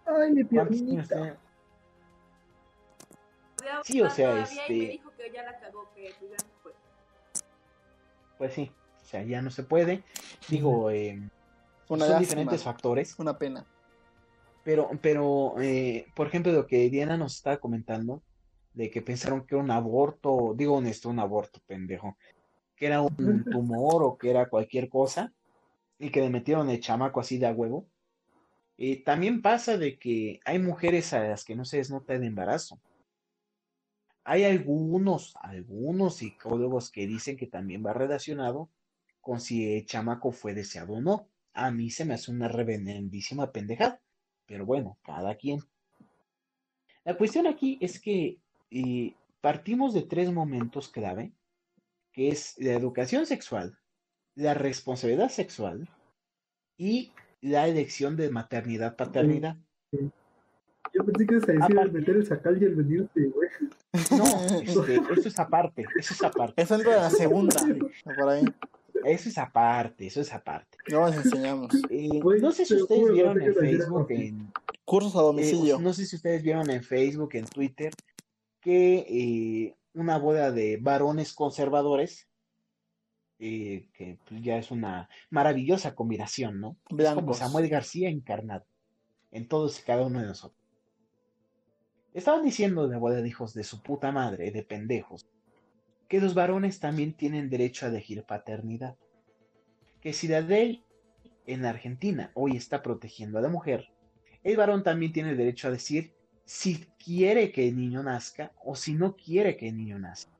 Ay, 0.08 0.32
mi 0.32 0.44
¿cuántos 0.44 0.82
años 0.82 1.08
piernita. 1.08 1.38
Sí, 3.84 4.02
o 4.02 4.10
sea, 4.10 4.42
este- 4.42 4.74
dijo 4.74 5.12
que 5.16 5.32
ya 5.32 5.44
la 5.44 5.60
cagó, 5.60 5.88
que 5.94 6.16
pues 8.40 8.50
no 8.50 8.50
sí, 8.56 8.72
sea, 9.10 9.24
ya 9.24 9.42
no 9.42 9.50
se 9.50 9.64
puede. 9.64 10.04
Digo, 10.48 10.92
eh, 10.92 11.20
Una 11.88 12.06
son 12.06 12.20
diferentes 12.20 12.64
factores. 12.64 13.18
Una 13.18 13.38
pena. 13.38 13.66
Pero, 14.64 14.90
pero 15.02 15.56
eh, 15.60 16.06
por 16.16 16.28
ejemplo, 16.28 16.52
lo 16.52 16.68
que 16.68 16.90
Diana 16.90 17.18
nos 17.18 17.36
estaba 17.36 17.58
comentando, 17.58 18.22
de 18.74 18.92
que 18.92 19.02
pensaron 19.02 19.46
que 19.46 19.56
era 19.56 19.64
un 19.64 19.72
aborto, 19.72 20.54
digo 20.56 20.76
honesto, 20.76 21.10
un 21.10 21.20
aborto, 21.20 21.60
pendejo, 21.66 22.18
que 22.76 22.86
era 22.86 23.02
un 23.02 23.10
tumor 23.52 24.04
o 24.04 24.18
que 24.18 24.30
era 24.30 24.48
cualquier 24.48 24.90
cosa, 24.90 25.34
y 25.98 26.12
que 26.12 26.22
le 26.22 26.30
metieron 26.30 26.70
el 26.70 26.80
chamaco 26.80 27.20
así 27.20 27.38
de 27.38 27.48
a 27.48 27.52
huevo. 27.52 27.88
Eh, 28.78 29.04
también 29.04 29.42
pasa 29.42 29.78
de 29.78 29.98
que 29.98 30.40
hay 30.46 30.60
mujeres 30.60 31.14
a 31.14 31.24
las 31.24 31.44
que 31.44 31.56
no 31.56 31.66
se 31.66 31.78
les 31.78 31.90
nota 31.90 32.14
el 32.14 32.24
embarazo. 32.24 32.80
Hay 34.24 34.44
algunos, 34.44 35.36
algunos 35.42 36.18
psicólogos 36.18 36.92
que 36.92 37.08
dicen 37.08 37.36
que 37.36 37.48
también 37.48 37.84
va 37.86 37.94
relacionado 37.94 38.70
con 39.22 39.40
si 39.40 39.78
el 39.78 39.86
chamaco 39.86 40.32
fue 40.32 40.54
deseado 40.54 40.94
o 40.94 41.02
no. 41.02 41.28
A 41.54 41.72
mí 41.72 41.90
se 41.90 42.06
me 42.06 42.14
hace 42.14 42.32
una 42.32 42.48
reverendísima 42.48 43.52
pendejada. 43.52 44.02
Pero 44.46 44.66
bueno, 44.66 44.98
cada 45.04 45.36
quien. 45.36 45.62
La 47.04 47.16
cuestión 47.16 47.48
aquí 47.48 47.78
es 47.82 48.00
que 48.00 48.40
eh, 48.72 49.16
partimos 49.42 49.94
de 49.94 50.04
tres 50.04 50.32
momentos 50.32 50.90
clave, 50.90 51.34
que 52.12 52.30
es 52.30 52.56
la 52.58 52.74
educación 52.74 53.26
sexual, 53.26 53.78
la 54.36 54.54
responsabilidad 54.54 55.30
sexual 55.30 55.88
y 56.78 57.12
la 57.42 57.68
elección 57.68 58.16
de 58.16 58.30
maternidad-paternidad. 58.30 59.58
Yo 59.92 61.06
pensé 61.06 61.28
que 61.28 61.36
ibas 61.36 61.50
a 61.50 61.52
decir 61.54 61.80
el 61.80 61.92
meter 61.92 62.16
el 62.16 62.26
sacal 62.26 62.62
y 62.62 62.66
el 62.66 62.76
venirte, 62.76 63.26
güey. 63.26 63.50
No, 64.18 64.26
este, 64.62 64.96
eso 65.14 65.28
es 65.28 65.40
aparte, 65.40 65.86
eso 65.98 66.14
es 66.14 66.24
aparte, 66.24 66.62
Eso 66.62 66.76
entra 66.76 66.96
en 66.96 67.02
la 67.02 67.10
segunda. 67.10 67.56
Por 68.04 68.30
ahí. 68.30 68.46
Eso 69.06 69.30
es 69.30 69.38
aparte, 69.38 70.08
eso 70.08 70.22
es 70.22 70.34
aparte. 70.34 70.78
Luego 70.88 71.08
les 71.08 71.26
enseñamos. 71.26 71.70
Eh, 71.90 72.20
no 72.42 72.52
sé 72.52 72.66
si 72.66 72.76
ustedes 72.76 73.00
¿cómo 73.00 73.08
lo 73.08 73.14
vieron 73.14 73.42
en 73.42 73.54
Facebook, 73.56 74.12
en, 74.12 74.52
Cursos 74.86 75.16
a 75.16 75.20
Eh, 75.20 75.24
domicilio. 75.24 75.80
no 75.80 75.94
sé 75.94 76.06
si 76.06 76.16
ustedes 76.16 76.44
vieron 76.44 76.70
en 76.70 76.84
Facebook, 76.84 77.30
en 77.34 77.46
Twitter, 77.46 77.94
que 78.60 79.06
eh, 79.08 79.76
una 79.94 80.18
boda 80.18 80.52
de 80.52 80.78
varones 80.78 81.34
conservadores, 81.34 82.28
eh, 83.40 83.88
que 83.94 84.18
pues, 84.28 84.42
ya 84.42 84.58
es 84.58 84.72
una 84.72 85.10
maravillosa 85.30 85.96
combinación, 85.96 86.60
¿no? 86.60 86.78
Es 86.98 87.10
como. 87.14 87.34
Samuel 87.34 87.70
García 87.70 88.10
encarnado 88.10 88.66
en 89.32 89.48
todos 89.48 89.80
y 89.80 89.84
cada 89.84 90.06
uno 90.06 90.20
de 90.22 90.28
nosotros. 90.28 90.60
Estaban 92.14 92.44
diciendo 92.44 92.88
de 92.88 92.94
la 92.94 93.00
boda 93.00 93.22
de 93.22 93.28
hijos 93.28 93.54
de 93.54 93.64
su 93.64 93.82
puta 93.82 94.12
madre, 94.12 94.52
de 94.52 94.64
pendejos, 94.64 95.28
que 96.10 96.20
los 96.20 96.34
varones 96.34 96.80
también 96.80 97.14
tienen 97.14 97.50
derecho 97.50 97.86
a 97.86 97.90
elegir 97.90 98.24
paternidad. 98.24 98.98
Que 100.02 100.12
si 100.12 100.28
la 100.28 100.42
ley 100.42 100.84
en 101.46 101.66
Argentina 101.66 102.32
hoy 102.34 102.58
está 102.58 102.82
protegiendo 102.82 103.38
a 103.38 103.42
la 103.42 103.48
mujer, 103.48 103.90
el 104.44 104.58
varón 104.58 104.84
también 104.84 105.14
tiene 105.14 105.36
derecho 105.36 105.68
a 105.68 105.72
decir 105.72 106.14
si 106.46 106.88
quiere 107.04 107.52
que 107.52 107.68
el 107.68 107.78
niño 107.78 108.02
nazca 108.02 108.52
o 108.66 108.76
si 108.76 108.96
no 108.96 109.16
quiere 109.16 109.56
que 109.56 109.70
el 109.70 109.78
niño 109.78 110.00
nazca. 110.00 110.36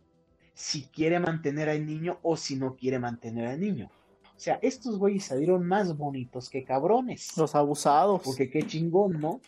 Si 0.56 0.86
quiere 0.86 1.20
mantener 1.20 1.70
al 1.70 1.86
niño 1.86 2.18
o 2.24 2.36
si 2.36 2.56
no 2.56 2.76
quiere 2.76 2.98
mantener 2.98 3.46
al 3.46 3.60
niño. 3.60 3.92
O 4.36 4.40
sea, 4.40 4.58
estos 4.64 4.98
güeyes 4.98 5.26
salieron 5.26 5.66
más 5.68 5.96
bonitos 5.96 6.50
que 6.50 6.64
cabrones. 6.64 7.38
Los 7.38 7.54
abusados. 7.54 8.22
Porque 8.24 8.50
qué 8.50 8.64
chingón, 8.64 9.20
¿no? 9.20 9.40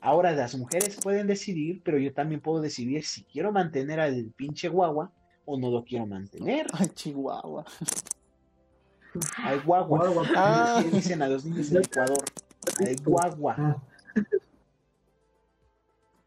Ahora 0.00 0.32
las 0.32 0.54
mujeres 0.54 0.98
pueden 1.02 1.26
decidir, 1.26 1.80
pero 1.82 1.98
yo 1.98 2.12
también 2.12 2.40
puedo 2.40 2.60
decidir 2.60 3.04
si 3.04 3.24
quiero 3.24 3.50
mantener 3.50 3.98
al 3.98 4.26
pinche 4.36 4.68
guagua 4.68 5.10
o 5.52 5.58
no 5.58 5.70
lo 5.70 5.84
quiero 5.84 6.06
mantener. 6.06 6.66
Ay, 6.72 6.88
Chihuahua. 6.94 7.64
Al 9.38 9.60
guagua. 9.62 9.98
Guagua. 10.08 10.28
Ah. 10.36 10.84
Dicen 10.92 11.20
a 11.22 11.28
los 11.28 11.44
niños 11.44 11.70
en 11.72 11.78
Ecuador. 11.78 12.24
Al 12.86 12.96
guagua. 13.04 13.54
Ah, 13.58 13.82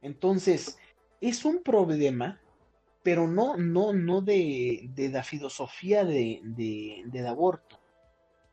Entonces, 0.01 0.77
es 1.21 1.45
un 1.45 1.63
problema, 1.63 2.39
pero 3.03 3.27
no, 3.27 3.55
no, 3.57 3.93
no 3.93 4.21
de, 4.21 4.89
de 4.93 5.09
la 5.09 5.23
filosofía 5.23 6.03
de, 6.03 6.41
de- 6.43 7.03
del 7.05 7.27
aborto, 7.27 7.79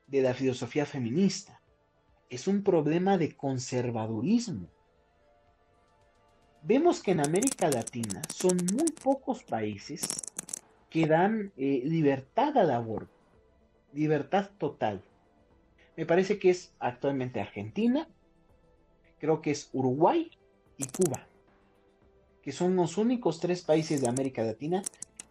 de 0.07 0.23
la 0.23 0.35
filosofía 0.35 0.87
feminista. 0.87 1.61
Es 2.29 2.47
un 2.47 2.63
problema 2.63 3.19
de 3.19 3.37
conservadurismo. 3.37 4.69
Vemos 6.63 7.03
que 7.03 7.13
en 7.13 7.21
América 7.21 7.69
Latina 7.71 8.23
son 8.33 8.59
muy 8.75 8.91
pocos 9.03 9.43
países 9.43 10.07
que 10.91 11.07
dan 11.07 11.53
eh, 11.57 11.83
libertad 11.85 12.59
al 12.59 12.71
aborto, 12.71 13.15
libertad 13.93 14.51
total. 14.59 15.03
Me 15.97 16.05
parece 16.05 16.39
que 16.39 16.51
es 16.51 16.75
actualmente 16.79 17.41
Argentina, 17.41 18.09
creo 19.19 19.41
que 19.41 19.53
es 19.53 19.71
Uruguay 19.73 20.31
y 20.77 20.85
Cuba 20.87 21.27
que 22.43 22.53
son 22.53 22.77
los 22.77 22.97
únicos 22.97 23.41
tres 23.41 23.63
países 23.63 24.01
de 24.01 24.09
América 24.09 24.43
Latina 24.43 24.83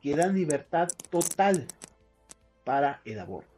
que 0.01 0.15
dan 0.15 0.35
libertad 0.35 0.87
total 1.09 1.67
para 2.63 3.01
el 3.05 3.19
aborto. 3.19 3.49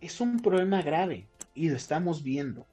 Es 0.00 0.20
un 0.20 0.40
problema 0.40 0.82
grave 0.82 1.26
y 1.54 1.68
lo 1.68 1.76
estamos 1.76 2.22
viendo. 2.22 2.66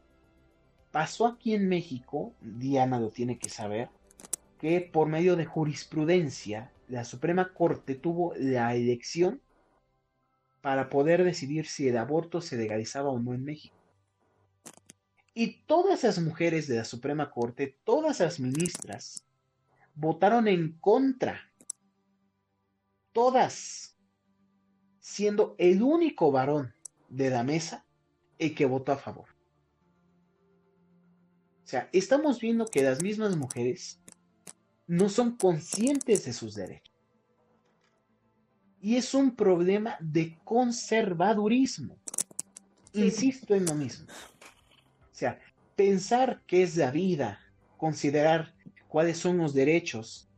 Pasó 0.92 1.26
aquí 1.26 1.54
en 1.54 1.68
México, 1.68 2.34
Diana 2.40 3.00
lo 3.00 3.10
tiene 3.10 3.38
que 3.38 3.50
saber, 3.50 3.90
que 4.60 4.80
por 4.82 5.08
medio 5.08 5.36
de 5.36 5.46
jurisprudencia 5.46 6.72
la 6.88 7.04
Suprema 7.04 7.54
Corte 7.54 7.96
tuvo 7.96 8.34
la 8.36 8.76
elección 8.76 9.42
para 10.62 10.90
poder 10.90 11.24
decidir 11.24 11.68
si 11.68 11.88
el 11.88 11.98
aborto 11.98 12.42
se 12.42 12.58
legalizaba 12.58 13.10
o 13.10 13.20
no 13.20 13.34
en 13.34 13.44
México. 13.44 13.76
Y 15.34 15.64
todas 15.66 16.04
las 16.04 16.20
mujeres 16.20 16.68
de 16.68 16.78
la 16.78 16.86
Suprema 16.86 17.30
Corte, 17.30 17.78
todas 17.84 18.20
las 18.20 18.40
ministras, 18.40 19.26
votaron 19.94 20.48
en 20.48 20.74
contra. 20.80 21.52
Todas. 23.12 23.98
Siendo 25.00 25.56
el 25.58 25.84
único 25.84 26.32
varón 26.32 26.74
de 27.10 27.30
la 27.30 27.44
mesa 27.44 27.86
el 28.40 28.56
que 28.56 28.66
votó 28.66 28.92
a 28.92 28.98
favor. 28.98 29.30
O 31.64 31.68
sea, 31.68 31.90
estamos 31.94 32.40
viendo 32.40 32.66
que 32.66 32.84
las 32.84 33.02
mismas 33.02 33.36
mujeres 33.36 34.00
no 34.88 35.10
son 35.10 35.36
conscientes 35.38 36.26
de 36.26 36.34
sus 36.34 36.56
derechos. 36.56 36.94
Y 38.82 38.98
es 38.98 39.14
un 39.14 39.36
problema 39.36 39.98
de 40.00 40.38
conservadurismo. 40.44 41.98
Insisto 42.94 43.56
en 43.56 43.66
lo 43.66 43.74
mismo. 43.74 44.06
O 44.08 45.18
sea, 45.18 45.40
pensar 45.76 46.42
qué 46.46 46.64
es 46.64 46.78
la 46.78 46.92
vida, 46.92 47.40
considerar 47.78 48.54
cuáles 48.88 49.18
son 49.18 49.38
los 49.38 49.54
derechos. 49.54 50.30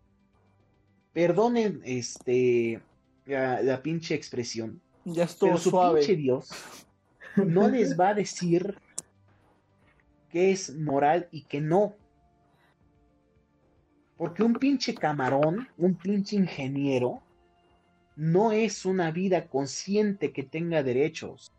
Perdonen 1.13 1.81
este 1.83 2.81
la, 3.25 3.61
la 3.61 3.81
pinche 3.81 4.15
expresión, 4.15 4.81
Ya 5.03 5.25
estuvo 5.25 5.49
pero 5.51 5.61
su 5.61 5.69
suave. 5.71 5.99
pinche 5.99 6.15
Dios 6.15 6.49
no 7.35 7.67
les 7.67 7.99
va 7.99 8.09
a 8.09 8.13
decir 8.13 8.79
qué 10.29 10.51
es 10.51 10.75
moral 10.75 11.27
y 11.31 11.43
qué 11.43 11.61
no. 11.61 11.95
Porque 14.17 14.43
un 14.43 14.53
pinche 14.53 14.95
camarón, 14.95 15.67
un 15.77 15.95
pinche 15.95 16.35
ingeniero, 16.35 17.21
no 18.15 18.51
es 18.51 18.83
una 18.85 19.11
vida 19.11 19.47
consciente 19.47 20.33
que 20.33 20.43
tenga 20.43 20.81
derechos. 20.81 21.53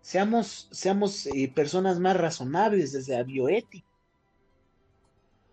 Seamos, 0.00 0.68
seamos 0.70 1.26
eh, 1.26 1.52
personas 1.54 2.00
más 2.00 2.16
razonables 2.16 2.92
desde 2.92 3.16
la 3.16 3.22
bioética. 3.22 3.86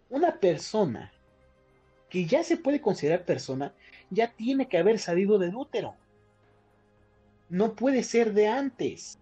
Una 0.09 0.39
persona 0.39 1.11
que 2.09 2.25
ya 2.25 2.43
se 2.43 2.55
puede 2.55 2.79
considerar 2.79 3.25
persona, 3.25 3.73
ya 4.09 4.31
tiene 4.31 4.69
que 4.69 4.77
haber 4.77 4.99
salido 4.99 5.37
del 5.37 5.55
útero. 5.55 5.95
No 7.49 7.75
puede 7.75 8.03
ser 8.03 8.33
de 8.33 8.47
antes. 8.47 9.19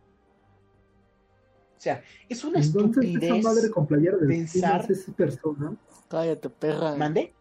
O 1.78 1.82
sea, 1.86 2.01
es 2.30 2.43
una 2.43 2.59
Entonces, 2.59 3.03
estupidez. 3.03 3.32
esa 3.39 3.49
madre 3.49 3.69
con 3.69 3.86
playera 3.88 4.17
de 4.17 4.28
pensar- 4.28 4.86
es 4.89 5.05
persona. 5.15 5.76
Cállate, 6.07 6.49
perra. 6.49 6.95
¿Mandé? 6.95 7.34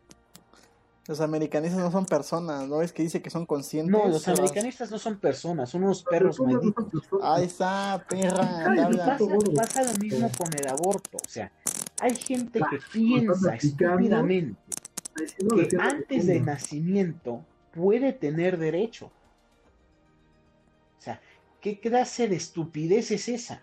Los 1.07 1.21
americanistas 1.21 1.81
no 1.81 1.91
son 1.93 2.07
personas, 2.07 2.67
¿no? 2.67 2.81
Es 2.81 2.91
que 2.93 3.03
dice 3.03 3.21
que 3.21 3.29
son 3.29 3.45
conscientes. 3.45 3.93
No, 3.93 4.09
los 4.09 4.27
americanistas 4.27 4.91
no 4.91 4.99
son 4.99 5.19
personas, 5.19 5.69
son 5.69 5.85
unos 5.85 6.03
perros 6.03 6.41
malditos. 6.41 6.87
Ahí 7.23 7.45
está, 7.45 8.05
perra. 8.09 8.75
Pasa, 9.55 9.83
lo 9.85 9.99
mismo 9.99 10.31
con 10.37 10.49
el 10.59 10.67
aborto. 10.67 11.19
O 11.19 11.29
sea, 11.29 11.53
hay 12.01 12.15
gente 12.17 12.59
que 12.71 12.79
piensa 12.91 13.55
estúpidamente 13.55 14.57
que 15.69 15.77
antes 15.79 16.25
Pumas. 16.25 16.43
nacimiento 16.47 17.45
puede 17.75 18.15
tener 18.15 18.57
derecho. 18.59 19.07
O 20.99 21.01
sea, 21.05 21.21
¿qué 21.61 21.79
clase 21.81 22.29
de 22.29 22.37
estupidez 22.37 23.11
es 23.11 23.29
esa? 23.29 23.63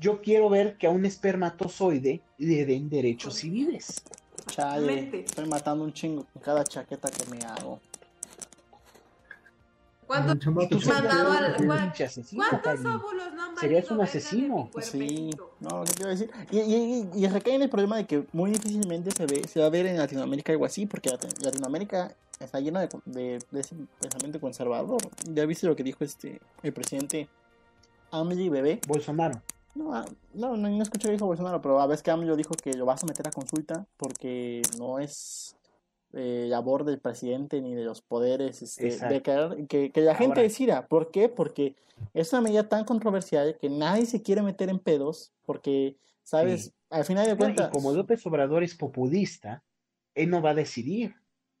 Yo 0.00 0.22
quiero 0.22 0.48
ver 0.48 0.76
que 0.78 0.86
a 0.86 0.90
un 0.90 1.04
espermatozoide 1.04 2.22
le 2.38 2.64
den 2.64 2.88
derechos 2.88 3.34
civiles. 3.34 4.02
Chale, 4.46 4.86
Mente. 4.86 5.20
estoy 5.24 5.46
matando 5.46 5.84
un 5.84 5.92
chingo 5.92 6.26
con 6.32 6.42
cada 6.42 6.64
chaqueta 6.64 7.10
que 7.10 7.24
me 7.30 7.44
hago. 7.44 7.78
¿Cuántos, 10.06 10.38
quiere- 10.82 11.08
al- 11.08 11.56
un 11.60 11.66
¿cuál- 11.66 11.82
pinche 11.82 12.04
asesino, 12.04 12.42
¿Cuántos 12.50 12.80
óvulos 12.84 13.32
no 13.32 13.44
han 13.44 13.56
Serías 13.58 13.88
un 13.92 14.00
asesino. 14.00 14.68
Sí, 14.80 15.30
no, 15.60 15.84
¿qué 15.84 15.92
te 15.92 16.00
iba 16.02 16.08
a 16.08 16.14
decir? 16.14 16.30
Y, 16.50 16.58
y, 16.58 17.08
y, 17.14 17.24
y 17.24 17.28
recae 17.28 17.54
en 17.54 17.62
el 17.62 17.70
problema 17.70 17.96
de 17.98 18.06
que 18.06 18.24
muy 18.32 18.50
difícilmente 18.50 19.12
se 19.12 19.26
ve, 19.26 19.46
se 19.46 19.60
va 19.60 19.66
a 19.66 19.70
ver 19.70 19.86
en 19.86 19.98
Latinoamérica 19.98 20.50
algo 20.50 20.64
así, 20.64 20.86
porque 20.86 21.10
Lat- 21.10 21.44
Latinoamérica 21.44 22.12
está 22.40 22.58
llena 22.58 22.80
de, 22.80 22.88
de, 23.04 23.38
de 23.52 23.60
ese 23.60 23.76
pensamiento 24.00 24.40
conservador. 24.40 24.98
Ya 25.32 25.46
viste 25.46 25.68
lo 25.68 25.76
que 25.76 25.84
dijo 25.84 26.02
este 26.02 26.40
el 26.64 26.72
presidente 26.72 27.28
AMLO 28.10 28.50
bebé. 28.50 28.80
Bolsonaro. 28.88 29.40
No, 29.74 29.94
ah, 29.94 30.04
no, 30.34 30.56
no, 30.56 30.68
no 30.68 30.82
escuché 30.82 31.08
que 31.08 31.12
dijo 31.12 31.26
Bolsonaro, 31.26 31.62
pero 31.62 31.80
a 31.80 31.86
veces 31.86 32.02
que 32.02 32.10
AMLO 32.10 32.36
dijo 32.36 32.54
que 32.54 32.74
lo 32.74 32.86
vas 32.86 33.02
a 33.02 33.06
meter 33.06 33.28
a 33.28 33.30
consulta 33.30 33.86
porque 33.96 34.62
no 34.78 34.98
es 34.98 35.56
eh, 36.12 36.46
labor 36.48 36.84
del 36.84 36.98
presidente 36.98 37.60
ni 37.60 37.74
de 37.74 37.84
los 37.84 38.02
poderes 38.02 38.62
este, 38.62 38.96
de 39.06 39.22
que, 39.22 39.66
que, 39.68 39.92
que 39.92 40.00
la 40.00 40.16
gente 40.16 40.32
Ahora. 40.32 40.42
decida. 40.42 40.88
¿Por 40.88 41.12
qué? 41.12 41.28
Porque 41.28 41.76
es 42.14 42.32
una 42.32 42.42
medida 42.42 42.68
tan 42.68 42.84
controversial 42.84 43.56
que 43.60 43.70
nadie 43.70 44.06
se 44.06 44.22
quiere 44.22 44.42
meter 44.42 44.70
en 44.70 44.80
pedos 44.80 45.32
porque, 45.46 45.96
¿sabes? 46.24 46.64
Sí. 46.64 46.72
Al 46.90 47.04
final 47.04 47.26
de 47.26 47.36
cuentas, 47.36 47.68
y 47.68 47.72
como 47.72 47.92
López 47.92 48.26
Obrador 48.26 48.64
es 48.64 48.74
populista, 48.74 49.62
él 50.16 50.30
no 50.30 50.42
va 50.42 50.50
a 50.50 50.54
decidir. 50.54 51.14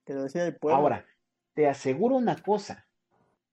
que 0.04 0.14
lo 0.14 0.24
decía 0.24 0.44
el 0.44 0.56
pueblo. 0.56 0.78
Ahora, 0.78 1.06
te 1.54 1.68
aseguro 1.68 2.16
una 2.16 2.34
cosa, 2.42 2.88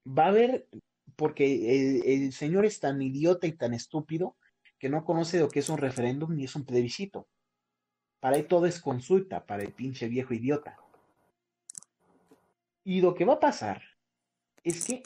va 0.07 0.25
a 0.25 0.29
haber, 0.29 0.67
porque 1.15 1.45
el, 1.45 2.23
el 2.23 2.33
señor 2.33 2.65
es 2.65 2.79
tan 2.79 2.99
idiota 3.03 3.45
y 3.45 3.51
tan 3.51 3.75
estúpido 3.75 4.35
que 4.79 4.89
no 4.89 5.05
conoce 5.05 5.39
lo 5.39 5.49
que 5.49 5.59
es 5.59 5.69
un 5.69 5.77
referéndum 5.77 6.35
ni 6.35 6.45
es 6.45 6.55
un 6.55 6.65
plebiscito. 6.65 7.27
Para 8.19 8.37
él 8.37 8.47
todo 8.47 8.65
es 8.65 8.81
consulta, 8.81 9.45
para 9.45 9.63
el 9.63 9.73
pinche 9.73 10.07
viejo 10.07 10.33
idiota. 10.33 10.77
Y 12.83 13.01
lo 13.01 13.13
que 13.15 13.25
va 13.25 13.33
a 13.33 13.39
pasar 13.39 13.81
es 14.63 14.85
que 14.85 15.03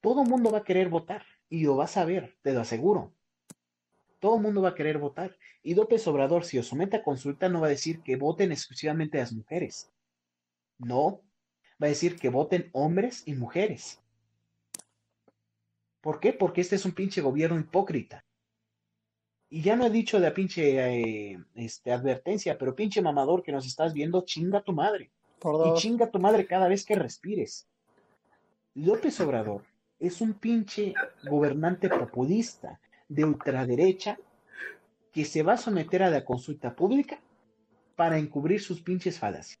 todo 0.00 0.22
el 0.22 0.28
mundo 0.28 0.50
va 0.50 0.58
a 0.58 0.64
querer 0.64 0.88
votar 0.88 1.24
y 1.48 1.64
lo 1.64 1.76
vas 1.76 1.96
a 1.96 2.04
ver, 2.04 2.36
te 2.42 2.52
lo 2.52 2.60
aseguro. 2.60 3.12
Todo 4.18 4.36
el 4.36 4.42
mundo 4.42 4.62
va 4.62 4.70
a 4.70 4.74
querer 4.74 4.98
votar. 4.98 5.36
Y 5.62 5.74
López 5.74 6.06
Obrador, 6.06 6.44
si 6.44 6.58
os 6.58 6.66
somete 6.66 6.96
a 6.96 7.02
consulta, 7.02 7.48
no 7.48 7.60
va 7.60 7.66
a 7.66 7.70
decir 7.70 8.02
que 8.02 8.16
voten 8.16 8.52
exclusivamente 8.52 9.18
las 9.18 9.32
mujeres. 9.32 9.92
No, 10.78 11.20
va 11.82 11.86
a 11.86 11.88
decir 11.88 12.16
que 12.18 12.30
voten 12.30 12.70
hombres 12.72 13.22
y 13.26 13.34
mujeres. 13.34 14.00
¿Por 16.00 16.20
qué? 16.20 16.32
Porque 16.32 16.60
este 16.60 16.76
es 16.76 16.84
un 16.84 16.92
pinche 16.92 17.20
gobierno 17.20 17.58
hipócrita. 17.58 18.23
Y 19.54 19.62
ya 19.62 19.76
no 19.76 19.86
he 19.86 19.90
dicho 19.90 20.18
la 20.18 20.34
pinche 20.34 20.80
eh, 20.80 21.38
este, 21.54 21.92
advertencia, 21.92 22.58
pero 22.58 22.74
pinche 22.74 23.00
mamador 23.00 23.40
que 23.40 23.52
nos 23.52 23.64
estás 23.64 23.92
viendo, 23.92 24.24
chinga 24.24 24.62
tu 24.62 24.72
madre. 24.72 25.12
Y 25.44 25.78
chinga 25.78 26.10
tu 26.10 26.18
madre 26.18 26.44
cada 26.44 26.66
vez 26.66 26.84
que 26.84 26.96
respires. 26.96 27.68
López 28.74 29.20
Obrador 29.20 29.62
es 30.00 30.20
un 30.20 30.34
pinche 30.34 30.92
gobernante 31.30 31.88
populista 31.88 32.80
de 33.08 33.24
ultraderecha 33.24 34.18
que 35.12 35.24
se 35.24 35.44
va 35.44 35.52
a 35.52 35.56
someter 35.56 36.02
a 36.02 36.10
la 36.10 36.24
consulta 36.24 36.74
pública 36.74 37.20
para 37.94 38.18
encubrir 38.18 38.60
sus 38.60 38.82
pinches 38.82 39.20
falacias. 39.20 39.60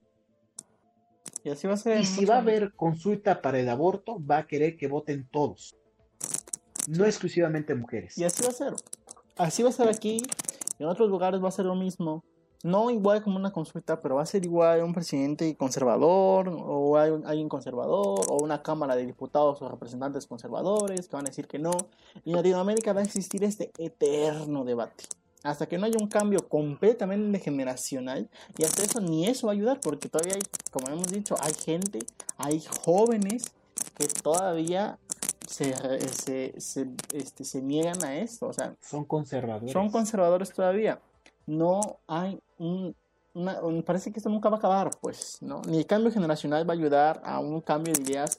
Y 1.44 1.50
así 1.50 1.68
va 1.68 1.74
a 1.74 1.76
ser. 1.76 2.00
Y 2.00 2.04
si 2.04 2.24
va 2.24 2.34
a 2.34 2.40
haber 2.40 2.72
consulta 2.72 3.40
para 3.40 3.60
el 3.60 3.68
aborto, 3.68 4.18
va 4.18 4.38
a 4.38 4.46
querer 4.48 4.76
que 4.76 4.88
voten 4.88 5.28
todos, 5.30 5.76
no 6.88 7.04
exclusivamente 7.04 7.76
mujeres. 7.76 8.18
Y 8.18 8.24
así 8.24 8.42
va 8.42 8.48
a 8.48 8.52
ser. 8.52 8.74
Así 9.36 9.62
va 9.62 9.70
a 9.70 9.72
ser 9.72 9.88
aquí. 9.88 10.22
En 10.78 10.86
otros 10.86 11.08
lugares 11.08 11.42
va 11.42 11.48
a 11.48 11.52
ser 11.52 11.66
lo 11.66 11.74
mismo. 11.74 12.22
No 12.62 12.90
igual 12.90 13.22
como 13.22 13.36
una 13.36 13.52
consulta, 13.52 14.00
pero 14.00 14.14
va 14.14 14.22
a 14.22 14.26
ser 14.26 14.44
igual 14.44 14.82
un 14.82 14.94
presidente 14.94 15.54
conservador, 15.54 16.48
o 16.48 16.96
hay 16.96 17.12
alguien 17.26 17.46
conservador, 17.48 18.24
o 18.26 18.42
una 18.42 18.62
cámara 18.62 18.96
de 18.96 19.04
diputados 19.04 19.60
o 19.60 19.68
representantes 19.68 20.26
conservadores 20.26 21.06
que 21.06 21.16
van 21.16 21.26
a 21.26 21.28
decir 21.28 21.46
que 21.46 21.58
no. 21.58 21.72
Y 22.24 22.30
en 22.30 22.36
Latinoamérica 22.36 22.94
va 22.94 23.00
a 23.00 23.04
existir 23.04 23.44
este 23.44 23.70
eterno 23.76 24.64
debate. 24.64 25.04
Hasta 25.42 25.66
que 25.66 25.76
no 25.76 25.84
haya 25.84 25.98
un 26.00 26.08
cambio 26.08 26.48
completamente 26.48 27.38
generacional. 27.38 28.30
Y 28.56 28.64
hasta 28.64 28.82
eso 28.82 28.98
ni 29.00 29.26
eso 29.26 29.48
va 29.48 29.52
a 29.52 29.56
ayudar, 29.56 29.80
porque 29.80 30.08
todavía 30.08 30.36
hay, 30.36 30.42
como 30.70 30.88
hemos 30.88 31.08
dicho, 31.08 31.34
hay 31.40 31.52
gente, 31.52 31.98
hay 32.38 32.64
jóvenes 32.82 33.52
que 33.98 34.06
todavía 34.06 34.98
se, 35.46 35.74
se, 36.12 36.60
se, 36.60 36.88
este, 37.12 37.44
se 37.44 37.62
niegan 37.62 38.02
a 38.04 38.16
esto. 38.16 38.46
O 38.48 38.52
sea, 38.52 38.74
Son 38.80 39.04
conservadores. 39.04 39.72
son 39.72 39.90
conservadores 39.90 40.52
todavía. 40.52 41.00
No 41.46 41.98
hay 42.06 42.40
un, 42.58 42.94
una- 43.34 43.60
parece 43.84 44.10
que 44.12 44.18
esto 44.18 44.30
nunca 44.30 44.48
va 44.48 44.56
a 44.56 44.58
acabar, 44.58 44.90
pues, 45.00 45.38
¿no? 45.42 45.60
Ni 45.68 45.78
el 45.78 45.86
cambio 45.86 46.10
generacional 46.12 46.68
va 46.68 46.72
a 46.72 46.76
ayudar 46.76 47.20
a 47.24 47.38
un 47.40 47.60
cambio 47.60 47.92
de 47.94 48.02
ideas 48.02 48.38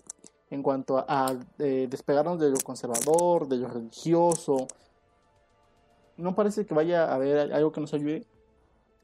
en 0.50 0.62
cuanto 0.64 0.98
a, 0.98 1.06
a, 1.08 1.40
eh, 1.60 1.88
despegarnos 1.90 2.40
de 2.40 2.50
lo 2.50 2.58
conservador, 2.64 3.48
de 3.48 3.58
lo 3.58 3.68
religioso. 3.68 4.68
No 6.18 6.34
parece 6.36 6.66
que 6.66 6.74
vaya 6.74 7.06
a 7.06 7.16
haber 7.16 7.52
algo 7.54 7.72
que 7.72 7.82
nos 7.82 7.94
ayude. 7.94 8.26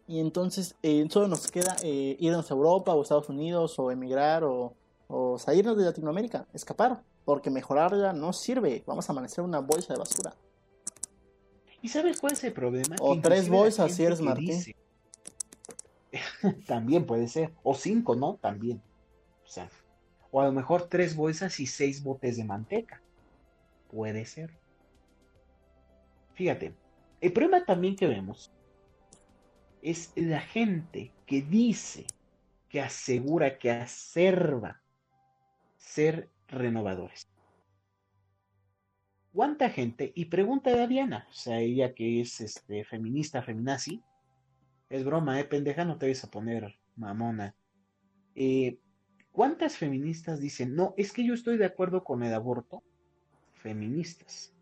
Y 0.07 0.19
entonces 0.19 0.75
eh, 0.81 1.05
solo 1.09 1.27
nos 1.27 1.49
queda 1.51 1.75
eh, 1.83 2.15
irnos 2.19 2.49
a 2.49 2.53
Europa 2.53 2.93
o 2.93 3.01
Estados 3.01 3.29
Unidos 3.29 3.77
o 3.79 3.91
emigrar 3.91 4.43
o, 4.43 4.73
o 5.07 5.37
salirnos 5.37 5.77
de 5.77 5.85
Latinoamérica, 5.85 6.47
escapar, 6.53 7.01
porque 7.25 7.49
mejorarla 7.49 8.13
no 8.13 8.33
sirve. 8.33 8.83
Vamos 8.85 9.09
a 9.09 9.13
amanecer 9.13 9.43
una 9.43 9.59
bolsa 9.59 9.93
de 9.93 9.99
basura. 9.99 10.33
¿Y 11.81 11.89
sabes 11.89 12.19
cuál 12.19 12.33
es 12.33 12.43
el 12.43 12.53
problema? 12.53 12.95
O 13.01 13.15
Que 13.15 13.21
tres 13.21 13.49
bolsas, 13.49 13.93
si 13.95 14.03
eres 14.03 14.21
Martín. 14.21 14.47
dice- 14.47 14.75
También 16.67 17.05
puede 17.05 17.27
ser. 17.27 17.53
O 17.63 17.73
cinco, 17.73 18.15
¿no? 18.15 18.35
También. 18.35 18.81
O 19.45 19.47
sea, 19.47 19.69
o 20.31 20.41
a 20.41 20.45
lo 20.45 20.51
mejor 20.51 20.87
tres 20.89 21.15
bolsas 21.15 21.59
y 21.59 21.65
seis 21.67 22.03
botes 22.03 22.37
de 22.37 22.43
manteca. 22.43 23.01
Puede 23.89 24.25
ser. 24.25 24.51
Fíjate, 26.33 26.73
el 27.19 27.33
problema 27.33 27.65
también 27.65 27.95
que 27.95 28.07
vemos 28.07 28.51
es 29.81 30.11
la 30.15 30.39
gente 30.41 31.11
que 31.25 31.41
dice, 31.41 32.05
que 32.69 32.81
asegura, 32.81 33.57
que 33.57 33.71
acerba 33.71 34.81
ser 35.77 36.29
renovadores. 36.51 37.27
¿Cuánta 39.33 39.69
gente? 39.69 40.11
Y 40.13 40.25
pregunta 40.25 40.71
a 40.71 40.87
Diana, 40.87 41.25
o 41.29 41.33
sea, 41.33 41.59
ella 41.59 41.93
que 41.93 42.19
es 42.21 42.41
este, 42.41 42.83
feminista, 42.83 43.41
feminazi. 43.41 44.01
Es 44.89 45.05
broma, 45.05 45.39
eh, 45.39 45.45
pendeja, 45.45 45.85
no 45.85 45.97
te 45.97 46.07
vayas 46.07 46.25
a 46.25 46.29
poner 46.29 46.75
mamona. 46.97 47.55
Eh, 48.35 48.77
¿Cuántas 49.31 49.77
feministas 49.77 50.41
dicen, 50.41 50.75
no, 50.75 50.93
es 50.97 51.13
que 51.13 51.25
yo 51.25 51.33
estoy 51.33 51.57
de 51.57 51.65
acuerdo 51.65 52.03
con 52.03 52.23
el 52.23 52.33
aborto? 52.33 52.83
Feministas. 53.53 54.53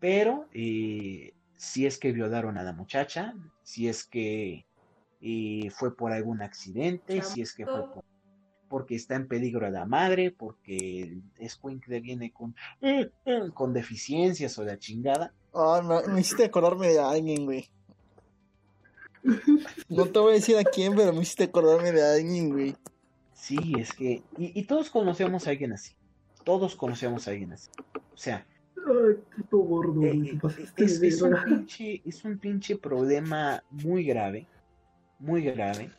Pero 0.00 0.48
eh, 0.52 1.32
si 1.56 1.86
es 1.86 1.98
que 1.98 2.10
violaron 2.10 2.58
a 2.58 2.64
la 2.64 2.72
muchacha, 2.72 3.34
si 3.62 3.88
es 3.88 4.04
que 4.04 4.66
eh, 5.20 5.70
fue 5.70 5.96
por 5.96 6.12
algún 6.12 6.42
accidente, 6.42 7.22
si 7.22 7.40
es 7.42 7.54
que 7.54 7.66
fue 7.66 7.82
por- 7.92 8.04
porque 8.68 8.94
está 8.94 9.16
en 9.16 9.28
peligro 9.28 9.68
la 9.70 9.84
madre, 9.86 10.30
porque 10.30 11.02
el 11.02 11.22
escuincle 11.38 12.00
viene 12.00 12.32
con, 12.32 12.54
con 13.54 13.72
deficiencias 13.72 14.58
o 14.58 14.64
la 14.64 14.78
chingada. 14.78 15.32
Ah, 15.54 15.82
me, 15.82 16.12
me 16.12 16.20
hiciste 16.20 16.44
acordarme 16.44 16.88
de 16.88 17.00
alguien, 17.00 17.44
güey. 17.44 17.68
No 19.88 20.06
te 20.06 20.18
voy 20.18 20.32
a 20.32 20.34
decir 20.34 20.56
a 20.56 20.64
quién, 20.64 20.94
pero 20.94 21.12
me 21.12 21.22
hiciste 21.22 21.44
acordarme 21.44 21.92
de 21.92 22.04
alguien, 22.04 22.50
güey. 22.50 22.76
Sí, 23.34 23.58
es 23.78 23.92
que. 23.92 24.22
Y, 24.36 24.58
y 24.58 24.62
todos 24.64 24.90
conocemos 24.90 25.46
a 25.46 25.50
alguien 25.50 25.72
así. 25.72 25.94
Todos 26.44 26.76
conocemos 26.76 27.26
a 27.26 27.32
alguien 27.32 27.52
así. 27.52 27.70
O 27.94 28.16
sea, 28.16 28.46
Ay, 28.76 29.16
puto 29.36 29.58
gordo, 29.58 30.02
eh, 30.04 30.12
eh, 30.32 30.38
es, 30.76 31.22
un 31.22 31.36
pinche, 31.44 32.00
es 32.04 32.24
un 32.24 32.38
pinche 32.38 32.76
problema 32.76 33.62
muy 33.70 34.04
grave. 34.04 34.46
muy 35.18 35.42
grave 35.42 35.90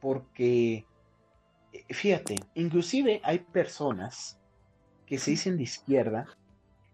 porque, 0.00 0.74
eh, 0.74 0.84
fíjate, 1.90 2.36
inclusive 2.54 3.20
hay 3.24 3.40
personas 3.40 4.38
que 5.06 5.18
se 5.18 5.32
dicen 5.32 5.56
de 5.56 5.64
izquierda 5.64 6.26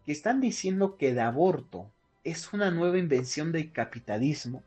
que 0.04 0.12
están 0.12 0.40
diciendo 0.40 0.96
que 0.96 1.10
el 1.10 1.20
aborto 1.20 1.90
es 2.24 2.52
una 2.52 2.70
nueva 2.70 2.98
invención 2.98 3.52
del 3.52 3.72
capitalismo 3.72 4.62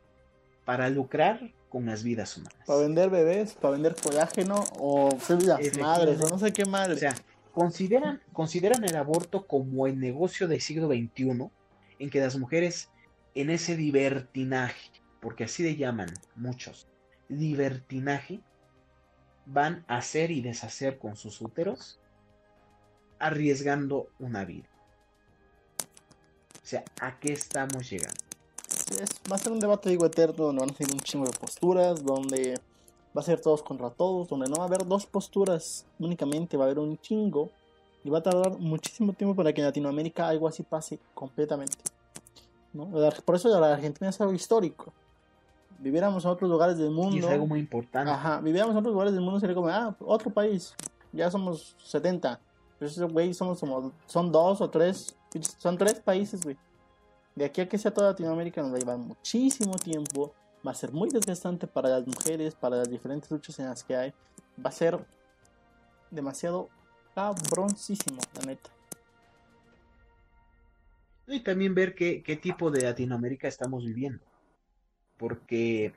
para 0.64 0.88
lucrar 0.88 1.52
con 1.68 1.86
las 1.86 2.02
vidas 2.02 2.36
humanas. 2.36 2.58
Para 2.66 2.80
vender 2.80 3.10
bebés, 3.10 3.54
para 3.54 3.72
vender 3.72 3.96
colágeno 4.00 4.64
o 4.78 5.10
células 5.20 5.60
madres 5.78 6.20
o 6.20 6.28
no 6.28 6.38
sé 6.38 6.52
qué 6.52 6.64
madre. 6.64 6.94
O 6.94 6.96
sea, 6.96 7.14
consideran, 7.52 8.20
consideran 8.32 8.84
el 8.84 8.96
aborto 8.96 9.46
como 9.46 9.86
el 9.86 9.98
negocio 9.98 10.48
del 10.48 10.60
siglo 10.60 10.88
XXI 10.88 11.50
en 11.98 12.10
que 12.10 12.20
las 12.20 12.36
mujeres 12.36 12.90
en 13.34 13.50
ese 13.50 13.76
libertinaje, 13.76 14.90
porque 15.20 15.44
así 15.44 15.62
le 15.62 15.76
llaman 15.76 16.08
muchos, 16.36 16.88
libertinaje, 17.28 18.40
van 19.46 19.84
a 19.88 19.98
hacer 19.98 20.30
y 20.30 20.40
deshacer 20.40 20.98
con 20.98 21.16
sus 21.16 21.40
úteros, 21.40 21.98
arriesgando 23.18 24.08
una 24.18 24.44
vida. 24.44 24.68
O 26.62 26.66
sea, 26.66 26.84
¿a 27.00 27.18
qué 27.20 27.32
estamos 27.32 27.90
llegando? 27.90 28.16
Va 29.30 29.36
a 29.36 29.38
ser 29.38 29.52
un 29.52 29.60
debate, 29.60 29.90
digo, 29.90 30.06
eterno, 30.06 30.46
donde 30.46 30.60
van 30.60 30.70
a 30.70 30.76
ser 30.76 30.90
un 30.92 31.00
chingo 31.00 31.26
de 31.26 31.38
posturas, 31.38 32.02
donde 32.02 32.54
va 33.16 33.20
a 33.20 33.24
ser 33.24 33.40
todos 33.40 33.62
contra 33.62 33.90
todos, 33.90 34.28
donde 34.28 34.48
no 34.48 34.56
va 34.56 34.64
a 34.64 34.66
haber 34.66 34.86
dos 34.86 35.06
posturas 35.06 35.86
únicamente, 35.98 36.56
va 36.56 36.64
a 36.64 36.66
haber 36.66 36.78
un 36.78 36.98
chingo, 36.98 37.50
y 38.02 38.10
va 38.10 38.18
a 38.18 38.22
tardar 38.22 38.58
muchísimo 38.58 39.12
tiempo 39.14 39.34
para 39.34 39.52
que 39.52 39.60
en 39.60 39.66
Latinoamérica 39.66 40.28
algo 40.28 40.46
así 40.46 40.62
pase 40.62 40.98
completamente. 41.14 41.76
¿no? 42.72 42.90
Por 43.24 43.34
eso 43.34 43.48
la 43.58 43.72
Argentina 43.72 44.10
es 44.10 44.20
algo 44.20 44.34
histórico. 44.34 44.92
Viviéramos 45.78 46.24
en 46.24 46.30
otros 46.30 46.50
lugares 46.50 46.76
del 46.78 46.86
Y 46.86 46.90
es 46.90 46.94
mundo. 46.94 47.28
algo 47.28 47.46
muy 47.46 47.60
importante. 47.60 48.10
Ajá, 48.10 48.40
viviéramos 48.40 48.72
en 48.74 48.78
otros 48.78 48.92
lugares 48.92 49.12
del 49.12 49.22
mundo, 49.22 49.40
sería 49.40 49.54
como, 49.54 49.68
ah, 49.68 49.94
otro 50.00 50.30
país, 50.30 50.74
ya 51.12 51.30
somos 51.30 51.76
70. 51.84 52.40
Pero 52.78 52.90
esos 52.90 53.12
güey 53.12 53.34
somos 53.34 53.60
como, 53.60 53.92
son 54.06 54.32
dos 54.32 54.60
o 54.60 54.70
tres, 54.70 55.16
son 55.58 55.76
tres 55.78 56.00
países, 56.00 56.42
güey. 56.42 56.56
De 57.34 57.44
aquí 57.44 57.60
a 57.60 57.68
que 57.68 57.78
sea 57.78 57.92
toda 57.92 58.10
Latinoamérica 58.10 58.62
nos 58.62 58.72
va 58.72 58.76
a 58.76 58.78
llevar 58.78 58.98
muchísimo 58.98 59.74
tiempo, 59.74 60.32
va 60.66 60.70
a 60.70 60.74
ser 60.74 60.92
muy 60.92 61.08
desgastante 61.10 61.66
para 61.66 61.88
las 61.88 62.06
mujeres, 62.06 62.54
para 62.54 62.76
las 62.76 62.88
diferentes 62.88 63.30
luchas 63.30 63.58
en 63.58 63.66
las 63.66 63.82
que 63.82 63.96
hay, 63.96 64.14
va 64.64 64.70
a 64.70 64.72
ser 64.72 65.04
demasiado 66.10 66.68
cabroncísimo, 67.14 68.18
la 68.38 68.46
neta. 68.46 68.70
Y 71.26 71.40
también 71.40 71.74
ver 71.74 71.94
qué, 71.94 72.22
qué 72.22 72.36
tipo 72.36 72.70
de 72.70 72.82
Latinoamérica 72.82 73.48
estamos 73.48 73.84
viviendo. 73.84 74.22
Porque 75.24 75.94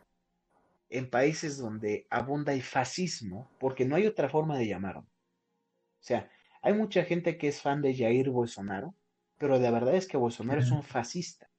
en 0.89 1.09
países 1.09 1.57
donde 1.57 2.07
abunda 2.09 2.53
el 2.53 2.63
fascismo, 2.63 3.51
porque 3.59 3.83
no 3.83 3.97
hay 3.97 4.07
otra 4.07 4.29
forma 4.29 4.57
de 4.57 4.67
llamarlo. 4.67 5.01
O 5.01 6.03
sea, 6.07 6.31
hay 6.61 6.73
mucha 6.73 7.03
gente 7.03 7.37
que 7.37 7.49
es 7.49 7.61
fan 7.61 7.81
de 7.81 7.93
Jair 7.93 8.29
Bolsonaro, 8.29 8.95
pero 9.37 9.59
la 9.59 9.69
verdad 9.69 9.95
es 9.95 10.07
que 10.07 10.15
Bolsonaro 10.15 10.61
es 10.61 10.71
un 10.71 10.81
fascista. 10.81 11.49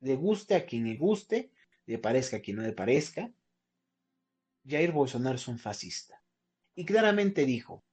Le 0.00 0.16
guste 0.16 0.54
a 0.54 0.64
quien 0.64 0.84
le 0.84 0.96
guste, 0.96 1.50
le 1.84 1.98
parezca 1.98 2.38
a 2.38 2.40
quien 2.40 2.56
no 2.56 2.62
le 2.62 2.72
parezca. 2.72 3.30
Jair 4.66 4.90
Bolsonaro 4.90 5.36
es 5.36 5.46
un 5.46 5.58
fascista. 5.58 6.22
Y 6.74 6.86
claramente 6.86 7.44
dijo, 7.44 7.84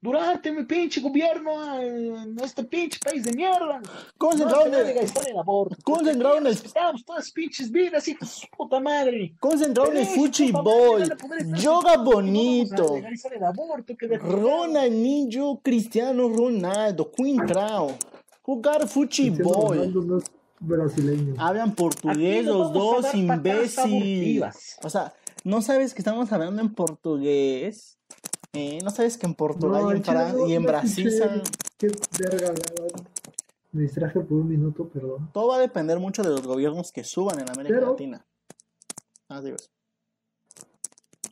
durante 0.00 0.52
mi 0.52 0.64
pinche 0.64 1.00
gobierno 1.00 1.80
en 1.80 2.38
este 2.40 2.62
pinche 2.64 2.98
país 3.02 3.24
de 3.24 3.32
mierda, 3.32 3.80
¿Cómo 4.18 4.32
se 4.32 4.38
no 4.44 4.50
en 4.74 4.74
el, 4.88 5.38
aborto. 5.38 5.76
¿Cómo 5.82 5.96
se 5.98 6.02
porque 6.04 6.10
entraron 6.12 6.38
en 6.38 6.46
el- 6.46 6.52
Respetamos 6.52 7.04
todas 7.04 7.30
pinches 7.32 7.70
vidas, 7.70 8.06
hijos 8.08 8.28
de 8.28 8.34
su 8.34 8.46
puta 8.56 8.78
madre. 8.80 9.34
entraron 9.66 9.96
en 9.96 10.02
el 10.02 10.06
Fuchi 10.06 10.52
Boy? 10.52 11.02
Yoga 11.58 11.96
bonito. 11.96 12.94
legalizar 12.96 13.32
el 13.34 13.44
aborto, 13.44 13.96
que 13.96 14.06
de- 14.06 14.18
Ronaldinho 14.18 15.60
Cristiano 15.62 16.28
Ronaldo, 16.28 17.10
Quintrao. 17.10 17.96
Jugar 18.42 18.86
Fuchi 18.86 19.30
Boy. 19.30 19.88
No 19.88 20.18
brasileño. 20.60 21.34
Hablan 21.38 21.74
portugués 21.74 22.44
los 22.44 22.72
dos, 22.72 23.02
dar 23.02 23.12
patadas 23.12 23.14
imbécil. 23.14 23.80
abortivas. 23.84 24.76
O 24.82 24.90
sea, 24.90 25.12
no 25.44 25.60
sabes 25.62 25.92
que 25.94 26.00
estamos 26.00 26.32
hablando 26.32 26.62
en 26.62 26.72
portugués. 26.74 27.95
Eh, 28.52 28.78
no 28.82 28.90
sabes 28.90 29.18
que 29.18 29.26
en 29.26 29.34
Portugal 29.34 29.82
No, 29.82 29.92
y 30.46 30.54
en, 30.54 30.62
y 30.62 30.66
Brasil 30.66 31.10
Qué 31.78 31.88
verga. 32.18 32.54
Me 33.72 33.82
distraje 33.82 34.20
por 34.20 34.38
un 34.38 34.48
minuto, 34.48 34.88
perdón. 34.88 35.28
todo 35.32 35.48
va 35.48 35.56
a 35.56 35.60
depender 35.60 35.98
mucho 35.98 36.22
de 36.22 36.30
los 36.30 36.46
gobiernos 36.46 36.92
que 36.92 37.04
suban 37.04 37.38
en 37.40 37.50
América 37.50 37.74
Pero- 37.74 37.90
Latina. 37.90 38.24
Ah, 39.28 39.42
eso. 39.44 39.68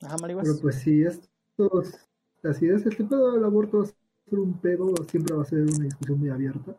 Ajá, 0.03 0.17
Mariguas. 0.21 0.47
Pero 0.47 0.61
pues 0.61 0.75
sí, 0.77 1.03
esto 1.03 1.81
es- 1.81 2.07
así 2.43 2.69
es, 2.69 2.85
este 2.85 3.05
pedo 3.05 3.33
del 3.33 3.45
aborto 3.45 3.79
va 3.79 3.85
a 3.85 3.87
ser 4.29 4.39
un 4.39 4.53
pedo, 4.59 4.93
siempre 5.09 5.35
va 5.35 5.43
a 5.43 5.47
ser 5.47 5.61
una 5.63 5.85
discusión 5.85 6.19
muy 6.19 6.29
abierta, 6.29 6.77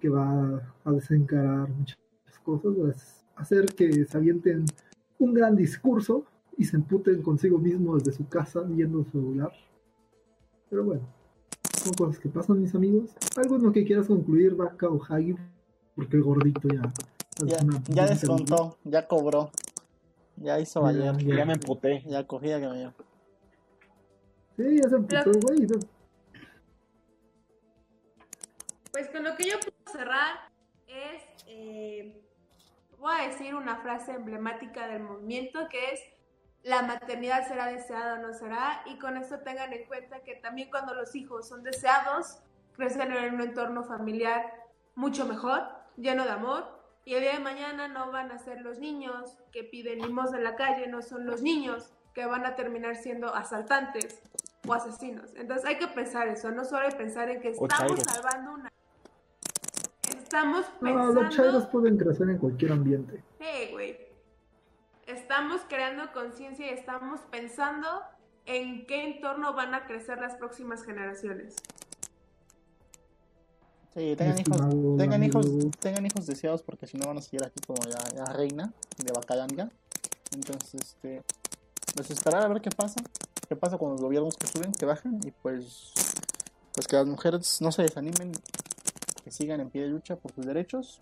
que 0.00 0.08
va 0.08 0.62
a 0.84 0.90
desencarar 0.92 1.68
muchas 1.68 1.98
cosas, 2.44 2.72
va 2.72 2.88
a 3.36 3.40
hacer 3.42 3.66
que 3.74 4.04
se 4.06 4.16
avienten 4.16 4.64
un 5.18 5.34
gran 5.34 5.54
discurso 5.54 6.24
y 6.56 6.64
se 6.64 6.76
emputen 6.76 7.20
consigo 7.22 7.58
mismos 7.58 8.02
desde 8.02 8.16
su 8.16 8.26
casa 8.28 8.60
viendo 8.62 9.04
su 9.04 9.10
celular. 9.10 9.52
Pero 10.72 10.84
bueno, 10.84 11.02
son 11.84 11.92
cosas 11.92 12.18
que 12.18 12.30
pasan, 12.30 12.62
mis 12.62 12.74
amigos. 12.74 13.10
¿Alguno 13.36 13.70
que 13.72 13.84
quieras 13.84 14.06
concluir, 14.06 14.54
Vaca 14.54 14.88
o 14.88 14.98
Hagi? 15.04 15.34
Porque 15.94 16.16
el 16.16 16.22
gordito 16.22 16.66
ya... 16.66 16.90
Ya, 17.88 18.06
descontó, 18.06 18.78
ya 18.82 19.06
cobró. 19.06 19.50
Ya 20.36 20.58
hizo 20.58 20.80
Ya, 20.80 20.86
valer. 20.86 21.16
ya. 21.26 21.36
Ya 21.36 21.44
me 21.44 21.52
emputé. 21.52 22.02
Ya 22.06 22.26
cogía 22.26 22.58
que 22.58 22.68
me 22.68 22.78
dio. 22.78 22.94
Sí, 24.56 24.80
ya 24.82 24.88
se 24.88 24.96
emputó 24.96 25.30
el 25.30 25.40
güey. 25.42 25.60
¿no? 25.60 25.78
Pues 28.92 29.10
con 29.10 29.24
lo 29.24 29.36
que 29.36 29.44
yo 29.50 29.56
puedo 29.60 29.98
cerrar 29.98 30.36
es, 30.86 31.22
eh, 31.48 32.18
voy 32.98 33.12
a 33.20 33.28
decir 33.28 33.54
una 33.54 33.76
frase 33.82 34.12
emblemática 34.12 34.88
del 34.88 35.02
movimiento 35.02 35.68
que 35.70 35.90
es, 35.92 36.00
la 36.62 36.82
maternidad 36.82 37.46
será 37.48 37.66
deseada 37.66 38.14
o 38.14 38.18
no 38.18 38.32
será, 38.32 38.82
y 38.86 38.98
con 38.98 39.16
esto 39.16 39.40
tengan 39.40 39.72
en 39.72 39.84
cuenta 39.86 40.20
que 40.20 40.36
también 40.36 40.70
cuando 40.70 40.94
los 40.94 41.14
hijos 41.14 41.48
son 41.48 41.62
deseados, 41.62 42.38
crecen 42.76 43.12
en 43.12 43.34
un 43.34 43.40
entorno 43.40 43.84
familiar 43.84 44.52
mucho 44.94 45.26
mejor, 45.26 45.62
lleno 45.96 46.24
de 46.24 46.30
amor, 46.30 46.64
y 47.04 47.14
el 47.14 47.22
día 47.22 47.32
de 47.32 47.40
mañana 47.40 47.88
no 47.88 48.12
van 48.12 48.30
a 48.30 48.38
ser 48.38 48.60
los 48.60 48.78
niños 48.78 49.36
que 49.50 49.64
piden 49.64 50.00
limos 50.00 50.32
en 50.32 50.44
la 50.44 50.54
calle, 50.54 50.86
no 50.86 51.02
son 51.02 51.26
los 51.26 51.42
niños 51.42 51.90
que 52.14 52.26
van 52.26 52.46
a 52.46 52.54
terminar 52.54 52.96
siendo 52.96 53.34
asaltantes 53.34 54.22
o 54.66 54.74
asesinos. 54.74 55.34
Entonces 55.34 55.66
hay 55.66 55.78
que 55.78 55.88
pensar 55.88 56.28
eso, 56.28 56.52
no 56.52 56.64
solo 56.64 56.84
hay 56.84 56.90
que 56.90 56.96
pensar 56.96 57.28
en 57.28 57.40
que 57.40 57.50
estamos 57.50 58.00
salvando 58.02 58.52
una 58.52 58.72
Estamos 60.08 60.64
No, 60.80 61.12
los 61.12 61.34
chairos 61.34 61.52
pensando, 61.52 61.70
pueden 61.70 61.96
crecer 61.98 62.28
en 62.30 62.38
cualquier 62.38 62.72
ambiente. 62.72 63.22
hey, 63.38 63.68
güey, 63.72 64.01
estamos 65.32 65.62
creando 65.66 66.12
conciencia 66.12 66.66
y 66.66 66.74
estamos 66.74 67.20
pensando 67.30 67.88
en 68.44 68.84
qué 68.84 69.02
entorno 69.06 69.54
van 69.54 69.72
a 69.72 69.86
crecer 69.86 70.18
las 70.18 70.34
próximas 70.34 70.84
generaciones. 70.84 71.54
Sí, 73.94 74.14
tengan 74.14 74.38
hijos, 74.38 74.98
tengan 74.98 75.24
hijos, 75.24 75.46
tengan 75.80 76.04
hijos 76.04 76.26
deseados 76.26 76.62
porque 76.62 76.86
si 76.86 76.98
no 76.98 77.06
van 77.06 77.16
a 77.16 77.22
seguir 77.22 77.46
aquí 77.46 77.62
como 77.66 77.80
la, 77.88 78.24
la 78.24 78.30
reina 78.34 78.74
de 78.98 79.10
Bacalanga. 79.10 79.70
Entonces, 80.34 80.74
este, 80.74 81.22
pues 81.96 82.10
esperar 82.10 82.42
a 82.42 82.48
ver 82.48 82.60
qué 82.60 82.70
pasa, 82.70 83.02
qué 83.48 83.56
pasa 83.56 83.78
con 83.78 83.92
los 83.92 84.02
gobiernos 84.02 84.36
que 84.36 84.46
suben, 84.46 84.72
que 84.72 84.84
bajan 84.84 85.18
y 85.24 85.30
pues, 85.30 85.94
pues 86.74 86.86
que 86.86 86.96
las 86.96 87.06
mujeres 87.06 87.62
no 87.62 87.72
se 87.72 87.80
desanimen, 87.80 88.32
que 89.24 89.30
sigan 89.30 89.60
en 89.60 89.70
pie 89.70 89.80
de 89.80 89.88
lucha 89.88 90.16
por 90.16 90.30
sus 90.32 90.44
derechos 90.44 90.98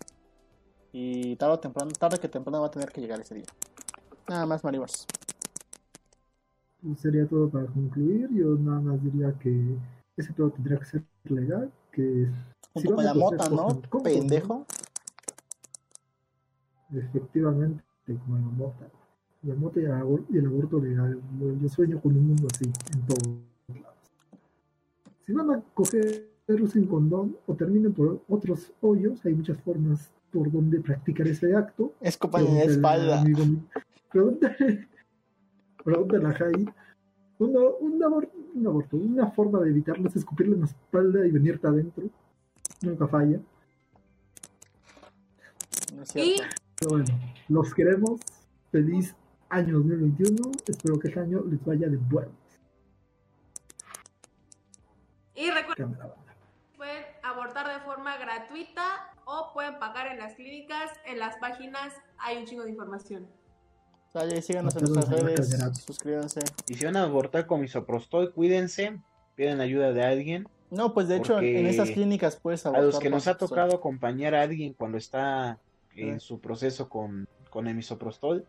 y 0.93 1.35
tarde 1.35 1.55
o 1.55 1.59
temprano, 1.59 1.91
tarde 1.91 2.17
que 2.17 2.29
temprano 2.29 2.61
va 2.61 2.67
a 2.67 2.71
tener 2.71 2.93
que 2.93 3.01
llegar 3.01 3.19
ese 3.19 3.35
día. 3.35 3.45
Nada 4.27 4.45
más, 4.45 4.63
Maribas. 4.63 5.05
Pues 6.81 6.99
sería 6.99 7.27
todo 7.27 7.49
para 7.49 7.65
concluir. 7.67 8.29
Yo 8.31 8.55
nada 8.55 8.81
más 8.81 9.03
diría 9.03 9.33
que 9.39 9.75
ese 10.17 10.33
todo 10.33 10.49
tendría 10.51 10.79
que 10.79 10.85
ser 10.85 11.03
legal. 11.25 11.71
Que 11.91 12.27
Junto 12.73 12.89
si 12.89 12.95
con 12.95 13.03
la 13.05 13.13
mota, 13.13 13.49
¿no? 13.49 13.81
Pendejo. 14.03 14.65
Efectivamente, 16.93 17.83
como 18.07 18.35
la 18.37 18.41
mota. 18.43 18.87
La 19.43 19.55
mota 19.55 19.79
y 19.79 19.85
el, 19.85 19.91
abor- 19.91 20.25
y 20.29 20.37
el 20.37 20.45
aborto 20.45 20.79
legal. 20.79 21.19
Yo 21.61 21.69
sueño 21.69 21.99
con 22.01 22.15
un 22.15 22.27
mundo 22.27 22.47
así, 22.53 22.65
en 22.65 23.01
todos 23.07 23.27
lados. 23.81 23.97
Si 25.25 25.33
van 25.33 25.51
a 25.51 25.63
coger 25.73 26.29
sin 26.71 26.85
condón 26.85 27.37
o 27.47 27.53
terminen 27.55 27.93
por 27.93 28.21
otros 28.27 28.73
hoyos, 28.81 29.25
hay 29.25 29.33
muchas 29.33 29.57
formas 29.61 30.11
por 30.31 30.51
donde 30.51 30.79
practicar 30.81 31.27
ese 31.27 31.55
acto. 31.55 31.93
Escopa 32.01 32.41
en 32.41 32.55
la 32.55 32.63
espalda. 32.63 33.21
amigo. 33.21 33.43
Pregúntale, 34.11 34.87
pregúntale 35.83 36.27
a 36.27 36.33
Jai. 36.33 36.65
Uno- 37.39 37.75
un, 37.79 38.03
aborto, 38.03 38.37
un 38.53 38.67
aborto, 38.67 38.97
una 38.97 39.31
forma 39.31 39.59
de 39.61 39.69
evitarlo 39.69 40.07
es 40.07 40.15
escupirle 40.15 40.55
en 40.55 40.61
la 40.61 40.67
espalda 40.67 41.25
y 41.25 41.31
venirte 41.31 41.67
adentro. 41.67 42.03
Nunca 42.81 43.07
falla. 43.07 43.39
No 45.95 46.03
es 46.03 46.15
Y 46.15 46.35
cierto. 46.35 46.55
Pero 46.79 46.91
bueno, 46.91 47.05
los 47.49 47.73
queremos. 47.73 48.19
Feliz 48.71 49.15
año 49.49 49.75
2021. 49.79 50.51
Espero 50.67 50.99
que 50.99 51.07
este 51.09 51.19
año 51.19 51.41
les 51.49 51.63
vaya 51.65 51.87
de 51.89 51.97
bueno. 51.97 52.31
Y 55.35 55.49
recuerden, 55.49 55.97
pueden 56.77 57.03
abortar 57.23 57.67
de 57.73 57.83
forma 57.85 58.17
gratuita 58.17 59.13
o 59.25 59.51
pueden 59.53 59.79
pagar 59.79 60.07
en 60.07 60.19
las 60.19 60.35
clínicas. 60.35 60.91
En 61.05 61.19
las 61.19 61.37
páginas 61.37 61.93
hay 62.19 62.37
un 62.37 62.45
chingo 62.45 62.63
de 62.63 62.69
información. 62.71 63.27
Dale, 64.13 64.41
síganos 64.41 64.75
en 64.75 64.83
nuestras 64.91 65.09
redes, 65.23 65.57
suscríbanse. 65.85 66.41
Y 66.67 66.73
si 66.75 66.83
van 66.85 66.97
a 66.97 67.03
abortar 67.03 67.45
con 67.47 67.61
misoprostol, 67.61 68.33
cuídense, 68.33 68.99
piden 69.35 69.61
ayuda 69.61 69.93
de 69.93 70.03
alguien. 70.03 70.47
No, 70.69 70.93
pues 70.93 71.07
de 71.07 71.17
hecho, 71.17 71.39
en 71.39 71.65
esas 71.67 71.91
clínicas 71.91 72.37
puedes 72.37 72.65
A 72.65 72.69
abortar. 72.69 72.85
los 72.85 72.99
que 72.99 73.09
nos 73.09 73.27
ha 73.27 73.37
tocado 73.37 73.75
acompañar 73.75 74.35
a 74.35 74.41
alguien 74.41 74.73
cuando 74.73 74.97
está 74.97 75.59
en 75.95 76.19
su 76.19 76.39
proceso 76.39 76.89
con, 76.89 77.27
con 77.49 77.67
el 77.67 77.75
misoprostol, 77.75 78.45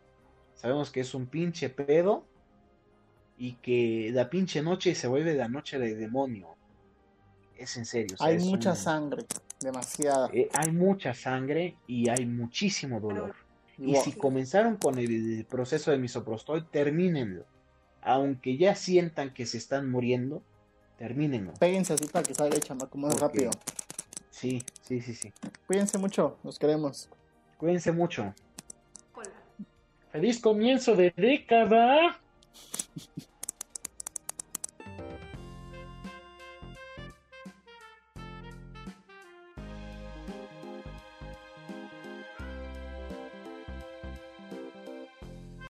sabemos 0.53 0.91
que 0.91 1.01
es 1.01 1.13
un 1.13 1.27
pinche 1.27 1.69
pedo 1.69 2.25
y 3.37 3.53
que 3.55 4.11
la 4.13 4.29
pinche 4.29 4.61
noche 4.61 4.95
se 4.95 5.07
vuelve 5.07 5.33
la 5.33 5.47
noche 5.49 5.79
del 5.79 5.97
demonio. 5.99 6.47
Es 7.57 7.77
en 7.77 7.85
serio. 7.85 8.15
o 8.15 8.17
sea, 8.17 8.27
Hay 8.27 8.39
mucha 8.39 8.71
un- 8.71 8.75
sangre, 8.75 9.25
demasiada. 9.61 10.29
eh, 10.33 10.49
hay 10.53 10.71
mucha 10.71 11.13
sangre 11.13 11.77
y 11.87 12.09
hay 12.09 12.25
muchísimo 12.25 12.99
dolor. 12.99 13.35
Y 13.77 13.95
si 13.97 14.11
comenzaron 14.13 14.77
con 14.77 14.97
el 14.99 15.45
proceso 15.49 15.91
de 15.91 15.97
misoprostol, 15.97 16.69
termínenlo. 16.69 17.45
Aunque 18.01 18.57
ya 18.57 18.75
sientan 18.75 19.33
que 19.33 19.45
se 19.45 19.57
están 19.57 19.89
muriendo, 19.89 20.41
termínenlo. 20.97 21.53
Péguense 21.55 21.93
así 21.93 22.05
para 22.07 22.23
que 22.23 22.35
salga 22.35 22.55
el 22.55 22.61
chamaco 22.63 22.97
más 22.97 23.15
Porque- 23.15 23.45
rápido. 23.45 23.51
Sí, 24.29 24.63
sí, 24.81 24.99
sí, 25.01 25.13
sí. 25.15 25.31
Cuídense 25.67 25.97
mucho, 25.97 26.37
los 26.43 26.59
queremos. 26.59 27.09
Cuídense 27.57 27.91
mucho. 27.91 28.33
Hola. 29.15 29.29
¡Feliz 30.11 30.39
comienzo 30.39 30.95
de 30.95 31.13
década! 31.15 32.19